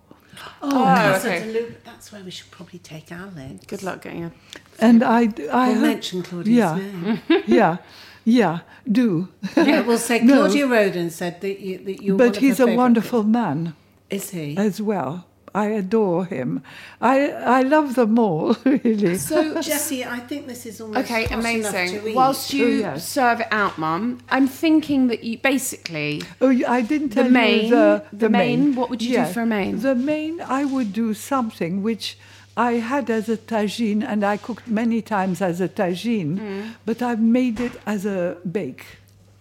Oh, 0.62 0.68
Oh, 0.68 0.70
Casa 0.84 1.28
okay. 1.28 1.52
Lupo. 1.52 1.74
That's 1.84 2.10
where 2.12 2.22
we 2.24 2.30
should 2.30 2.50
probably 2.50 2.78
take 2.80 3.12
Alex. 3.12 3.66
Good 3.66 3.82
luck 3.82 4.02
getting 4.02 4.24
a. 4.24 4.32
And 4.80 5.02
I, 5.02 5.26
We'll 5.36 5.50
hope- 5.50 5.78
mention 5.82 6.22
Claudia's 6.22 6.56
yeah, 6.56 6.76
name. 6.76 7.20
yeah, 7.46 7.76
yeah, 8.24 8.58
do. 8.90 9.28
Yeah, 9.56 9.80
we'll 9.82 9.98
say 9.98 10.20
No. 10.22 10.34
Claudia 10.44 10.66
Roden 10.66 11.10
said 11.10 11.40
that 11.40 11.60
you 11.60 11.78
that 11.78 12.02
you're. 12.02 12.16
one 12.16 12.28
but 12.28 12.36
of 12.36 12.42
he's 12.42 12.58
her 12.58 12.64
a 12.64 12.66
favourite 12.66 12.76
wonderful 12.76 13.22
man 13.22 13.74
Is 14.10 14.30
he? 14.30 14.56
as 14.56 14.80
well. 14.82 15.26
I 15.54 15.68
adore 15.68 16.26
him. 16.26 16.62
I 17.00 17.30
I 17.30 17.62
love 17.62 17.94
them 17.94 18.18
all, 18.18 18.54
really. 18.66 19.16
So, 19.16 19.54
Jessie, 19.62 20.04
I 20.04 20.18
think 20.18 20.46
this 20.48 20.66
is 20.66 20.82
almost 20.82 21.06
okay, 21.06 21.22
hot 21.22 21.30
to 21.30 21.38
amazing. 21.38 22.06
eat. 22.08 22.14
Whilst 22.14 22.52
you 22.52 22.66
Oh, 22.66 22.68
yes. 22.92 23.08
serve 23.08 23.40
it 23.40 23.48
out, 23.50 23.78
Mum, 23.78 24.18
I'm 24.28 24.48
thinking 24.48 25.06
that 25.08 25.24
you 25.24 25.38
basically. 25.38 26.20
Oh, 26.42 26.50
I 26.68 26.82
didn't 26.82 27.14
The 27.14 27.24
main- 27.30 27.64
you 27.64 27.70
the, 27.70 28.02
the 28.12 28.28
main, 28.28 28.74
what 28.74 28.90
would 28.90 29.00
you 29.00 29.16
do 29.16 29.24
for 29.32 29.40
a 29.42 29.46
main? 29.46 29.80
The 29.80 29.94
main, 29.94 30.42
I 30.42 30.66
would 30.66 30.92
do 30.92 31.14
something 31.14 31.82
which 31.82 32.18
I 32.56 32.72
had 32.74 33.10
as 33.10 33.28
a 33.28 33.36
tagine, 33.36 34.02
and 34.02 34.24
I 34.24 34.36
cooked 34.38 34.66
many 34.66 35.02
times 35.02 35.42
as 35.42 35.60
a 35.60 35.68
tagine, 35.68 36.38
Mm. 36.38 36.74
but 36.86 37.02
I've 37.02 37.20
made 37.20 37.60
it 37.60 37.72
as 37.86 38.06
a 38.06 38.36
bake. 38.50 38.84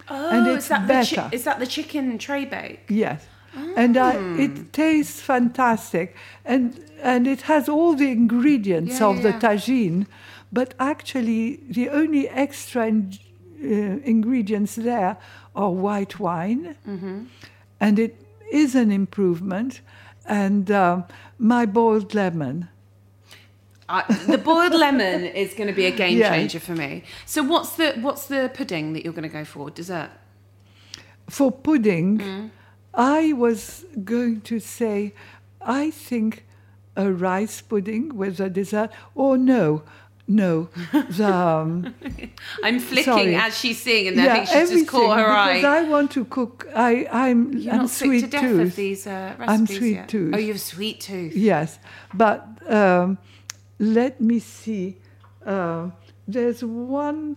Oh, 0.08 0.30
And 0.30 0.46
is 0.48 0.56
it's 0.56 0.68
that 0.68 0.86
the 0.86 0.92
chi- 0.94 1.00
better. 1.16 1.28
is 1.36 1.44
that 1.44 1.58
the 1.58 1.66
chicken 1.66 2.18
tray 2.18 2.44
bake? 2.44 2.80
Yes. 2.88 3.26
And 3.74 3.96
I, 3.96 4.16
Mm. 4.16 4.38
it 4.38 4.72
tastes 4.72 5.20
fantastic. 5.22 6.14
And, 6.44 6.78
and 7.02 7.26
it 7.26 7.42
has 7.42 7.68
all 7.70 7.94
the 7.94 8.10
ingredients 8.10 9.00
Yeah, 9.00 9.06
of 9.08 9.22
the 9.22 9.30
yeah. 9.30 9.40
tagine, 9.40 10.06
but 10.52 10.74
actually, 10.78 11.60
the 11.70 11.88
only 11.88 12.28
extra 12.28 12.86
in, 12.86 13.12
uh, 13.64 13.66
ingredients 14.04 14.74
there 14.74 15.16
are 15.54 15.70
white 15.70 16.20
wine, 16.20 16.76
Mm-hmm. 16.86 17.18
and 17.80 17.98
it 17.98 18.14
is 18.52 18.74
an 18.74 18.92
improvement, 18.92 19.80
and 20.28 20.70
um, 20.70 21.04
my 21.38 21.64
boiled 21.66 22.14
lemon. 22.14 22.68
Uh, 23.88 24.02
the 24.26 24.38
boiled 24.38 24.74
lemon 24.84 25.24
is 25.24 25.54
going 25.54 25.68
to 25.68 25.72
be 25.72 25.86
a 25.86 25.90
game 25.92 26.18
Yeah. 26.18 26.30
changer 26.30 26.58
for 26.60 26.74
me. 26.74 27.02
So 27.24 27.42
what's 27.42 27.76
the 27.76 27.92
what's 28.00 28.26
the 28.26 28.50
pudding 28.52 28.92
that 28.94 29.04
you're 29.04 29.12
going 29.12 29.22
to 29.30 29.36
go 29.40 29.44
for 29.44 29.70
dessert? 29.70 30.10
For 31.30 31.50
pudding, 31.50 32.18
Mm. 32.18 32.50
I 32.94 33.32
was 33.34 33.84
going 34.04 34.40
to 34.42 34.58
say, 34.58 35.12
I 35.60 35.90
think 35.90 36.44
a 36.96 37.12
rice 37.12 37.60
pudding 37.60 38.16
with 38.16 38.40
a 38.40 38.48
dessert, 38.48 38.90
or 39.14 39.36
no, 39.36 39.82
no, 40.26 40.68
the. 40.92 41.32
Um, 41.32 41.94
I'm 42.64 42.78
flicking 42.80 43.04
Sorry. 43.12 43.34
as 43.36 43.56
she's 43.58 43.80
seeing, 43.82 44.08
and 44.08 44.20
I 44.20 44.34
think 44.44 44.48
she's 44.48 44.70
just 44.70 44.88
caught 44.88 45.18
her 45.18 45.26
eye. 45.28 45.56
because 45.56 45.64
I 45.64 45.82
want 45.88 46.10
to 46.12 46.24
cook. 46.24 46.66
I, 46.74 47.06
I'm, 47.12 47.52
You're 47.52 47.72
I'm 47.74 47.78
not 47.82 47.90
sick 47.90 48.06
sweet 48.06 48.20
to 48.22 48.26
death 48.28 48.40
tooth. 48.40 48.60
of 48.68 48.76
these 48.76 49.06
uh, 49.06 49.34
recipes 49.38 49.60
I'm 49.60 49.66
sweet 49.66 49.94
yet. 49.94 50.08
tooth. 50.08 50.34
Oh, 50.34 50.38
you 50.38 50.48
have 50.48 50.60
sweet 50.60 51.00
tooth. 51.00 51.34
Yes, 51.36 51.78
but 52.14 52.48
um, 52.72 53.18
let 53.78 54.20
me 54.20 54.38
see. 54.38 54.96
Uh, 55.44 55.90
there's 56.26 56.64
one. 56.64 57.36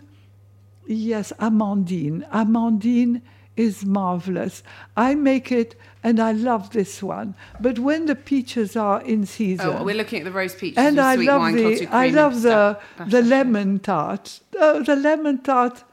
Yes, 0.86 1.32
Amandine. 1.38 2.28
Amandine 2.30 3.20
is 3.56 3.84
marvelous. 3.84 4.62
I 4.96 5.14
make 5.14 5.52
it, 5.52 5.76
and 6.02 6.18
I 6.18 6.32
love 6.32 6.70
this 6.70 7.02
one. 7.02 7.34
But 7.60 7.78
when 7.78 8.06
the 8.06 8.14
peaches 8.16 8.74
are 8.76 9.00
in 9.02 9.26
season, 9.26 9.66
Oh, 9.78 9.84
we're 9.84 9.94
looking 9.94 10.20
at 10.20 10.24
the 10.24 10.32
roast 10.32 10.58
peaches 10.58 10.78
and 10.78 10.98
I 10.98 11.16
sweet 11.16 11.26
love 11.26 11.40
wine, 11.40 11.56
the 11.56 11.86
I 11.92 12.08
love 12.08 12.42
the 12.42 12.78
stuff. 12.78 12.82
the 12.98 13.04
That's 13.04 13.28
lemon 13.28 13.78
tart. 13.80 14.40
Oh, 14.58 14.82
the 14.82 14.96
lemon 14.96 15.38
tart 15.42 15.84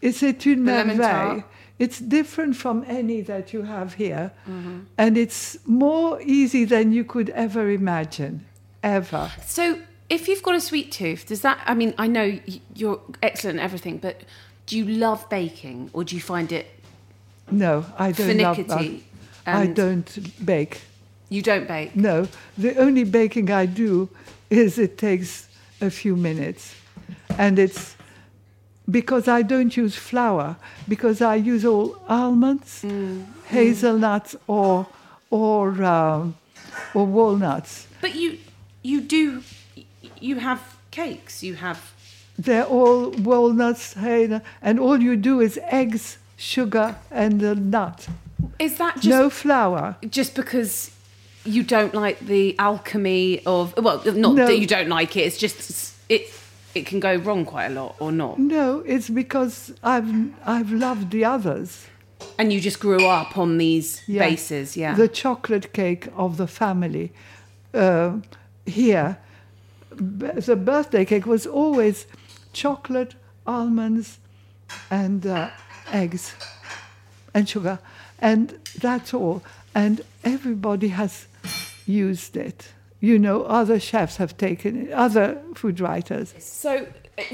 is 0.00 0.16
c'est 0.18 0.46
une 0.46 0.64
The 0.64 0.72
merveille. 0.84 1.44
It's 1.78 1.98
different 1.98 2.56
from 2.56 2.84
any 2.88 3.20
that 3.22 3.52
you 3.52 3.62
have 3.62 3.94
here, 3.94 4.32
Mm-hmm. 4.48 4.78
and 4.98 5.16
it's 5.16 5.58
more 5.66 6.20
easy 6.22 6.64
than 6.64 6.92
you 6.92 7.04
could 7.04 7.30
ever 7.30 7.70
imagine, 7.70 8.44
ever. 8.82 9.30
So, 9.46 9.78
if 10.10 10.28
you've 10.28 10.42
got 10.42 10.56
a 10.56 10.60
sweet 10.60 10.92
tooth, 10.92 11.26
does 11.26 11.40
that? 11.42 11.60
I 11.64 11.74
mean, 11.74 11.94
I 11.96 12.06
know 12.08 12.38
you're 12.74 13.00
excellent 13.22 13.60
at 13.60 13.64
everything, 13.64 13.98
but 13.98 14.22
do 14.66 14.76
you 14.76 14.84
love 14.84 15.28
baking, 15.28 15.90
or 15.92 16.04
do 16.04 16.14
you 16.14 16.20
find 16.20 16.52
it 16.52 16.66
No, 17.50 17.86
I 17.98 18.12
don't 18.12 18.36
love 18.38 18.56
that. 18.56 18.78
finicky? 18.78 19.04
I 19.46 19.66
don't 19.66 20.44
bake. 20.44 20.82
You 21.28 21.42
don't 21.42 21.66
bake. 21.66 21.96
No, 21.96 22.28
the 22.58 22.76
only 22.76 23.04
baking 23.04 23.50
I 23.50 23.66
do 23.66 24.08
is 24.50 24.78
it 24.78 24.98
takes 24.98 25.48
a 25.80 25.90
few 25.90 26.16
minutes, 26.16 26.74
and 27.38 27.58
it's 27.58 27.96
because 28.90 29.28
I 29.28 29.42
don't 29.42 29.76
use 29.76 29.94
flour 29.94 30.56
because 30.88 31.22
I 31.22 31.36
use 31.36 31.64
all 31.64 31.96
almonds, 32.08 32.82
mm, 32.82 32.90
mm. 32.90 33.24
hazelnuts, 33.46 34.34
or 34.46 34.86
or 35.30 35.82
um, 35.84 36.36
or 36.94 37.06
walnuts. 37.06 37.86
But 38.00 38.14
you, 38.14 38.38
you 38.82 39.00
do, 39.00 39.42
you 40.20 40.36
have 40.36 40.60
cakes. 40.90 41.42
You 41.42 41.54
have. 41.56 41.92
They're 42.38 42.64
all 42.64 43.10
walnuts, 43.10 43.94
hazelnut, 43.94 44.42
and 44.62 44.78
all 44.80 45.02
you 45.02 45.16
do 45.16 45.40
is 45.40 45.58
eggs, 45.64 46.18
sugar, 46.36 46.96
and 47.10 47.42
a 47.42 47.54
nut. 47.54 48.08
Is 48.58 48.78
that 48.78 48.94
just 48.96 49.08
no 49.08 49.28
flour. 49.30 49.96
just 50.08 50.34
because 50.34 50.90
you 51.44 51.62
don't 51.62 51.94
like 51.94 52.18
the 52.20 52.58
alchemy 52.58 53.42
of? 53.44 53.74
Well, 53.76 54.02
not 54.04 54.34
No. 54.34 54.46
that 54.46 54.58
you 54.58 54.66
don't 54.66 54.88
like 54.88 55.16
it. 55.16 55.20
It's 55.26 55.38
just 55.38 55.94
it. 56.08 56.22
It 56.74 56.86
can 56.86 57.00
go 57.00 57.16
wrong 57.16 57.44
quite 57.44 57.66
a 57.66 57.70
lot, 57.70 57.96
or 57.98 58.12
not. 58.12 58.38
No, 58.38 58.78
it's 58.86 59.10
because 59.10 59.72
I've 59.82 60.08
I've 60.46 60.70
loved 60.72 61.10
the 61.10 61.24
others. 61.24 61.86
And 62.38 62.52
you 62.52 62.60
just 62.60 62.80
grew 62.80 63.06
up 63.06 63.36
on 63.36 63.58
these 63.58 64.02
Yeah. 64.06 64.28
bases, 64.28 64.76
yeah. 64.76 64.94
The 64.94 65.08
chocolate 65.08 65.72
cake 65.72 66.06
of 66.16 66.36
the 66.36 66.46
family. 66.46 67.12
Uh, 67.74 68.18
here, 68.66 69.16
the 69.90 70.56
birthday 70.56 71.04
cake 71.04 71.26
was 71.26 71.46
always 71.46 72.06
chocolate, 72.52 73.14
almonds, 73.46 74.18
and 74.90 75.26
uh, 75.26 75.50
eggs, 75.92 76.34
and 77.34 77.48
sugar, 77.48 77.78
and 78.18 78.58
that's 78.78 79.12
all. 79.12 79.42
And 79.74 80.02
everybody 80.24 80.88
has 80.88 81.26
used 81.86 82.36
it. 82.36 82.72
You 83.00 83.18
know, 83.18 83.44
other 83.44 83.80
chefs 83.80 84.16
have 84.16 84.36
taken 84.36 84.86
it, 84.88 84.92
other 84.92 85.40
food 85.54 85.80
writers. 85.80 86.34
So, 86.38 86.86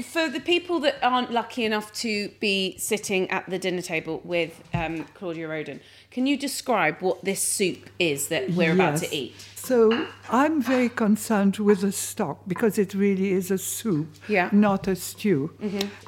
for 0.03 0.29
the 0.29 0.39
people 0.39 0.79
that 0.81 0.95
aren't 1.01 1.31
lucky 1.31 1.65
enough 1.65 1.91
to 1.93 2.29
be 2.39 2.77
sitting 2.77 3.29
at 3.29 3.49
the 3.49 3.59
dinner 3.59 3.81
table 3.81 4.21
with 4.23 4.63
um, 4.73 5.05
Claudia 5.13 5.47
Roden, 5.47 5.81
can 6.17 6.25
you 6.25 6.35
describe 6.35 6.99
what 6.99 7.23
this 7.23 7.43
soup 7.43 7.91
is 7.99 8.29
that 8.29 8.49
we're 8.49 8.73
about 8.73 8.97
to 8.97 9.15
eat? 9.15 9.35
So 9.53 10.07
I'm 10.31 10.63
very 10.63 10.89
concerned 10.89 11.57
with 11.57 11.81
the 11.81 11.91
stock 11.91 12.39
because 12.47 12.79
it 12.79 12.95
really 12.95 13.33
is 13.33 13.51
a 13.51 13.59
soup, 13.59 14.07
Yeah. 14.27 14.49
not 14.51 14.87
a 14.87 14.95
stew. 14.95 15.51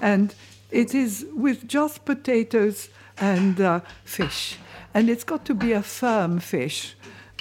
And 0.01 0.33
it 0.71 0.95
is 0.95 1.27
with 1.35 1.67
just 1.67 2.05
potatoes 2.05 2.89
and 3.19 3.61
uh, 3.61 3.81
fish. 4.03 4.57
And 4.95 5.11
it's 5.11 5.23
got 5.23 5.45
to 5.45 5.53
be 5.53 5.73
a 5.73 5.83
firm 5.83 6.39
fish. 6.39 6.95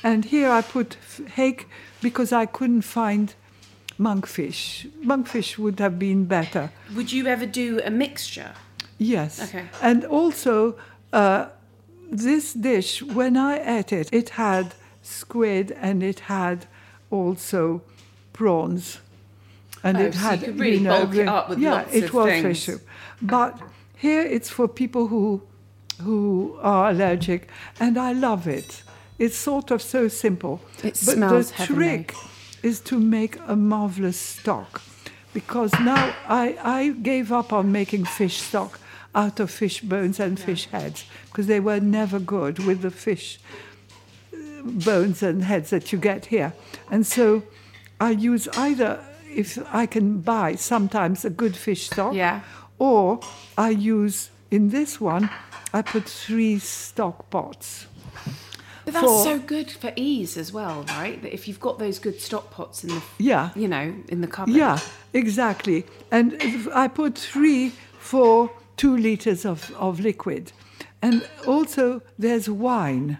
And 0.04 0.26
here 0.26 0.50
I 0.50 0.60
put 0.60 0.98
hake 1.36 1.68
because 2.02 2.34
I 2.34 2.44
couldn't 2.44 2.82
find 2.82 3.34
monkfish. 3.98 4.90
Monkfish 5.02 5.56
would 5.56 5.80
have 5.80 5.98
been 5.98 6.26
better. 6.26 6.70
Would 6.94 7.12
you 7.12 7.28
ever 7.28 7.46
do 7.46 7.80
a 7.82 7.90
mixture? 7.90 8.52
Yes. 8.98 9.40
Okay. 9.40 9.64
And 9.80 10.04
also, 10.04 10.76
uh, 11.14 11.46
this 12.10 12.52
dish, 12.52 13.02
when 13.02 13.36
I 13.36 13.78
ate 13.78 13.92
it, 13.92 14.08
it 14.12 14.30
had 14.30 14.74
squid 15.02 15.72
and 15.80 16.02
it 16.02 16.20
had 16.20 16.66
also 17.10 17.82
prawns. 18.32 19.00
And 19.82 19.96
Oh, 19.98 20.00
it 20.02 20.14
so 20.14 20.18
had, 20.20 20.40
you 20.40 20.46
could 20.46 20.58
really 20.60 20.80
know, 20.80 21.04
bulk 21.06 21.14
it 21.16 21.28
up 21.28 21.48
with 21.48 21.58
yeah, 21.58 21.72
lots 21.74 21.94
it 21.94 22.04
of 22.04 22.14
was 22.14 22.26
things. 22.26 22.42
fish 22.42 22.62
soup. 22.64 22.82
But 23.22 23.60
Here 23.96 24.22
it's 24.22 24.48
for 24.50 24.68
people 24.68 25.08
who 25.08 25.42
who 26.02 26.56
are 26.62 26.90
allergic, 26.90 27.48
and 27.80 27.98
I 27.98 28.12
love 28.12 28.46
it. 28.46 28.84
It's 29.18 29.36
sort 29.36 29.72
of 29.72 29.82
so 29.82 30.06
simple. 30.08 30.60
It 30.78 30.82
but 30.82 30.96
smells 30.96 31.48
the 31.50 31.54
heavenly. 31.56 31.84
trick 32.04 32.14
is 32.62 32.80
to 32.80 32.98
make 33.00 33.36
a 33.48 33.56
marvelous 33.56 34.16
stock, 34.16 34.80
because 35.34 35.72
now 35.80 36.14
I 36.28 36.56
I 36.62 36.88
gave 37.02 37.32
up 37.32 37.52
on 37.52 37.72
making 37.72 38.04
fish 38.06 38.40
stock 38.40 38.78
out 39.14 39.40
of 39.40 39.50
fish 39.50 39.80
bones 39.80 40.20
and 40.20 40.38
fish 40.38 40.66
heads 40.66 41.04
because 41.26 41.46
they 41.46 41.60
were 41.60 41.80
never 41.80 42.18
good 42.18 42.58
with 42.60 42.82
the 42.82 42.90
fish 42.90 43.38
uh, 44.32 44.36
bones 44.62 45.22
and 45.22 45.42
heads 45.44 45.70
that 45.70 45.92
you 45.92 45.98
get 45.98 46.26
here. 46.26 46.52
And 46.90 47.06
so 47.06 47.42
I 48.00 48.10
use 48.10 48.48
either, 48.56 49.02
if 49.28 49.58
I 49.74 49.86
can 49.86 50.20
buy 50.20 50.54
sometimes 50.56 51.24
a 51.24 51.30
good 51.30 51.56
fish 51.56 51.86
stock, 51.86 52.14
Yeah. 52.14 52.40
or 52.78 53.20
I 53.56 53.70
use, 53.70 54.30
in 54.50 54.68
this 54.70 55.00
one, 55.00 55.30
I 55.72 55.82
put 55.82 56.04
three 56.08 56.58
stock 56.58 57.28
pots. 57.30 57.86
But 58.84 58.94
that's 58.94 59.06
For- 59.06 59.24
so 59.24 59.38
good 59.38 59.70
for 59.70 59.92
ease 59.96 60.36
as 60.38 60.50
well, 60.52 60.84
right? 60.88 61.20
That 61.22 61.34
if 61.34 61.46
you've 61.46 61.60
got 61.60 61.78
those 61.78 61.98
good 61.98 62.20
stock 62.20 62.50
pots 62.50 62.84
in 62.84 62.90
the, 62.90 63.02
Yeah. 63.18 63.50
you 63.54 63.68
know, 63.68 63.94
in 64.08 64.20
the 64.22 64.26
cupboard. 64.26 64.54
Yeah, 64.54 64.78
exactly. 65.12 65.84
And 66.10 66.40
I 66.74 66.88
put 66.88 67.18
three 67.18 67.72
for 67.98 68.50
two 68.78 68.96
liters 68.96 69.44
of, 69.44 69.70
of 69.76 70.00
liquid. 70.00 70.52
And 71.02 71.28
also, 71.46 72.00
there's 72.18 72.48
wine. 72.48 73.18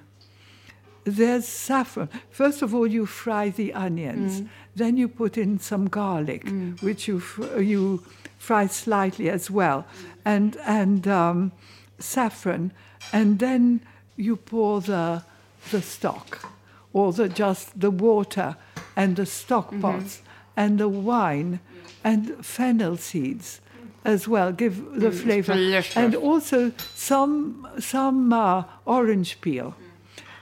There's 1.05 1.47
saffron. 1.47 2.09
First 2.31 2.63
of 2.63 2.75
all, 2.75 2.87
you 2.87 3.05
fry 3.05 3.51
the 3.51 3.75
onions. 3.75 4.41
Mm. 4.41 4.49
Then 4.75 4.97
you 4.97 5.09
put 5.09 5.37
in 5.37 5.59
some 5.59 5.89
garlic, 5.89 6.45
mm. 6.47 6.81
which 6.83 7.07
you 7.09 7.21
fr- 7.21 7.61
you 7.61 8.03
fry 8.39 8.67
slightly 8.67 9.29
as 9.29 9.51
well, 9.51 9.87
and 10.25 10.57
and 10.65 11.07
um, 11.09 11.53
saffron, 11.99 12.73
and 13.13 13.39
then 13.39 13.81
you 14.17 14.37
pour 14.37 14.81
the 14.81 15.25
the 15.71 15.83
stock, 15.83 16.53
or 16.93 17.13
the 17.13 17.29
just 17.29 17.81
the 17.81 17.91
water 17.91 18.57
and 18.95 19.17
the 19.17 19.27
stock 19.27 19.69
mm-hmm. 19.69 19.81
pots 19.81 20.23
and 20.57 20.79
the 20.79 20.89
wine 20.89 21.61
and 22.05 22.45
fennel 22.45 22.97
seeds 22.97 23.61
as 24.09 24.27
well 24.27 24.53
give 24.53 24.77
the 25.05 25.13
flavor. 25.13 25.55
delicious. 25.55 25.97
and 25.97 26.15
also 26.15 26.73
some 26.95 27.69
some 27.79 28.33
uh, 28.33 28.65
orange 28.87 29.41
peel. 29.43 29.75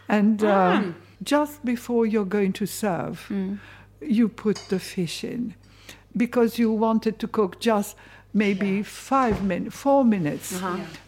And 0.09 0.45
um, 0.45 0.95
just 1.23 1.65
before 1.65 2.07
you're 2.07 2.31
going 2.39 2.53
to 2.61 2.67
serve 2.67 3.19
you 4.01 4.29
put 4.29 4.57
the 4.69 4.79
fish 4.79 5.25
in. 5.25 5.55
Because 6.17 6.59
you 6.61 6.71
want 6.71 7.07
it 7.07 7.19
to 7.19 7.29
cook 7.29 7.59
just 7.61 7.97
maybe 8.33 8.83
five 8.85 9.43
minutes 9.43 9.75
four 9.75 10.05
minutes. 10.05 10.63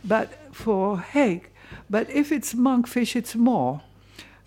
But 0.05 0.29
for 0.53 0.99
hake 0.99 1.45
but 1.89 2.11
if 2.11 2.33
it's 2.33 2.55
monkfish 2.55 3.15
it's 3.15 3.37
more. 3.37 3.83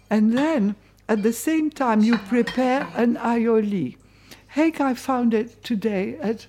And 0.10 0.38
then 0.38 0.76
at 1.08 1.24
the 1.24 1.34
same 1.34 1.70
time 1.70 2.00
you 2.04 2.18
prepare 2.18 2.82
an 2.96 3.16
aioli. 3.16 3.96
Hake 4.48 4.82
i 4.82 4.94
found 4.94 5.34
it 5.34 5.64
today 5.64 6.18
at 6.22 6.48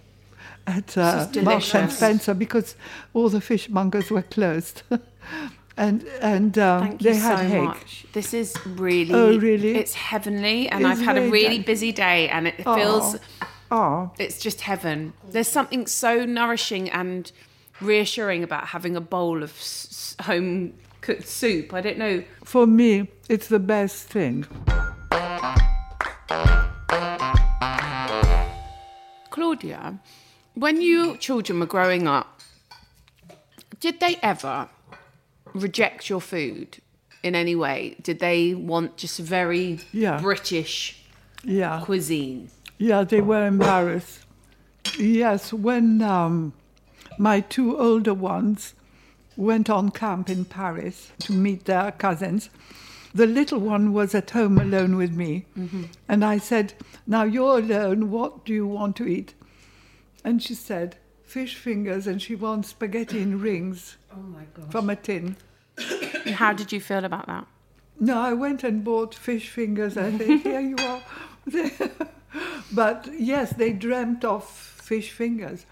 at 0.67 0.97
uh, 0.97 1.29
Marks 1.43 1.75
and. 1.75 1.91
Spencer 1.93 2.35
because 2.35 2.77
all 3.15 3.29
the 3.29 3.41
fishmongers 3.41 4.11
were 4.11 4.23
closed, 4.23 4.83
and 5.77 6.05
and 6.21 6.59
um, 6.59 6.97
they 6.99 7.15
had 7.17 7.39
so 7.39 7.45
hake. 7.45 7.65
much. 7.65 8.07
This 8.13 8.33
is 8.35 8.55
really, 8.67 9.13
Oh, 9.15 9.39
really? 9.39 9.77
It's 9.77 9.95
heavenly, 9.95 10.69
and 10.69 10.85
It's 10.85 10.91
I've 11.01 11.05
had 11.05 11.19
a 11.19 11.31
really 11.31 11.59
busy 11.61 11.93
day, 11.93 12.29
and 12.29 12.47
it 12.47 12.57
feels 12.63 13.17
Oh, 13.71 14.11
it's 14.19 14.39
just 14.39 14.61
heaven. 14.61 15.15
There's 15.31 15.49
something 15.49 15.87
so 15.87 16.25
nourishing 16.27 16.91
and 16.91 17.33
reassuring 17.81 18.43
about 18.45 18.67
having 18.69 18.97
a 18.97 19.01
bowl 19.01 19.43
of 19.43 19.51
s- 19.59 20.15
s- 20.19 20.27
home 20.27 20.75
cooked 21.01 21.27
soup. 21.27 21.73
I 21.73 21.81
don't 21.81 21.99
know. 21.99 22.23
for 22.45 22.67
me, 22.67 23.09
it's 23.29 23.49
the 23.49 23.59
best 23.59 24.09
thing. 24.09 24.47
Claudia, 29.31 29.99
when 30.55 30.81
your 30.83 31.17
children 31.17 31.61
were 31.61 31.67
growing 31.67 32.07
up, 32.07 32.41
did 33.81 34.01
they 34.01 34.17
ever 34.23 34.69
reject 35.55 36.09
your 36.09 36.21
food 36.21 36.79
in 37.23 37.35
any 37.35 37.55
way? 37.55 37.97
Did 38.03 38.19
they 38.21 38.55
want 38.55 38.97
just 38.97 39.19
very 39.19 39.81
Yeah. 39.93 40.21
British 40.21 40.99
Yeah, 41.45 41.81
cuisine? 41.83 42.51
yeah, 42.79 43.05
they 43.05 43.21
were 43.21 43.47
embarrassed. 43.47 44.21
Yes, 44.99 45.53
when 45.53 46.03
um, 46.03 46.53
my 47.19 47.41
two 47.41 47.79
older 47.79 48.15
ones 48.15 48.75
went 49.37 49.71
on 49.71 49.91
camp 49.91 50.29
in 50.29 50.45
Paris 50.45 51.11
to 51.21 51.33
meet 51.33 51.65
their 51.65 51.93
cousins, 51.93 52.51
the 53.15 53.27
little 53.27 53.59
one 53.61 53.93
was 53.93 54.15
at 54.15 54.31
home 54.31 54.59
alone 54.59 54.97
with 54.97 55.13
me. 55.13 55.45
And 56.09 56.25
I 56.25 56.39
said, 56.39 56.75
Now 57.07 57.25
you're 57.25 57.59
alone, 57.59 58.11
what 58.11 58.45
do 58.45 58.53
you 58.55 58.67
want 58.67 58.97
to 58.97 59.07
eat? 59.07 59.35
And 60.25 60.43
she 60.43 60.55
said, 60.55 60.97
Fish 61.23 61.57
fingers, 61.57 62.07
and 62.07 62.21
she 62.21 62.35
wants 62.35 62.69
spaghetti 62.69 63.21
in 63.21 63.41
rings 63.41 63.97
Oh 64.15 64.21
my 64.21 64.45
gosh. 64.55 64.71
from 64.71 64.91
a 64.91 64.97
tin. 64.97 65.37
How 66.35 66.53
did 66.53 66.73
you 66.73 66.81
feel 66.81 67.05
about 67.05 67.27
that? 67.27 67.47
No, 67.99 68.19
I 68.21 68.33
went 68.35 68.65
and 68.65 68.85
bought 68.85 69.15
fish 69.15 69.49
fingers. 69.49 69.97
I 69.97 70.17
said, 70.17 70.41
Here 70.43 70.61
you 70.61 70.77
are. 70.79 71.03
but 72.73 73.09
yes, 73.19 73.53
they 73.55 73.73
dreamt 73.73 74.25
of 74.25 74.45
fish 74.47 75.11
fingers. 75.11 75.67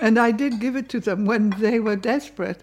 And 0.00 0.18
I 0.18 0.30
did 0.30 0.60
give 0.60 0.76
it 0.76 0.88
to 0.90 1.00
them 1.00 1.24
when 1.24 1.50
they 1.50 1.80
were 1.80 1.96
desperate. 1.96 2.62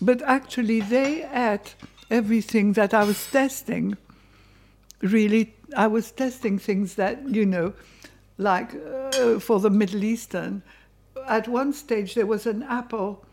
But 0.00 0.22
actually, 0.22 0.80
they 0.80 1.24
ate 1.32 1.74
everything 2.10 2.74
that 2.74 2.94
I 2.94 3.04
was 3.04 3.26
testing. 3.26 3.96
Really, 5.02 5.54
I 5.76 5.88
was 5.88 6.12
testing 6.12 6.58
things 6.58 6.94
that, 6.94 7.28
you 7.28 7.44
know, 7.44 7.72
like 8.40 8.74
uh, 8.74 9.38
for 9.38 9.60
the 9.60 9.70
Middle 9.70 10.02
Eastern. 10.02 10.62
At 11.28 11.46
one 11.46 11.72
stage, 11.72 12.14
there 12.14 12.26
was 12.26 12.46
an 12.46 12.62
apple 12.64 13.24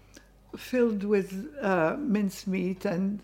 filled 0.55 1.03
with 1.03 1.55
uh, 1.61 1.95
mincemeat 1.97 2.85
and 2.85 3.21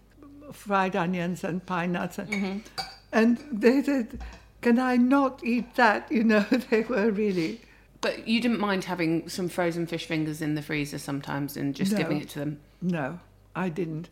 fried 0.52 0.96
onions 0.96 1.44
and 1.44 1.66
pine 1.66 1.92
nuts. 1.92 2.20
And, 2.20 2.64
and 3.12 3.38
they 3.52 3.84
said, 3.84 4.20
Can 4.62 4.80
I 4.80 4.96
not 4.98 5.44
eat 5.44 5.76
that? 5.76 6.08
You 6.12 6.24
know, 6.24 6.46
they 6.70 6.82
were 6.82 7.12
really. 7.12 7.60
But 8.02 8.28
you 8.28 8.42
didn't 8.42 8.60
mind 8.60 8.84
having 8.86 9.30
some 9.30 9.50
frozen 9.50 9.88
fish 9.88 10.06
fingers 10.06 10.42
in 10.42 10.56
the 10.56 10.62
freezer 10.62 10.98
sometimes 11.00 11.58
and 11.58 11.76
just 11.76 11.92
No. 11.92 11.98
giving 11.98 12.22
it 12.22 12.30
to 12.30 12.40
them. 12.40 12.60
No, 12.82 13.20
I 13.56 13.70
didn't. 13.70 14.10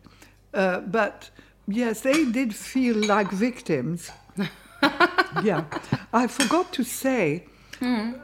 Uh, 0.54 0.80
but 0.80 1.30
yes, 1.66 2.00
they 2.00 2.24
did 2.30 2.54
feel 2.54 2.96
like 2.96 3.30
victims. 3.30 4.10
yeah. 5.42 5.64
I 6.12 6.26
forgot 6.26 6.72
to 6.74 6.84
say 6.84 7.46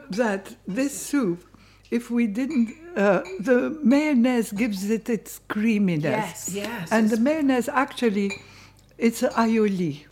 that 0.09 0.55
this 0.67 0.99
soup, 0.99 1.43
if 1.91 2.09
we 2.09 2.27
didn't, 2.27 2.73
uh, 2.95 3.21
the 3.39 3.77
mayonnaise 3.83 4.51
gives 4.51 4.89
it 4.89 5.09
its 5.09 5.39
creaminess. 5.47 6.49
Yes, 6.49 6.49
yes, 6.53 6.91
And 6.91 7.09
the 7.09 7.17
mayonnaise 7.17 7.69
actually, 7.69 8.31
it's 8.97 9.21
aioli, 9.21 10.05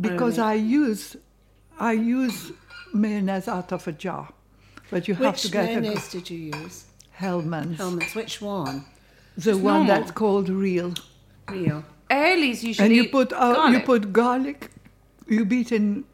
because 0.00 0.38
I 0.38 0.54
use, 0.54 1.16
I 1.78 1.92
use 1.92 2.52
mayonnaise 2.92 3.48
out 3.48 3.72
of 3.72 3.86
a 3.88 3.92
jar, 3.92 4.28
but 4.90 5.08
you 5.08 5.14
have 5.14 5.36
to 5.36 5.46
Which 5.46 5.52
get 5.52 5.64
a 5.76 5.80
mayonnaise 5.80 6.08
did 6.10 6.30
you 6.30 6.38
use? 6.38 6.84
Hellmann's, 7.10 7.78
Hellmann's, 7.78 8.14
which 8.14 8.40
one? 8.40 8.84
the 9.36 9.56
one 9.56 9.62
normal. 9.62 9.86
that's 9.86 10.10
called 10.10 10.48
real. 10.48 10.94
Real. 11.48 11.84
Early's 12.10 12.64
usually 12.64 12.86
And 12.86 12.96
you 12.96 13.08
put 13.08 13.32
uh, 13.32 13.68
you 13.70 13.80
put 13.80 14.12
garlic, 14.12 14.70
you 15.26 15.44
beat 15.44 15.72
in 15.72 16.04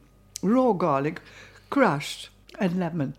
raw 0.43 0.73
garlic, 0.73 1.21
crushed, 1.71 2.29
and 2.59 2.79
lemon. 2.79 3.15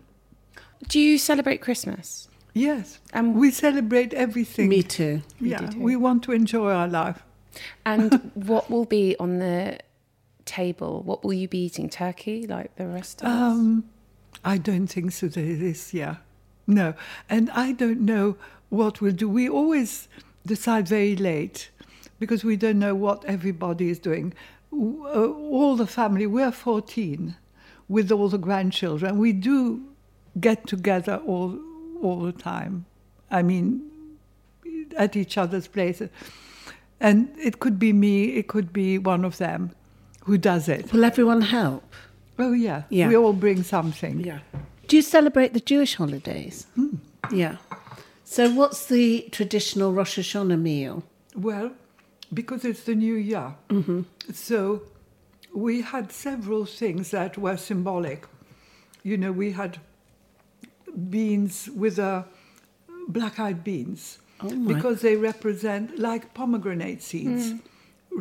Do 0.88 1.00
you 1.00 1.18
celebrate 1.18 1.60
Christmas? 1.60 2.28
Yes, 2.54 3.00
Um, 3.12 3.34
we 3.34 3.50
celebrate 3.50 4.14
everything. 4.14 4.68
Me 4.70 4.82
too. 4.82 5.22
yeah, 5.40 5.70
we 5.76 5.94
want 5.96 6.22
to 6.24 6.32
enjoy 6.32 6.72
our 6.72 6.88
life. 6.88 7.22
And 7.84 8.30
what 8.34 8.70
will 8.70 8.86
be 8.86 9.14
on 9.18 9.38
the 9.38 9.78
table? 10.46 11.02
What 11.02 11.22
will 11.24 11.34
you 11.34 11.48
be 11.48 11.64
eating? 11.66 11.90
Turkey, 11.90 12.46
like 12.46 12.74
the 12.76 12.86
rest 12.86 13.20
of 13.22 13.28
us? 13.28 13.34
Um, 13.34 13.84
I 14.44 14.56
don't 14.58 14.86
think 14.86 15.12
so 15.12 15.28
this 15.28 15.92
year. 15.92 16.18
No, 16.66 16.94
and 17.28 17.50
I 17.50 17.72
don't 17.72 18.00
know 18.00 18.36
what 18.70 19.00
we'll 19.00 19.12
do. 19.12 19.28
We 19.28 19.48
always 19.48 20.08
decide 20.46 20.88
very 20.88 21.14
late 21.16 21.70
because 22.18 22.42
we 22.44 22.56
don't 22.56 22.78
know 22.78 22.94
what 22.94 23.24
everybody 23.26 23.90
is 23.90 23.98
doing. 23.98 24.32
Uh, 24.72 25.28
all 25.30 25.76
the 25.76 25.86
family, 25.86 26.26
we're 26.26 26.50
14 26.52 27.36
with 27.88 28.10
all 28.10 28.28
the 28.28 28.38
grandchildren. 28.38 29.18
We 29.18 29.32
do 29.32 29.82
get 30.40 30.66
together 30.66 31.16
all 31.26 31.58
all 32.02 32.20
the 32.20 32.32
time. 32.32 32.84
I 33.30 33.42
mean, 33.42 33.82
at 34.96 35.16
each 35.16 35.38
other's 35.38 35.66
places. 35.66 36.10
And 37.00 37.30
it 37.38 37.60
could 37.60 37.78
be 37.78 37.92
me, 37.92 38.36
it 38.36 38.48
could 38.48 38.72
be 38.72 38.98
one 38.98 39.24
of 39.24 39.38
them 39.38 39.72
who 40.24 40.38
does 40.38 40.68
it. 40.68 40.92
Will 40.92 41.04
everyone 41.04 41.42
help? 41.42 41.84
Oh, 42.38 42.52
yeah. 42.52 42.82
Yeah. 42.90 43.08
We 43.08 43.16
all 43.16 43.32
bring 43.32 43.62
something. 43.62 44.20
Yeah. 44.20 44.40
Do 44.88 44.96
you 44.96 45.02
celebrate 45.02 45.52
the 45.52 45.60
Jewish 45.60 45.94
holidays? 45.94 46.66
Yeah. 47.32 47.56
So, 48.24 48.50
what's 48.50 48.86
the 48.86 49.28
traditional 49.32 49.92
Rosh 49.92 50.18
Hashanah 50.18 50.60
meal? 50.60 51.02
Well, 51.34 51.72
because 52.32 52.64
it's 52.64 52.84
the 52.84 52.94
new 52.94 53.14
year. 53.14 53.54
Mm-hmm. 53.68 54.02
So 54.32 54.82
we 55.56 55.80
had 55.82 56.12
several 56.12 56.64
things 56.66 57.10
that 57.10 57.38
were 57.38 57.56
symbolic. 57.56 58.26
You 59.02 59.16
know, 59.16 59.32
we 59.32 59.52
had 59.52 59.78
beans 61.10 61.68
with 61.74 61.98
uh, 61.98 62.22
black 63.08 63.38
eyed 63.38 63.62
beans 63.64 64.18
my. 64.42 64.74
because 64.74 65.00
they 65.02 65.16
represent, 65.16 65.98
like 65.98 66.34
pomegranate 66.34 67.02
seeds, 67.02 67.52
Mm. 67.52 67.60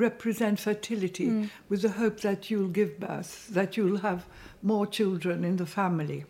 represent 0.08 0.60
fertility 0.60 1.50
with 1.70 1.82
the 1.82 1.90
hope 2.02 2.20
that 2.22 2.50
you'll 2.50 2.68
give 2.80 3.00
birth, 3.00 3.48
that 3.58 3.78
you'll 3.78 4.00
have 4.00 4.26
more 4.62 4.86
children 4.88 5.44
in 5.44 5.56
the 5.58 5.66
family. 5.66 6.26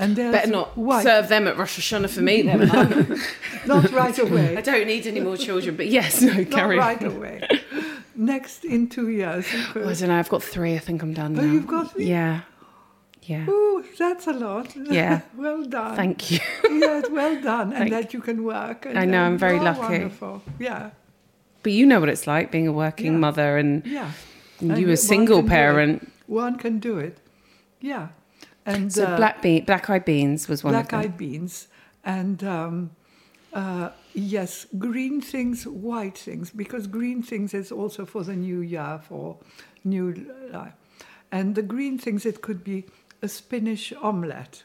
And 0.00 0.14
Better 0.14 0.48
not 0.50 0.76
white, 0.78 1.02
serve 1.02 1.28
them 1.28 1.48
at 1.48 1.56
Rosh 1.58 1.78
Hashanah 1.80 2.08
for 2.10 2.20
me 2.20 2.42
then. 2.42 2.60
Not 3.66 3.90
right 3.90 4.16
away. 4.16 4.56
I 4.60 4.60
don't 4.60 4.86
need 4.86 5.08
any 5.08 5.18
more 5.18 5.36
children, 5.36 5.74
but 5.74 5.88
yes, 5.88 6.22
no, 6.22 6.34
not 6.34 6.50
carry 6.52 6.78
right 6.78 7.02
on. 7.02 7.16
away. 7.16 7.48
Next, 8.18 8.64
in 8.64 8.88
two 8.88 9.08
years, 9.10 9.46
you. 9.52 9.62
Oh, 9.76 9.88
I 9.88 9.94
don't 9.94 10.08
know. 10.08 10.18
I've 10.18 10.28
got 10.28 10.42
three. 10.42 10.74
I 10.74 10.78
think 10.80 11.02
I'm 11.02 11.14
done 11.14 11.38
Oh, 11.38 11.42
now. 11.42 11.52
you've 11.52 11.66
got 11.68 11.92
three? 11.92 12.06
Yeah, 12.06 12.40
yeah. 13.22 13.48
Ooh, 13.48 13.84
that's 13.98 14.26
a 14.26 14.32
lot. 14.32 14.74
Yeah. 14.90 15.20
well 15.36 15.62
done. 15.64 15.94
Thank 15.94 16.30
you. 16.32 16.40
yes, 16.68 17.08
well 17.10 17.40
done. 17.40 17.70
Thank- 17.70 17.80
and 17.82 17.92
that 17.92 18.12
you 18.12 18.20
can 18.20 18.42
work. 18.42 18.86
And, 18.86 18.98
I 18.98 19.04
know, 19.04 19.22
I'm 19.22 19.38
very 19.38 19.60
lucky. 19.60 19.80
Wonderful. 19.80 20.42
Yeah. 20.58 20.90
But 21.62 21.72
you 21.72 21.86
know 21.86 22.00
what 22.00 22.08
it's 22.08 22.26
like 22.26 22.50
being 22.50 22.66
a 22.66 22.72
working 22.72 23.12
Yeah. 23.12 23.18
mother, 23.26 23.56
and 23.56 23.86
Yeah. 23.86 24.10
and 24.60 24.72
And 24.72 24.80
you 24.80 24.90
a 24.90 24.96
single 24.96 25.42
parent. 25.44 26.10
One 26.26 26.56
can 26.58 26.78
do 26.80 26.98
it. 26.98 27.18
Yeah. 27.80 28.08
And 28.66 28.92
So 28.92 29.04
uh, 29.04 29.16
black 29.16 29.42
bean, 29.42 29.64
black 29.64 29.88
eyed 29.88 30.04
beans 30.04 30.48
was 30.48 30.64
one 30.64 30.72
black 30.74 30.86
of 30.86 30.90
them. 30.90 31.00
Black 31.00 31.10
eyed 31.12 31.16
beans 31.18 31.68
and 32.04 32.42
um, 32.44 32.90
uh, 33.52 33.90
yes, 34.18 34.66
green 34.78 35.20
things, 35.20 35.66
white 35.66 36.18
things, 36.18 36.50
because 36.50 36.86
green 36.86 37.22
things 37.22 37.54
is 37.54 37.70
also 37.72 38.04
for 38.04 38.24
the 38.24 38.34
new 38.36 38.60
year, 38.60 39.00
for 39.08 39.38
new 39.84 40.12
life. 40.52 40.74
And 41.30 41.54
the 41.54 41.62
green 41.62 41.98
things, 41.98 42.26
it 42.26 42.40
could 42.42 42.64
be 42.64 42.84
a 43.22 43.28
spinach 43.28 43.92
omelette, 44.02 44.64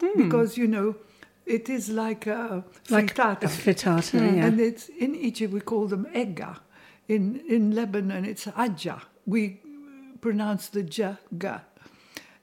Hmm. 0.00 0.22
because 0.22 0.58
you 0.58 0.66
know, 0.66 0.96
it 1.46 1.68
is 1.68 1.88
like 1.88 2.26
a 2.26 2.64
Like 2.90 3.14
frittata. 3.14 3.42
a 3.44 3.48
frittata, 3.48 4.14
yeah. 4.14 4.46
And 4.46 4.60
it's 4.60 4.88
in 4.88 5.14
Egypt 5.14 5.52
we 5.54 5.60
call 5.60 5.86
them 5.88 6.06
egga. 6.14 6.58
In 7.08 7.40
in 7.48 7.74
Lebanon 7.74 8.24
it's 8.24 8.46
ajja. 8.46 9.00
We 9.26 9.60
pronounce 10.20 10.68
the 10.68 10.82
j 10.82 11.16
g. 11.38 11.48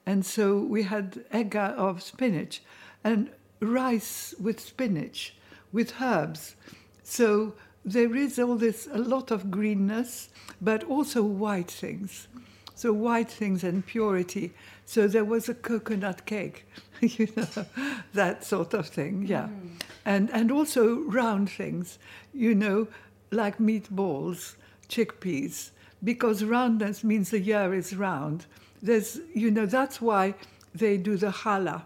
And 0.06 0.24
so 0.24 0.58
we 0.58 0.84
had 0.84 1.24
egga 1.32 1.74
of 1.76 2.02
spinach 2.02 2.62
and 3.04 3.30
rice 3.60 4.34
with 4.40 4.58
spinach 4.60 5.36
with 5.74 6.00
herbs. 6.00 6.54
So 7.02 7.52
there 7.84 8.16
is 8.16 8.38
all 8.38 8.56
this 8.56 8.88
a 8.90 8.98
lot 8.98 9.30
of 9.30 9.50
greenness, 9.50 10.30
but 10.62 10.84
also 10.84 11.22
white 11.22 11.70
things. 11.70 12.28
So 12.74 12.92
white 12.92 13.30
things 13.30 13.62
and 13.62 13.84
purity. 13.84 14.52
So 14.86 15.06
there 15.06 15.24
was 15.24 15.48
a 15.48 15.54
coconut 15.54 16.24
cake, 16.24 16.66
you 17.00 17.28
know, 17.36 17.66
that 18.14 18.44
sort 18.44 18.72
of 18.72 18.88
thing, 18.88 19.26
yeah. 19.26 19.48
Mm. 19.48 19.82
And 20.06 20.30
and 20.30 20.50
also 20.50 21.00
round 21.20 21.50
things, 21.50 21.98
you 22.32 22.54
know, 22.54 22.88
like 23.30 23.58
meatballs, 23.58 24.54
chickpeas, 24.88 25.70
because 26.02 26.44
roundness 26.44 27.02
means 27.02 27.30
the 27.30 27.40
year 27.40 27.74
is 27.74 27.96
round. 27.96 28.46
There's, 28.82 29.20
you 29.34 29.50
know, 29.50 29.66
that's 29.66 30.00
why 30.00 30.34
they 30.74 30.98
do 30.98 31.16
the 31.16 31.30
challah, 31.30 31.82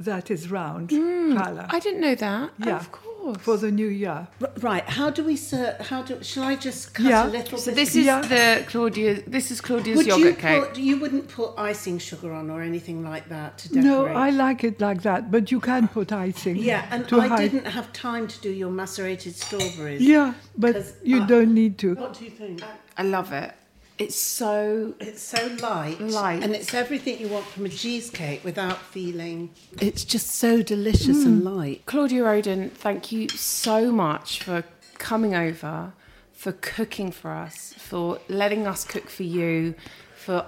that 0.00 0.30
is 0.30 0.50
round, 0.50 0.90
hmm, 0.90 1.36
challah. 1.36 1.66
I 1.70 1.78
didn't 1.80 2.00
know 2.00 2.14
that. 2.16 2.50
yeah, 2.58 2.76
Of 2.76 2.90
course. 2.92 3.38
for 3.38 3.56
the 3.56 3.70
new 3.70 3.86
year. 3.86 4.26
R- 4.42 4.50
Right, 4.60 4.84
how 4.84 5.08
do 5.10 5.22
we 5.24 5.36
serve? 5.36 5.78
How 5.80 6.02
do? 6.02 6.22
Shall 6.22 6.44
I 6.44 6.56
just 6.56 6.94
cut 6.94 7.06
Yeah. 7.06 7.26
a 7.26 7.28
little 7.28 7.58
So 7.58 7.70
bit? 7.70 7.76
this 7.76 7.94
is 7.96 8.04
Yeah. 8.06 8.20
the 8.20 8.64
Claudia. 8.66 9.22
This 9.26 9.50
is 9.50 9.60
Claudia's 9.60 9.96
Would 9.98 10.06
you 10.06 10.16
yogurt 10.18 10.38
cake. 10.38 10.62
put? 10.64 10.78
You 10.78 10.96
wouldn't 10.98 11.28
put 11.28 11.54
icing 11.56 11.98
sugar 11.98 12.32
on 12.32 12.50
or 12.50 12.60
anything 12.60 13.02
like 13.04 13.28
that 13.28 13.56
to 13.58 13.68
decorate. 13.68 13.84
No. 13.84 14.06
I 14.06 14.30
like 14.30 14.64
it 14.64 14.80
like 14.80 15.02
that, 15.02 15.30
but 15.30 15.50
you 15.52 15.60
can 15.60 15.88
put 15.88 16.12
icing. 16.12 16.56
Yeah, 16.56 16.86
and 16.90 17.06
I 17.12 17.28
hide. 17.28 17.50
didn't 17.50 17.66
have 17.66 17.92
time 17.92 18.26
to 18.28 18.40
do 18.40 18.50
your 18.50 18.70
macerated 18.70 19.34
strawberries. 19.36 20.02
Yeah, 20.02 20.34
but 20.58 20.74
you 21.02 21.22
I- 21.22 21.26
don't 21.26 21.54
need 21.54 21.78
to. 21.78 21.94
What 21.94 22.18
do 22.18 22.24
you 22.24 22.30
think? 22.30 22.62
I 22.98 23.02
love 23.04 23.32
it. 23.32 23.52
It's 23.96 24.16
so. 24.16 24.94
It's 24.98 25.22
so 25.22 25.46
light, 25.60 26.00
Light. 26.00 26.42
and 26.42 26.54
it's 26.54 26.74
everything 26.74 27.20
you 27.20 27.28
want 27.28 27.46
from 27.46 27.66
a 27.66 27.68
cheesecake 27.68 28.44
without 28.44 28.78
feeling. 28.78 29.50
It's 29.80 30.04
just 30.04 30.32
so 30.32 30.62
delicious 30.62 31.24
and 31.24 31.42
mm. 31.42 31.56
light. 31.56 31.86
Claudia 31.86 32.24
Roden, 32.24 32.70
thank 32.70 33.12
you 33.12 33.28
so 33.28 33.92
much 33.92 34.42
for 34.42 34.64
coming 34.98 35.34
over, 35.34 35.92
for 36.32 36.52
cooking 36.52 37.12
for 37.12 37.30
us, 37.30 37.72
for 37.76 38.18
letting 38.28 38.66
us 38.66 38.84
cook 38.84 39.08
for 39.08 39.22
you, 39.22 39.76
for 40.16 40.44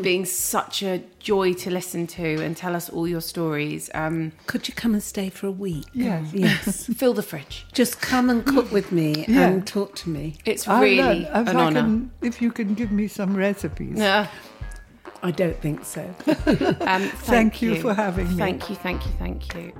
being 0.00 0.24
such 0.24 0.82
a 0.82 1.02
joy 1.18 1.52
to 1.54 1.70
listen 1.70 2.06
to 2.08 2.42
and 2.42 2.56
tell 2.56 2.74
us 2.76 2.88
all 2.88 3.06
your 3.08 3.20
stories. 3.20 3.90
Um, 3.94 4.32
Could 4.46 4.68
you 4.68 4.74
come 4.74 4.94
and 4.94 5.02
stay 5.02 5.28
for 5.30 5.46
a 5.48 5.50
week? 5.50 5.86
Yes. 5.92 6.32
Yes. 6.32 6.86
fill 6.96 7.14
the 7.14 7.22
fridge. 7.22 7.66
Just 7.72 8.00
come 8.00 8.30
and 8.30 8.44
cook 8.44 8.70
with 8.72 8.92
me 8.92 9.24
Yeah. 9.28 9.48
and 9.48 9.66
talk 9.66 9.94
to 9.96 10.10
me. 10.10 10.36
It's 10.44 10.66
really 10.66 10.96
learn. 10.96 11.16
If 11.22 11.48
an 11.48 11.56
honour. 11.56 11.80
can- 11.80 12.10
if 12.22 12.40
you 12.40 12.50
can 12.52 12.74
give 12.74 12.92
me 12.92 13.08
some 13.08 13.36
recipes. 13.36 13.98
Yeah. 13.98 14.28
I 15.22 15.30
don't 15.30 15.60
think 15.60 15.84
so. 15.84 16.02
Um, 16.26 17.02
thank, 17.02 17.12
Thank 17.12 17.62
you 17.62 17.80
for 17.80 17.94
having 17.94 18.28
me. 18.30 18.36
Thank 18.36 18.68
you, 18.68 18.76
thank 18.76 19.04
you, 19.06 19.12
thank 19.18 19.54
you. 19.54 19.72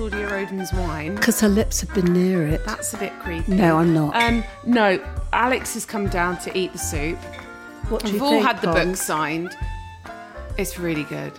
Claudia 0.00 0.30
Roden's 0.30 0.72
wine. 0.72 1.14
Because 1.14 1.40
her 1.40 1.48
lips 1.50 1.82
have 1.82 1.92
been 1.92 2.10
near 2.14 2.46
it. 2.46 2.64
That's 2.64 2.94
a 2.94 2.96
bit 2.96 3.12
creepy. 3.18 3.52
No, 3.52 3.76
I'm 3.76 3.92
not. 3.92 4.16
Um, 4.16 4.42
no, 4.64 4.98
Alex 5.34 5.74
has 5.74 5.84
come 5.84 6.08
down 6.08 6.38
to 6.38 6.56
eat 6.58 6.72
the 6.72 6.78
soup. 6.78 7.18
what 7.90 8.02
do 8.06 8.12
We've 8.14 8.22
all 8.22 8.30
think, 8.30 8.46
had 8.46 8.62
the 8.62 8.68
Pons? 8.68 8.86
book 8.86 8.96
signed. 8.96 9.54
It's 10.56 10.78
really 10.78 11.02
good. 11.04 11.34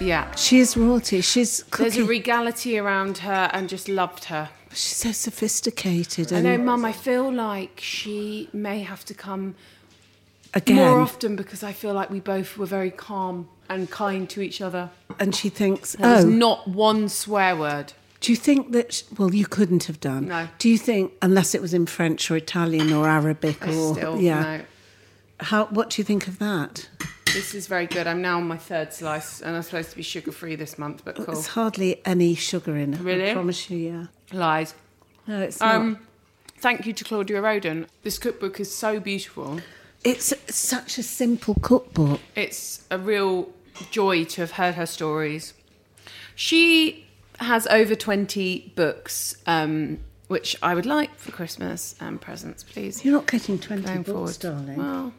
Yeah. 0.00 0.34
She 0.36 0.60
is 0.60 0.74
royalty. 0.74 1.20
She's 1.20 1.62
There's 1.76 1.98
a 1.98 2.04
regality 2.04 2.78
around 2.78 3.18
her 3.18 3.50
and 3.52 3.68
just 3.68 3.90
loved 3.90 4.24
her. 4.24 4.48
She's 4.70 4.96
so 4.96 5.12
sophisticated. 5.12 6.32
I 6.32 6.36
And 6.36 6.44
know, 6.46 6.56
Mum, 6.56 6.86
I 6.86 6.92
feel 6.92 7.30
like 7.30 7.78
she 7.84 8.48
may 8.54 8.84
have 8.84 9.04
to 9.04 9.12
come 9.12 9.54
again, 10.54 10.76
more 10.76 11.00
often 11.00 11.36
because 11.36 11.62
I 11.62 11.72
feel 11.72 11.92
like 11.92 12.08
we 12.08 12.20
both 12.20 12.56
were 12.56 12.64
very 12.64 12.90
calm 12.90 13.50
and 13.70 13.90
kind 13.90 14.28
to 14.28 14.42
each 14.42 14.60
other. 14.60 14.90
and 15.18 15.34
she 15.34 15.48
thinks, 15.48 15.92
There's 15.94 16.24
oh, 16.24 16.28
not 16.28 16.68
one 16.68 17.08
swear 17.08 17.56
word. 17.56 17.94
do 18.20 18.32
you 18.32 18.36
think 18.36 18.72
that? 18.72 18.92
sh 18.92 19.02
well, 19.16 19.32
you 19.34 19.46
couldn't 19.46 19.84
have 19.84 20.00
done. 20.00 20.28
No. 20.28 20.48
Do 20.58 20.68
you 20.68 20.76
think, 20.76 21.12
unless 21.22 21.54
it 21.54 21.62
was 21.62 21.72
in 21.72 21.86
French 21.86 22.30
or 22.30 22.36
Italian 22.36 22.92
or 22.92 23.08
Arabic 23.08 23.66
I 23.66 23.74
or 23.74 23.94
still, 23.94 24.20
yeah? 24.20 24.42
no. 24.42 24.60
How? 25.40 25.64
What 25.66 25.90
do 25.90 26.02
you 26.02 26.04
think 26.04 26.26
of 26.28 26.38
that? 26.40 26.88
This 27.32 27.54
is 27.54 27.66
very 27.68 27.86
good. 27.86 28.06
I'm 28.06 28.20
now 28.20 28.36
on 28.38 28.48
my 28.48 28.58
third 28.58 28.92
slice 28.92 29.40
and 29.40 29.54
I'm 29.56 29.62
supposed 29.62 29.90
to 29.90 29.96
be 29.96 30.02
sugar 30.02 30.32
free 30.32 30.56
this 30.56 30.76
month, 30.78 31.02
but 31.04 31.14
cool. 31.14 31.26
There's 31.26 31.46
hardly 31.46 32.04
any 32.04 32.34
sugar 32.34 32.76
in 32.76 32.94
it. 32.94 33.00
Really? 33.00 33.30
I 33.30 33.34
promise 33.34 33.70
you. 33.70 33.78
Yeah. 33.78 34.06
Lies. 34.36 34.74
No, 35.28 35.40
it's 35.40 35.60
not. 35.60 35.76
Um, 35.76 35.98
thank 36.58 36.86
you 36.86 36.92
to 36.92 37.04
Claudia 37.04 37.40
Roden. 37.40 37.86
This 38.02 38.18
cookbook 38.18 38.58
is 38.58 38.74
so 38.74 38.98
beautiful. 38.98 39.60
It's 40.02 40.34
such 40.48 40.98
a 40.98 41.02
simple 41.04 41.54
cookbook. 41.62 42.20
It's 42.34 42.84
a 42.90 42.98
real 42.98 43.50
joy 43.84 44.24
to 44.24 44.40
have 44.42 44.52
heard 44.52 44.74
her 44.74 44.86
stories. 44.86 45.54
She 46.34 47.06
has 47.38 47.66
over 47.68 47.94
20 47.94 48.72
books, 48.76 49.36
um, 49.46 49.98
which 50.28 50.56
I 50.62 50.74
would 50.74 50.86
like 50.86 51.14
for 51.18 51.32
Christmas 51.32 51.94
and 52.00 52.20
presents, 52.20 52.62
please. 52.62 53.04
You're 53.04 53.14
not 53.14 53.26
getting 53.26 53.58
20 53.58 53.82
Going 53.82 54.02
books, 54.02 54.36
forward. 54.36 54.56
darling. 54.66 54.76
Well, 54.78 55.12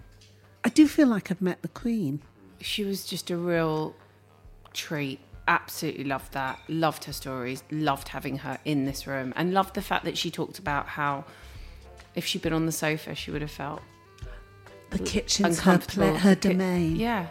I 0.64 0.70
do 0.70 0.88
feel 0.88 1.07
like 1.07 1.32
I've 1.32 1.41
met 1.41 1.62
the 1.62 1.68
Queen. 1.68 2.22
she 2.59 2.84
was 2.84 3.05
just 3.05 3.30
a 3.32 3.38
real 3.38 3.95
treat. 4.74 5.20
Absolutely 5.47 6.03
loved 6.03 6.34
that. 6.34 6.59
Loved 6.70 7.05
her 7.05 7.14
stories. 7.14 7.64
Loved 7.72 8.09
having 8.09 8.38
her 8.39 8.59
in 8.66 8.86
this 8.86 9.07
room. 9.07 9.34
And 9.36 9.53
loved 9.53 9.74
the 9.74 9.82
fact 9.82 10.05
that 10.05 10.18
she 10.18 10.30
talked 10.32 10.59
about 10.59 10.88
how 10.88 11.26
if 12.16 12.26
she'd 12.26 12.41
been 12.43 12.53
on 12.53 12.68
the 12.68 12.72
sofa, 12.72 13.16
she 13.16 13.32
would 13.32 13.41
have 13.41 13.49
felt 13.51 13.82
The 14.91 14.99
kitchen's 14.99 15.59
her, 15.62 15.80
pla- 15.80 16.18
her 16.20 16.36
domain. 16.36 16.95
Yeah. 16.95 17.28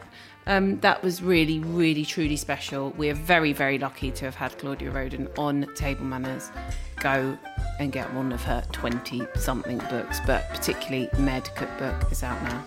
Um, 0.46 0.80
that 0.80 1.02
was 1.02 1.22
really, 1.22 1.60
really, 1.60 2.04
truly 2.04 2.36
special. 2.36 2.90
We 2.90 3.10
are 3.10 3.14
very, 3.14 3.52
very 3.52 3.78
lucky 3.78 4.10
to 4.12 4.24
have 4.24 4.34
had 4.34 4.56
Claudia 4.58 4.90
Roden 4.90 5.28
on 5.36 5.66
Table 5.74 6.04
Manners. 6.04 6.50
Go 6.96 7.38
and 7.78 7.92
get 7.92 8.12
one 8.14 8.32
of 8.32 8.42
her 8.44 8.62
20 8.72 9.22
something 9.36 9.78
books, 9.90 10.20
but 10.26 10.48
particularly 10.50 11.08
Med 11.18 11.44
Cookbook 11.54 12.10
is 12.10 12.22
out 12.22 12.42
now. 12.42 12.64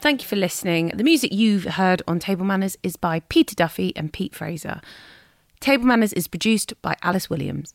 Thank 0.00 0.22
you 0.22 0.28
for 0.28 0.36
listening. 0.36 0.92
The 0.94 1.04
music 1.04 1.30
you've 1.32 1.64
heard 1.64 2.02
on 2.08 2.18
Table 2.18 2.44
Manners 2.44 2.76
is 2.82 2.96
by 2.96 3.20
Peter 3.28 3.54
Duffy 3.54 3.94
and 3.94 4.12
Pete 4.12 4.34
Fraser. 4.34 4.80
Table 5.60 5.84
Manners 5.84 6.14
is 6.14 6.26
produced 6.26 6.72
by 6.80 6.96
Alice 7.02 7.28
Williams. 7.28 7.74